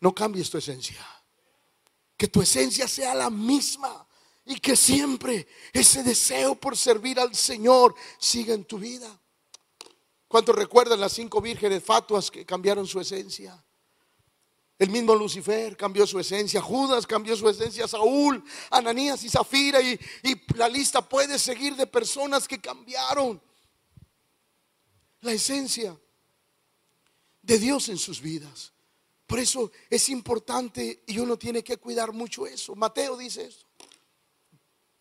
No 0.00 0.14
cambies 0.14 0.48
tu 0.48 0.56
esencia. 0.56 1.06
Que 2.16 2.28
tu 2.28 2.40
esencia 2.40 2.88
sea 2.88 3.14
la 3.14 3.28
misma 3.28 4.03
y 4.46 4.56
que 4.60 4.76
siempre 4.76 5.46
ese 5.72 6.02
deseo 6.02 6.54
por 6.54 6.76
servir 6.76 7.18
al 7.18 7.34
Señor 7.34 7.94
siga 8.18 8.54
en 8.54 8.64
tu 8.64 8.78
vida. 8.78 9.20
¿Cuántos 10.28 10.56
recuerdan 10.56 11.00
las 11.00 11.12
cinco 11.12 11.40
vírgenes 11.40 11.82
fatuas 11.82 12.30
que 12.30 12.44
cambiaron 12.44 12.86
su 12.86 13.00
esencia? 13.00 13.62
El 14.78 14.90
mismo 14.90 15.14
Lucifer 15.14 15.76
cambió 15.76 16.06
su 16.06 16.18
esencia, 16.18 16.60
Judas 16.60 17.06
cambió 17.06 17.36
su 17.36 17.48
esencia, 17.48 17.86
Saúl, 17.86 18.42
Ananías 18.70 19.22
y 19.22 19.28
Zafira, 19.28 19.80
y, 19.80 19.98
y 20.24 20.34
la 20.56 20.68
lista 20.68 21.08
puede 21.08 21.38
seguir 21.38 21.76
de 21.76 21.86
personas 21.86 22.48
que 22.48 22.60
cambiaron 22.60 23.40
la 25.20 25.32
esencia 25.32 25.96
de 27.40 27.58
Dios 27.58 27.88
en 27.88 27.98
sus 27.98 28.20
vidas. 28.20 28.72
Por 29.26 29.38
eso 29.38 29.70
es 29.88 30.08
importante 30.08 31.02
y 31.06 31.18
uno 31.18 31.38
tiene 31.38 31.62
que 31.62 31.76
cuidar 31.76 32.12
mucho 32.12 32.46
eso. 32.46 32.74
Mateo 32.74 33.16
dice 33.16 33.46
eso. 33.46 33.63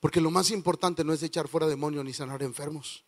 porque 0.00 0.20
lo 0.20 0.30
más 0.30 0.50
importante 0.50 1.04
no 1.04 1.12
es 1.12 1.22
echar 1.22 1.46
fuera 1.46 1.66
demonios 1.66 2.04
ni 2.04 2.12
sanar 2.12 2.42
enfermos. 2.42 3.04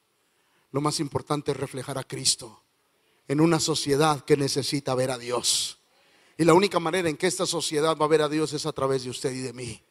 Lo 0.70 0.80
más 0.80 1.00
importante 1.00 1.50
es 1.50 1.56
reflejar 1.56 1.98
a 1.98 2.04
Cristo 2.04 2.62
en 3.28 3.40
una 3.40 3.58
sociedad 3.60 4.24
que 4.24 4.36
necesita 4.36 4.94
ver 4.94 5.10
a 5.10 5.18
Dios. 5.18 5.78
Y 6.36 6.44
la 6.44 6.54
única 6.54 6.80
manera 6.80 7.08
en 7.08 7.16
que 7.16 7.26
esta 7.26 7.46
sociedad 7.46 7.96
va 7.96 8.04
a 8.04 8.08
ver 8.08 8.22
a 8.22 8.28
Dios 8.28 8.52
es 8.52 8.66
a 8.66 8.72
través 8.72 9.04
de 9.04 9.10
usted 9.10 9.32
y 9.32 9.40
de 9.40 9.52
mí. 9.52 9.82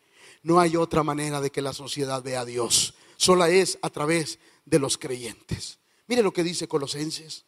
No 0.43 0.59
hay 0.59 0.75
otra 0.75 1.03
manera 1.03 1.41
de 1.41 1.51
que 1.51 1.61
la 1.61 1.73
sociedad 1.73 2.21
vea 2.23 2.41
a 2.41 2.45
Dios. 2.45 2.93
Sola 3.17 3.49
es 3.49 3.77
a 3.81 3.89
través 3.89 4.39
de 4.65 4.79
los 4.79 4.97
creyentes. 4.97 5.79
Mire 6.07 6.23
lo 6.23 6.33
que 6.33 6.43
dice 6.43 6.67
Colosenses. 6.67 7.45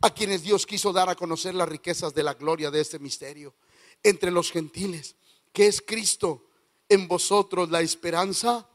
A 0.00 0.10
quienes 0.10 0.42
Dios 0.42 0.66
quiso 0.66 0.92
dar 0.92 1.08
a 1.08 1.14
conocer 1.14 1.54
las 1.54 1.68
riquezas 1.68 2.14
de 2.14 2.22
la 2.22 2.34
gloria 2.34 2.70
de 2.70 2.80
este 2.80 2.98
misterio 2.98 3.54
entre 4.02 4.30
los 4.30 4.50
gentiles, 4.50 5.14
que 5.52 5.66
es 5.66 5.80
Cristo 5.80 6.46
en 6.88 7.06
vosotros 7.06 7.70
la 7.70 7.80
esperanza 7.80 8.68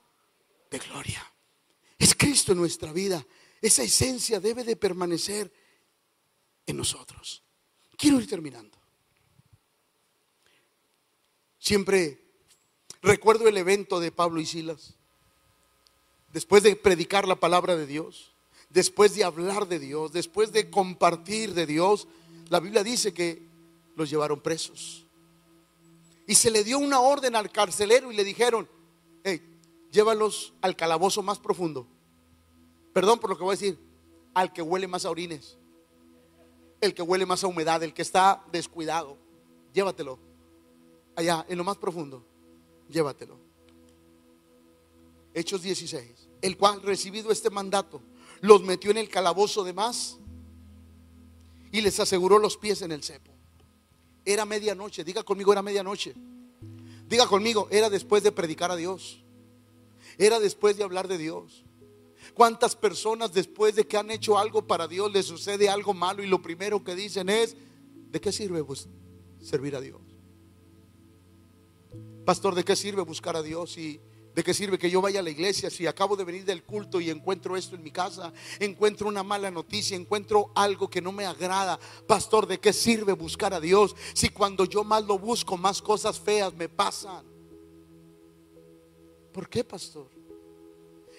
de 0.70 0.80
gloria. 0.80 1.34
Es 1.98 2.16
Cristo 2.16 2.52
en 2.52 2.60
nuestra 2.60 2.92
vida. 2.94 3.26
Esa 3.62 3.84
esencia 3.84 4.40
debe 4.40 4.64
de 4.64 4.76
permanecer 4.76 5.52
en 6.66 6.78
nosotros. 6.78 7.44
Quiero 7.98 8.20
ir 8.20 8.28
terminando. 8.28 8.78
Siempre 11.58 12.22
recuerdo 13.02 13.48
el 13.48 13.58
evento 13.58 14.00
de 14.00 14.12
Pablo 14.12 14.40
y 14.40 14.46
Silas. 14.46 14.94
Después 16.32 16.62
de 16.62 16.76
predicar 16.76 17.28
la 17.28 17.40
palabra 17.40 17.76
de 17.76 17.88
Dios, 17.88 18.32
después 18.70 19.16
de 19.16 19.24
hablar 19.24 19.68
de 19.68 19.80
Dios, 19.80 20.12
después 20.12 20.52
de 20.52 20.70
compartir 20.70 21.54
de 21.54 21.66
Dios, 21.66 22.08
la 22.50 22.60
Biblia 22.60 22.84
dice 22.84 23.14
que 23.14 23.42
los 23.96 24.10
llevaron 24.10 24.42
presos. 24.42 25.06
Y 26.28 26.36
se 26.36 26.52
le 26.52 26.64
dio 26.64 26.78
una 26.78 27.00
orden 27.00 27.36
al 27.36 27.52
carcelero 27.52 28.12
y 28.12 28.16
le 28.16 28.24
dijeron, 28.24 28.70
hey, 29.24 29.42
llévalos 29.98 30.54
al 30.62 30.76
calabozo 30.76 31.24
más 31.24 31.40
profundo. 31.40 31.88
Perdón 32.94 33.18
por 33.18 33.32
lo 33.32 33.36
que 33.38 33.44
voy 33.44 33.54
a 33.54 33.58
decir, 33.58 33.80
al 34.36 34.54
que 34.54 34.62
huele 34.62 34.88
más 34.88 35.06
a 35.06 35.10
orines, 35.10 35.58
el 36.82 36.94
que 36.94 37.02
huele 37.02 37.26
más 37.26 37.44
a 37.44 37.48
humedad, 37.48 37.82
el 37.82 37.96
que 37.96 38.04
está 38.04 38.46
descuidado, 38.52 39.18
llévatelo. 39.74 40.20
Allá, 41.16 41.44
en 41.50 41.58
lo 41.58 41.64
más 41.64 41.78
profundo, 41.78 42.24
llévatelo. 42.88 43.40
Hechos 45.34 45.64
16, 45.64 46.30
el 46.44 46.58
cual 46.58 46.84
recibido 46.84 47.32
este 47.32 47.50
mandato, 47.50 48.00
los 48.42 48.62
metió 48.62 48.92
en 48.92 48.98
el 48.98 49.10
calabozo 49.10 49.64
de 49.64 49.74
más 49.74 50.20
y 51.72 51.82
les 51.82 52.00
aseguró 52.00 52.38
los 52.38 52.56
pies 52.56 52.84
en 52.84 52.92
el 52.92 53.02
cepo. 53.02 53.32
Era 54.24 54.46
medianoche, 54.46 55.04
diga 55.04 55.24
conmigo, 55.24 55.54
era 55.54 55.64
medianoche. 55.64 56.14
Diga 57.08 57.26
conmigo, 57.26 57.68
era 57.72 57.90
después 57.90 58.22
de 58.22 58.32
predicar 58.32 58.70
a 58.70 58.76
Dios. 58.76 59.24
Era 60.18 60.40
después 60.40 60.78
de 60.78 60.84
hablar 60.84 61.08
de 61.08 61.18
Dios. 61.18 61.64
¿Cuántas 62.34 62.76
personas 62.76 63.34
después 63.34 63.76
de 63.76 63.88
que 63.88 63.98
han 63.98 64.12
hecho 64.12 64.38
algo 64.38 64.66
para 64.66 64.88
Dios 64.88 65.12
les 65.12 65.26
sucede 65.26 65.70
algo 65.70 65.94
malo 65.94 66.24
y 66.24 66.28
lo 66.28 66.42
primero 66.42 66.84
que 66.84 66.96
dicen 66.96 67.30
es, 67.30 67.56
¿de 68.12 68.20
qué 68.20 68.32
sirve 68.32 68.64
servir 69.42 69.76
a 69.76 69.82
Dios? 69.82 70.02
Pastor, 72.26 72.56
¿de 72.56 72.64
qué 72.64 72.76
sirve 72.76 73.02
buscar 73.04 73.36
a 73.36 73.44
Dios 73.44 73.78
y 73.78 74.02
¿De 74.38 74.44
qué 74.44 74.54
sirve 74.54 74.78
que 74.78 74.92
yo 74.92 75.02
vaya 75.02 75.20
a 75.20 75.24
la 75.24 75.32
iglesia 75.32 75.68
si 75.72 75.88
acabo 75.88 76.16
de 76.16 76.24
venir 76.24 76.46
del 76.46 76.64
culto 76.64 77.02
y 77.02 77.10
encuentro 77.10 77.58
esto 77.58 77.76
en 77.76 77.82
mi 77.82 77.90
casa? 77.90 78.32
Encuentro 78.60 79.08
una 79.08 79.24
mala 79.24 79.50
noticia, 79.50 79.98
encuentro 79.98 80.52
algo 80.54 80.88
que 80.88 81.02
no 81.02 81.12
me 81.12 81.26
agrada. 81.26 81.80
Pastor, 82.06 82.46
¿de 82.46 82.60
qué 82.60 82.72
sirve 82.72 83.14
buscar 83.14 83.56
a 83.56 83.60
Dios 83.60 83.96
si 84.14 84.30
cuando 84.30 84.66
yo 84.66 84.84
más 84.84 85.04
lo 85.06 85.18
busco, 85.18 85.58
más 85.58 85.82
cosas 85.82 86.20
feas 86.20 86.54
me 86.54 86.70
pasan? 86.70 87.26
¿Por 89.38 89.48
qué, 89.50 89.64
pastor? 89.64 90.10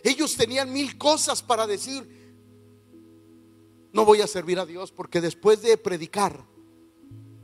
Ellos 0.03 0.37
tenían 0.37 0.73
mil 0.73 0.99
cosas 0.99 1.41
para 1.41 1.69
decir. 1.69 2.03
No 3.93 4.05
voy 4.05 4.23
a 4.23 4.27
servir 4.27 4.59
a 4.59 4.66
Dios 4.66 4.91
porque 4.91 5.21
después 5.21 5.62
de 5.62 5.77
predicar 5.79 6.45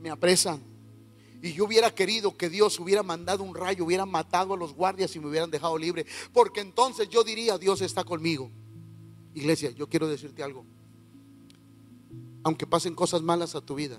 me 0.01 0.09
apresan 0.09 0.61
y 1.41 1.53
yo 1.53 1.63
hubiera 1.63 1.95
querido 1.95 2.35
que 2.35 2.49
Dios 2.49 2.77
hubiera 2.77 3.03
mandado 3.03 3.41
un 3.41 3.55
rayo, 3.55 3.85
hubiera 3.85 4.05
matado 4.05 4.53
a 4.53 4.57
los 4.57 4.73
guardias 4.73 5.15
y 5.15 5.21
me 5.21 5.27
hubieran 5.27 5.49
dejado 5.49 5.77
libre. 5.77 6.05
Porque 6.33 6.59
entonces 6.59 7.07
yo 7.07 7.23
diría, 7.23 7.57
Dios 7.57 7.79
está 7.79 8.03
conmigo. 8.03 8.51
Iglesia, 9.33 9.71
yo 9.71 9.87
quiero 9.87 10.09
decirte 10.09 10.43
algo. 10.43 10.65
Aunque 12.43 12.67
pasen 12.67 12.95
cosas 12.95 13.21
malas 13.21 13.55
a 13.55 13.61
tu 13.61 13.75
vida, 13.75 13.97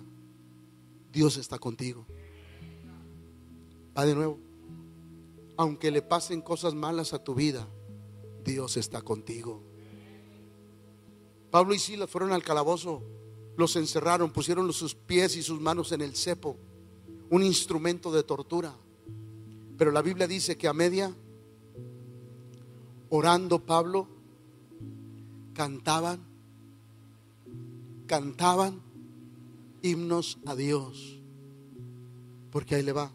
Dios 1.11 1.39
está 1.39 1.59
contigo. 1.59 2.05
Va 3.97 4.05
de 4.05 4.14
nuevo. 4.14 4.45
Aunque 5.57 5.90
le 5.90 6.02
pasen 6.02 6.42
cosas 6.42 6.74
malas 6.74 7.12
a 7.12 7.22
tu 7.22 7.34
vida, 7.34 7.66
Dios 8.44 8.76
está 8.76 9.02
contigo. 9.02 9.62
Pablo 11.50 11.74
y 11.74 11.78
Silas 11.78 12.11
fueron 12.11 12.32
al 12.32 12.42
calabozo, 12.42 13.02
los 13.57 13.76
encerraron, 13.76 14.32
pusieron 14.32 14.70
sus 14.72 14.94
pies 14.94 15.36
y 15.36 15.42
sus 15.42 15.61
manos 15.61 15.92
en 15.92 16.02
el 16.02 16.14
cepo 16.14 16.57
un 17.30 17.42
instrumento 17.42 18.12
de 18.12 18.22
tortura. 18.22 18.74
Pero 19.76 19.90
la 19.90 20.02
Biblia 20.02 20.26
dice 20.26 20.57
que 20.57 20.68
a 20.68 20.72
media, 20.72 21.14
orando 23.11 23.64
Pablo, 23.64 24.09
cantaban, 25.52 26.24
cantaban 28.07 28.80
himnos 29.82 30.38
a 30.46 30.54
Dios. 30.54 31.20
Porque 32.50 32.76
ahí 32.76 32.82
le 32.82 32.92
va. 32.92 33.12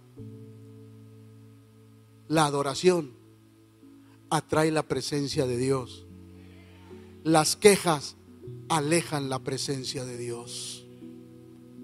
La 2.32 2.46
adoración 2.46 3.12
atrae 4.30 4.72
la 4.72 4.84
presencia 4.84 5.46
de 5.46 5.58
Dios. 5.58 6.06
Las 7.26 7.58
quejas 7.58 8.16
alejan 8.70 9.28
la 9.28 9.40
presencia 9.40 10.06
de 10.06 10.16
Dios. 10.16 10.86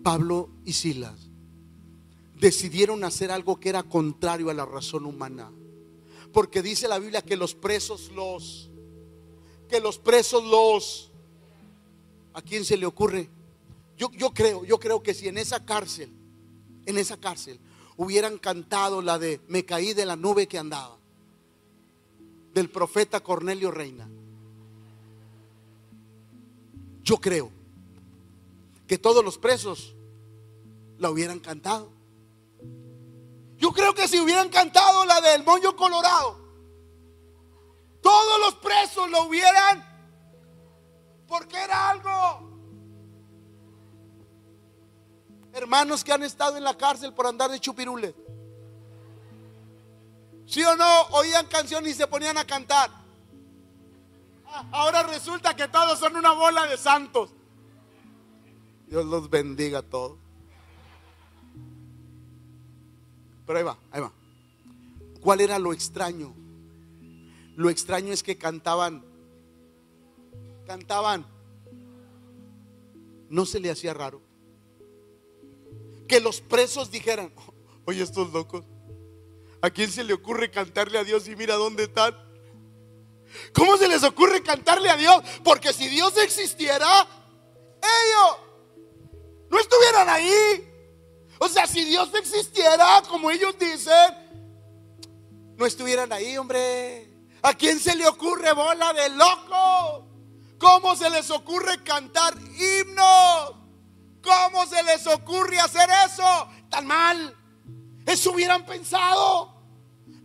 Pablo 0.03 0.47
y 0.63 0.71
Silas 0.71 1.27
decidieron 2.39 3.03
hacer 3.03 3.29
algo 3.29 3.59
que 3.59 3.67
era 3.67 3.83
contrario 3.83 4.49
a 4.49 4.53
la 4.53 4.65
razón 4.65 5.05
humana. 5.05 5.51
Porque 6.31 6.61
dice 6.61 6.87
la 6.87 6.99
Biblia 6.99 7.21
que 7.21 7.35
los 7.35 7.53
presos 7.53 8.09
los, 8.13 8.69
que 9.67 9.81
los 9.81 9.97
presos 9.97 10.45
los, 10.45 11.11
¿a 12.33 12.41
quién 12.41 12.63
se 12.63 12.77
le 12.77 12.85
ocurre? 12.85 13.27
Yo, 13.97 14.09
yo 14.13 14.33
creo, 14.33 14.63
yo 14.63 14.79
creo 14.79 15.03
que 15.03 15.13
si 15.13 15.27
en 15.27 15.39
esa 15.39 15.65
cárcel, 15.65 16.09
en 16.85 16.97
esa 16.97 17.17
cárcel, 17.17 17.59
hubieran 17.97 18.37
cantado 18.37 19.01
la 19.01 19.19
de 19.19 19.41
Me 19.47 19.65
caí 19.65 19.93
de 19.93 20.05
la 20.05 20.15
nube 20.15 20.47
que 20.47 20.57
andaba, 20.57 20.97
del 22.53 22.69
profeta 22.69 23.19
Cornelio 23.19 23.71
Reina, 23.71 24.07
yo 27.03 27.17
creo 27.17 27.51
que 28.87 28.97
todos 28.97 29.23
los 29.23 29.37
presos 29.37 29.95
la 30.97 31.09
hubieran 31.09 31.39
cantado. 31.39 31.89
Yo 33.57 33.71
creo 33.71 33.93
que 33.93 34.07
si 34.07 34.19
hubieran 34.19 34.49
cantado 34.49 35.05
la 35.05 35.19
del 35.21 35.43
moño 35.43 35.75
colorado, 35.75 36.37
todos 38.01 38.39
los 38.39 38.55
presos 38.55 39.09
lo 39.09 39.23
hubieran, 39.23 39.83
porque 41.27 41.57
era 41.57 41.89
algo. 41.89 42.46
Hermanos 45.53 46.03
que 46.03 46.13
han 46.13 46.23
estado 46.23 46.57
en 46.57 46.63
la 46.63 46.77
cárcel 46.77 47.13
por 47.13 47.25
andar 47.25 47.49
de 47.49 47.59
chupirule. 47.59 48.15
¿Sí 50.45 50.63
o 50.63 50.75
no? 50.75 51.01
Oían 51.11 51.45
canciones 51.47 51.93
y 51.93 51.97
se 51.97 52.07
ponían 52.07 52.37
a 52.37 52.45
cantar. 52.45 52.89
Ahora 54.71 55.03
resulta 55.03 55.55
que 55.55 55.67
todos 55.67 55.99
son 55.99 56.15
una 56.15 56.31
bola 56.31 56.65
de 56.67 56.77
santos. 56.77 57.31
Dios 58.87 59.05
los 59.05 59.29
bendiga 59.29 59.79
a 59.79 59.83
todos. 59.83 60.17
Pero 63.45 63.59
ahí 63.59 63.65
va, 63.65 63.77
ahí 63.91 64.01
va. 64.01 64.11
¿Cuál 65.21 65.41
era 65.41 65.59
lo 65.59 65.73
extraño? 65.73 66.33
Lo 67.55 67.69
extraño 67.69 68.13
es 68.13 68.23
que 68.23 68.37
cantaban, 68.37 69.03
cantaban. 70.65 71.25
No 73.29 73.45
se 73.45 73.59
le 73.59 73.71
hacía 73.71 73.93
raro. 73.93 74.21
Que 76.07 76.19
los 76.19 76.41
presos 76.41 76.91
dijeran, 76.91 77.33
oye 77.85 78.03
estos 78.03 78.31
locos, 78.31 78.65
¿a 79.61 79.69
quién 79.69 79.91
se 79.91 80.03
le 80.03 80.13
ocurre 80.13 80.49
cantarle 80.49 80.97
a 80.99 81.03
Dios 81.03 81.27
y 81.27 81.35
mira 81.35 81.55
dónde 81.55 81.83
están? 81.83 82.15
¿Cómo 83.53 83.77
se 83.77 83.87
les 83.87 84.03
ocurre 84.03 84.41
cantarle 84.41 84.89
a 84.89 84.95
Dios? 84.95 85.21
Porque 85.43 85.73
si 85.73 85.87
Dios 85.89 86.15
existiera, 86.17 86.87
ellos 87.81 88.37
no 89.49 89.59
estuvieran 89.59 90.09
ahí. 90.09 90.73
O 91.39 91.47
sea, 91.47 91.67
si 91.67 91.83
Dios 91.83 92.09
existiera, 92.15 93.03
como 93.07 93.29
ellos 93.29 93.57
dicen, 93.59 94.27
no 95.55 95.65
estuvieran 95.65 96.11
ahí, 96.11 96.37
hombre. 96.37 97.13
¿A 97.41 97.53
quién 97.53 97.79
se 97.79 97.95
le 97.95 98.07
ocurre 98.07 98.53
bola 98.53 98.93
de 98.93 99.09
loco? 99.09 100.07
¿Cómo 100.59 100.95
se 100.95 101.09
les 101.09 101.29
ocurre 101.29 101.83
cantar 101.83 102.35
himnos? 102.37 103.66
¿Cómo 104.28 104.65
se 104.65 104.84
les 104.84 105.07
ocurre 105.07 105.57
hacer 105.59 105.89
eso? 106.05 106.49
Tan 106.69 106.86
mal. 106.86 107.34
Eso 108.05 108.34
hubieran 108.34 108.65
pensado. 108.65 109.55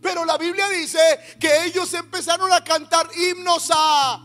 Pero 0.01 0.25
la 0.25 0.37
Biblia 0.37 0.67
dice 0.67 0.99
que 1.39 1.65
ellos 1.65 1.93
empezaron 1.93 2.51
a 2.51 2.61
cantar 2.61 3.09
himnos 3.15 3.71
a 3.73 4.21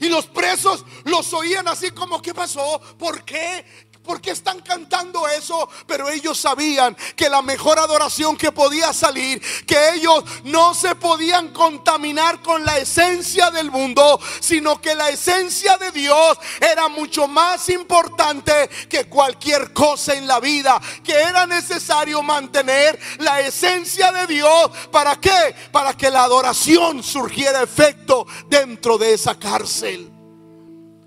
y 0.00 0.08
los 0.08 0.26
presos 0.26 0.84
los 1.04 1.32
oían 1.32 1.66
así 1.66 1.90
como, 1.90 2.22
¿qué 2.22 2.32
pasó? 2.32 2.80
¿Por 2.96 3.24
qué? 3.24 3.87
¿Por 4.08 4.22
qué 4.22 4.30
están 4.30 4.60
cantando 4.60 5.28
eso? 5.28 5.68
Pero 5.86 6.08
ellos 6.08 6.38
sabían 6.38 6.96
que 7.14 7.28
la 7.28 7.42
mejor 7.42 7.78
adoración 7.78 8.38
que 8.38 8.52
podía 8.52 8.94
salir, 8.94 9.38
que 9.66 9.76
ellos 9.96 10.24
no 10.44 10.72
se 10.72 10.94
podían 10.94 11.48
contaminar 11.48 12.40
con 12.40 12.64
la 12.64 12.78
esencia 12.78 13.50
del 13.50 13.70
mundo, 13.70 14.18
sino 14.40 14.80
que 14.80 14.94
la 14.94 15.10
esencia 15.10 15.76
de 15.76 15.90
Dios 15.90 16.38
era 16.58 16.88
mucho 16.88 17.28
más 17.28 17.68
importante 17.68 18.70
que 18.88 19.10
cualquier 19.10 19.74
cosa 19.74 20.14
en 20.14 20.26
la 20.26 20.40
vida, 20.40 20.80
que 21.04 21.12
era 21.12 21.46
necesario 21.46 22.22
mantener 22.22 22.98
la 23.18 23.42
esencia 23.42 24.10
de 24.10 24.26
Dios. 24.26 24.70
¿Para 24.90 25.16
qué? 25.16 25.54
Para 25.70 25.94
que 25.94 26.10
la 26.10 26.22
adoración 26.22 27.02
surgiera 27.02 27.62
efecto 27.62 28.26
dentro 28.48 28.96
de 28.96 29.12
esa 29.12 29.38
cárcel. 29.38 30.10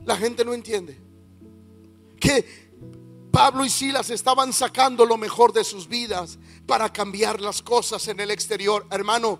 La 0.05 0.15
gente 0.17 0.45
no 0.45 0.53
entiende 0.53 1.01
que 2.19 2.60
Pablo 3.31 3.63
y 3.63 3.69
Silas 3.69 4.09
estaban 4.09 4.51
sacando 4.51 5.05
lo 5.05 5.17
mejor 5.17 5.53
de 5.53 5.63
sus 5.63 5.87
vidas 5.87 6.37
para 6.65 6.91
cambiar 6.91 7.39
las 7.39 7.61
cosas 7.61 8.07
en 8.09 8.19
el 8.19 8.29
exterior. 8.29 8.85
Hermano, 8.91 9.39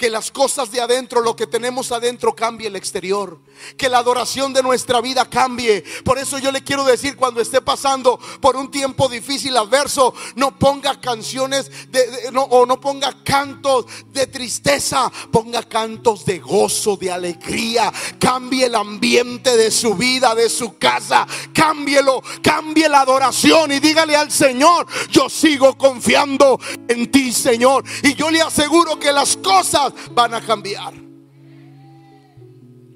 que 0.00 0.08
las 0.08 0.30
cosas 0.30 0.72
de 0.72 0.80
adentro, 0.80 1.20
lo 1.20 1.36
que 1.36 1.46
tenemos 1.46 1.92
adentro, 1.92 2.34
cambie 2.34 2.68
el 2.68 2.76
exterior. 2.76 3.38
Que 3.76 3.90
la 3.90 3.98
adoración 3.98 4.54
de 4.54 4.62
nuestra 4.62 5.02
vida 5.02 5.28
cambie. 5.28 5.84
Por 6.06 6.18
eso 6.18 6.38
yo 6.38 6.50
le 6.50 6.64
quiero 6.64 6.84
decir, 6.84 7.16
cuando 7.16 7.42
esté 7.42 7.60
pasando 7.60 8.18
por 8.40 8.56
un 8.56 8.70
tiempo 8.70 9.10
difícil, 9.10 9.54
adverso, 9.58 10.14
no 10.36 10.58
ponga 10.58 10.98
canciones 10.98 11.70
de, 11.90 12.30
no, 12.32 12.44
o 12.44 12.64
no 12.64 12.80
ponga 12.80 13.14
cantos 13.22 13.84
de 14.10 14.26
tristeza, 14.26 15.12
ponga 15.30 15.62
cantos 15.64 16.24
de 16.24 16.38
gozo, 16.38 16.96
de 16.96 17.12
alegría. 17.12 17.92
Cambie 18.18 18.64
el 18.64 18.76
ambiente 18.76 19.54
de 19.54 19.70
su 19.70 19.94
vida, 19.96 20.34
de 20.34 20.48
su 20.48 20.78
casa. 20.78 21.26
Cámbielo, 21.52 22.22
cambie 22.42 22.88
la 22.88 23.02
adoración 23.02 23.70
y 23.72 23.80
dígale 23.80 24.16
al 24.16 24.30
Señor, 24.30 24.86
yo 25.10 25.28
sigo 25.28 25.76
confiando 25.76 26.58
en 26.88 27.10
ti, 27.10 27.34
Señor. 27.34 27.84
Y 28.02 28.14
yo 28.14 28.30
le 28.30 28.40
aseguro 28.40 28.98
que 28.98 29.12
las 29.12 29.36
cosas 29.36 29.89
van 30.12 30.34
a 30.34 30.40
cambiar. 30.40 30.94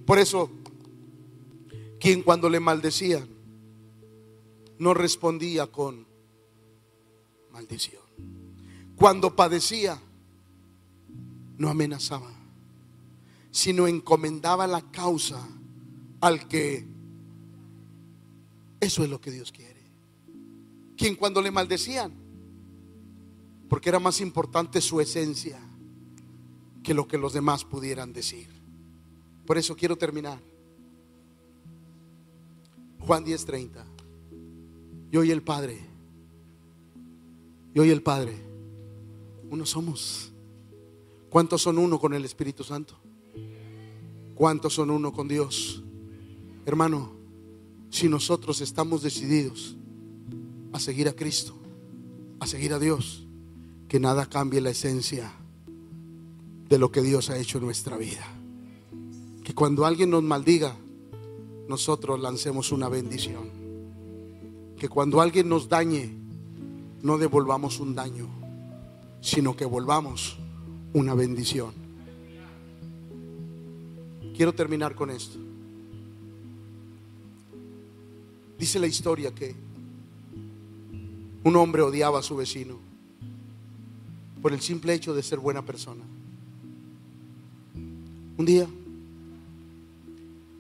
Por 0.07 0.18
eso, 0.18 0.51
quien 1.99 2.22
cuando 2.22 2.49
le 2.49 2.61
maldecían, 2.61 3.26
no 4.78 4.95
respondía 4.95 5.66
con 5.68 6.07
maldición. 7.51 8.03
Cuando 8.97 9.34
padecía, 9.34 9.99
no 11.57 11.68
amenazaba, 11.68 12.32
sino 13.51 13.86
encomendaba 13.86 14.66
la 14.66 14.82
causa 14.90 15.49
al 16.20 16.49
que 16.49 16.86
eso 18.80 19.05
es 19.05 19.09
lo 19.09 19.20
que 19.20 19.30
Dios 19.30 19.53
quiere. 19.53 19.82
Quien 20.97 21.16
cuando 21.16 21.40
le 21.40 21.51
maldecían, 21.51 22.12
porque 23.68 23.88
era 23.88 23.99
más 23.99 24.20
importante 24.20 24.80
su 24.80 25.01
esencia 25.01 25.59
que 26.85 26.95
lo 26.95 27.09
que 27.09 27.18
los 27.18 27.32
demás 27.32 27.64
pudieran 27.64 28.12
decir. 28.12 28.47
Por 29.47 29.59
eso 29.59 29.74
quiero 29.74 29.97
terminar. 29.97 30.39
Juan 33.01 33.24
10:30. 33.24 33.85
Yo 35.11 35.24
y 35.24 35.30
el 35.30 35.43
Padre. 35.43 35.80
Yo 37.74 37.85
y 37.85 37.91
el 37.91 38.03
Padre. 38.03 38.35
Uno 39.51 39.64
somos. 39.66 40.30
¿Cuántos 41.30 41.62
son 41.62 41.78
uno 41.78 41.99
con 41.99 42.14
el 42.14 42.24
Espíritu 42.24 42.62
Santo? 42.62 42.97
¿Cuántos 44.35 44.74
son 44.74 44.91
uno 44.91 45.12
con 45.12 45.26
Dios? 45.26 45.82
Hermano, 46.66 47.12
si 47.91 48.09
nosotros 48.09 48.61
estamos 48.61 49.03
decididos 49.03 49.76
a 50.72 50.78
seguir 50.78 51.09
a 51.09 51.12
Cristo, 51.12 51.55
a 52.41 52.47
seguir 52.47 52.74
a 52.74 52.78
Dios, 52.78 53.26
que 53.89 53.99
nada 53.99 54.26
cambie 54.26 54.61
la 54.61 54.70
esencia 54.70 55.32
de 56.69 56.79
lo 56.79 56.91
que 56.91 57.03
Dios 57.03 57.31
ha 57.31 57.39
hecho 57.39 57.59
en 57.59 57.65
nuestra 57.65 57.97
vida. 57.97 58.27
Que 59.43 59.55
cuando 59.55 59.85
alguien 59.87 60.11
nos 60.11 60.23
maldiga, 60.23 60.77
nosotros 61.69 62.21
lancemos 62.21 62.73
una 62.73 62.89
bendición. 62.89 63.51
Que 64.79 64.89
cuando 64.89 65.21
alguien 65.21 65.49
nos 65.49 65.69
dañe, 65.69 66.15
no 67.03 67.19
devolvamos 67.19 67.81
un 67.81 67.95
daño, 67.95 68.29
sino 69.21 69.57
que 69.57 69.65
volvamos 69.65 70.39
una 70.93 71.15
bendición. 71.15 71.73
Quiero 74.35 74.55
terminar 74.55 74.95
con 74.95 75.11
esto. 75.11 75.39
Dice 78.59 78.79
la 78.79 78.87
historia 78.87 79.35
que 79.35 79.55
un 81.45 81.57
hombre 81.57 81.83
odiaba 81.83 82.21
a 82.21 82.23
su 82.23 82.37
vecino 82.37 82.79
por 84.41 84.53
el 84.53 84.61
simple 84.61 84.95
hecho 84.95 85.15
de 85.15 85.23
ser 85.23 85.39
buena 85.39 85.65
persona. 85.65 86.05
Un 88.37 88.47
día 88.47 88.66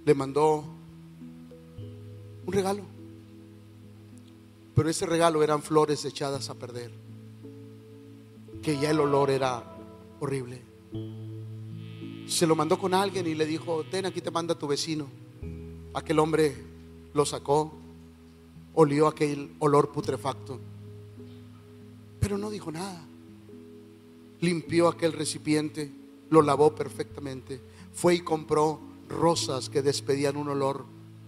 le 0.04 0.14
mandó 0.14 0.64
un 2.46 2.52
regalo, 2.52 2.82
pero 4.76 4.88
ese 4.88 5.06
regalo 5.06 5.42
eran 5.42 5.60
flores 5.60 6.04
echadas 6.04 6.50
a 6.50 6.54
perder, 6.54 6.92
que 8.62 8.78
ya 8.78 8.90
el 8.90 9.00
olor 9.00 9.30
era 9.30 9.76
horrible. 10.20 10.62
Se 12.28 12.46
lo 12.46 12.54
mandó 12.54 12.78
con 12.78 12.94
alguien 12.94 13.26
y 13.26 13.34
le 13.34 13.44
dijo, 13.44 13.82
ten 13.90 14.06
aquí 14.06 14.20
te 14.20 14.30
manda 14.30 14.54
tu 14.56 14.68
vecino. 14.68 15.08
Aquel 15.94 16.20
hombre 16.20 16.54
lo 17.12 17.26
sacó, 17.26 17.72
olió 18.74 19.08
aquel 19.08 19.50
olor 19.58 19.90
putrefacto, 19.90 20.60
pero 22.20 22.38
no 22.38 22.50
dijo 22.50 22.70
nada. 22.70 23.04
Limpió 24.40 24.86
aquel 24.86 25.12
recipiente, 25.12 25.90
lo 26.34 26.42
lavó 26.42 26.74
perfectamente, 26.74 27.60
fue 27.94 28.16
y 28.16 28.20
compró 28.20 28.80
rosas 29.08 29.70
que 29.70 29.82
despedían 29.82 30.36
un 30.36 30.48
olor 30.48 30.84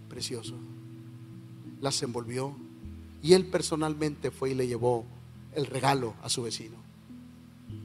precioso. 0.09 0.54
Las 1.80 2.02
envolvió 2.02 2.54
y 3.22 3.32
él 3.32 3.46
personalmente 3.46 4.30
fue 4.30 4.50
y 4.50 4.54
le 4.54 4.66
llevó 4.66 5.04
el 5.54 5.66
regalo 5.66 6.14
a 6.22 6.28
su 6.28 6.42
vecino. 6.42 6.76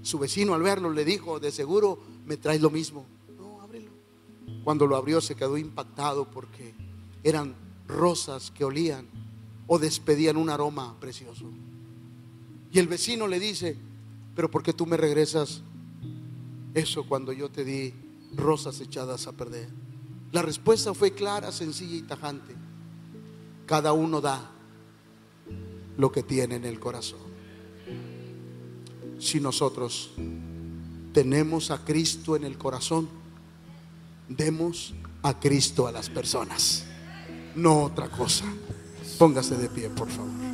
Su 0.01 0.19
vecino 0.19 0.53
al 0.53 0.61
verlo 0.61 0.89
le 0.91 1.05
dijo, 1.05 1.39
de 1.39 1.51
seguro 1.51 1.99
me 2.25 2.37
traes 2.37 2.61
lo 2.61 2.69
mismo. 2.69 3.05
No, 3.37 3.61
ábrelo. 3.61 3.91
Cuando 4.63 4.87
lo 4.87 4.95
abrió 4.95 5.21
se 5.21 5.35
quedó 5.35 5.57
impactado 5.57 6.29
porque 6.29 6.73
eran 7.23 7.55
rosas 7.87 8.51
que 8.51 8.65
olían 8.65 9.05
o 9.67 9.79
despedían 9.79 10.37
un 10.37 10.49
aroma 10.49 10.99
precioso. 10.99 11.45
Y 12.71 12.79
el 12.79 12.87
vecino 12.87 13.27
le 13.27 13.39
dice, 13.39 13.77
pero 14.35 14.49
¿por 14.49 14.63
qué 14.63 14.73
tú 14.73 14.85
me 14.85 14.97
regresas 14.97 15.61
eso 16.73 17.03
cuando 17.05 17.31
yo 17.33 17.49
te 17.49 17.63
di 17.63 17.93
rosas 18.35 18.79
echadas 18.81 19.27
a 19.27 19.33
perder? 19.33 19.69
La 20.31 20.41
respuesta 20.41 20.93
fue 20.93 21.11
clara, 21.11 21.51
sencilla 21.51 21.95
y 21.95 22.01
tajante. 22.03 22.55
Cada 23.65 23.93
uno 23.93 24.21
da 24.21 24.51
lo 25.97 26.11
que 26.11 26.23
tiene 26.23 26.55
en 26.55 26.65
el 26.65 26.79
corazón. 26.79 27.19
Si 29.19 29.39
nosotros 29.39 30.11
tenemos 31.13 31.69
a 31.71 31.83
Cristo 31.83 32.35
en 32.35 32.43
el 32.43 32.57
corazón, 32.57 33.07
demos 34.27 34.93
a 35.21 35.39
Cristo 35.39 35.87
a 35.87 35.91
las 35.91 36.09
personas, 36.09 36.85
no 37.55 37.83
otra 37.83 38.09
cosa. 38.09 38.45
Póngase 39.19 39.55
de 39.55 39.69
pie, 39.69 39.89
por 39.89 40.09
favor. 40.09 40.50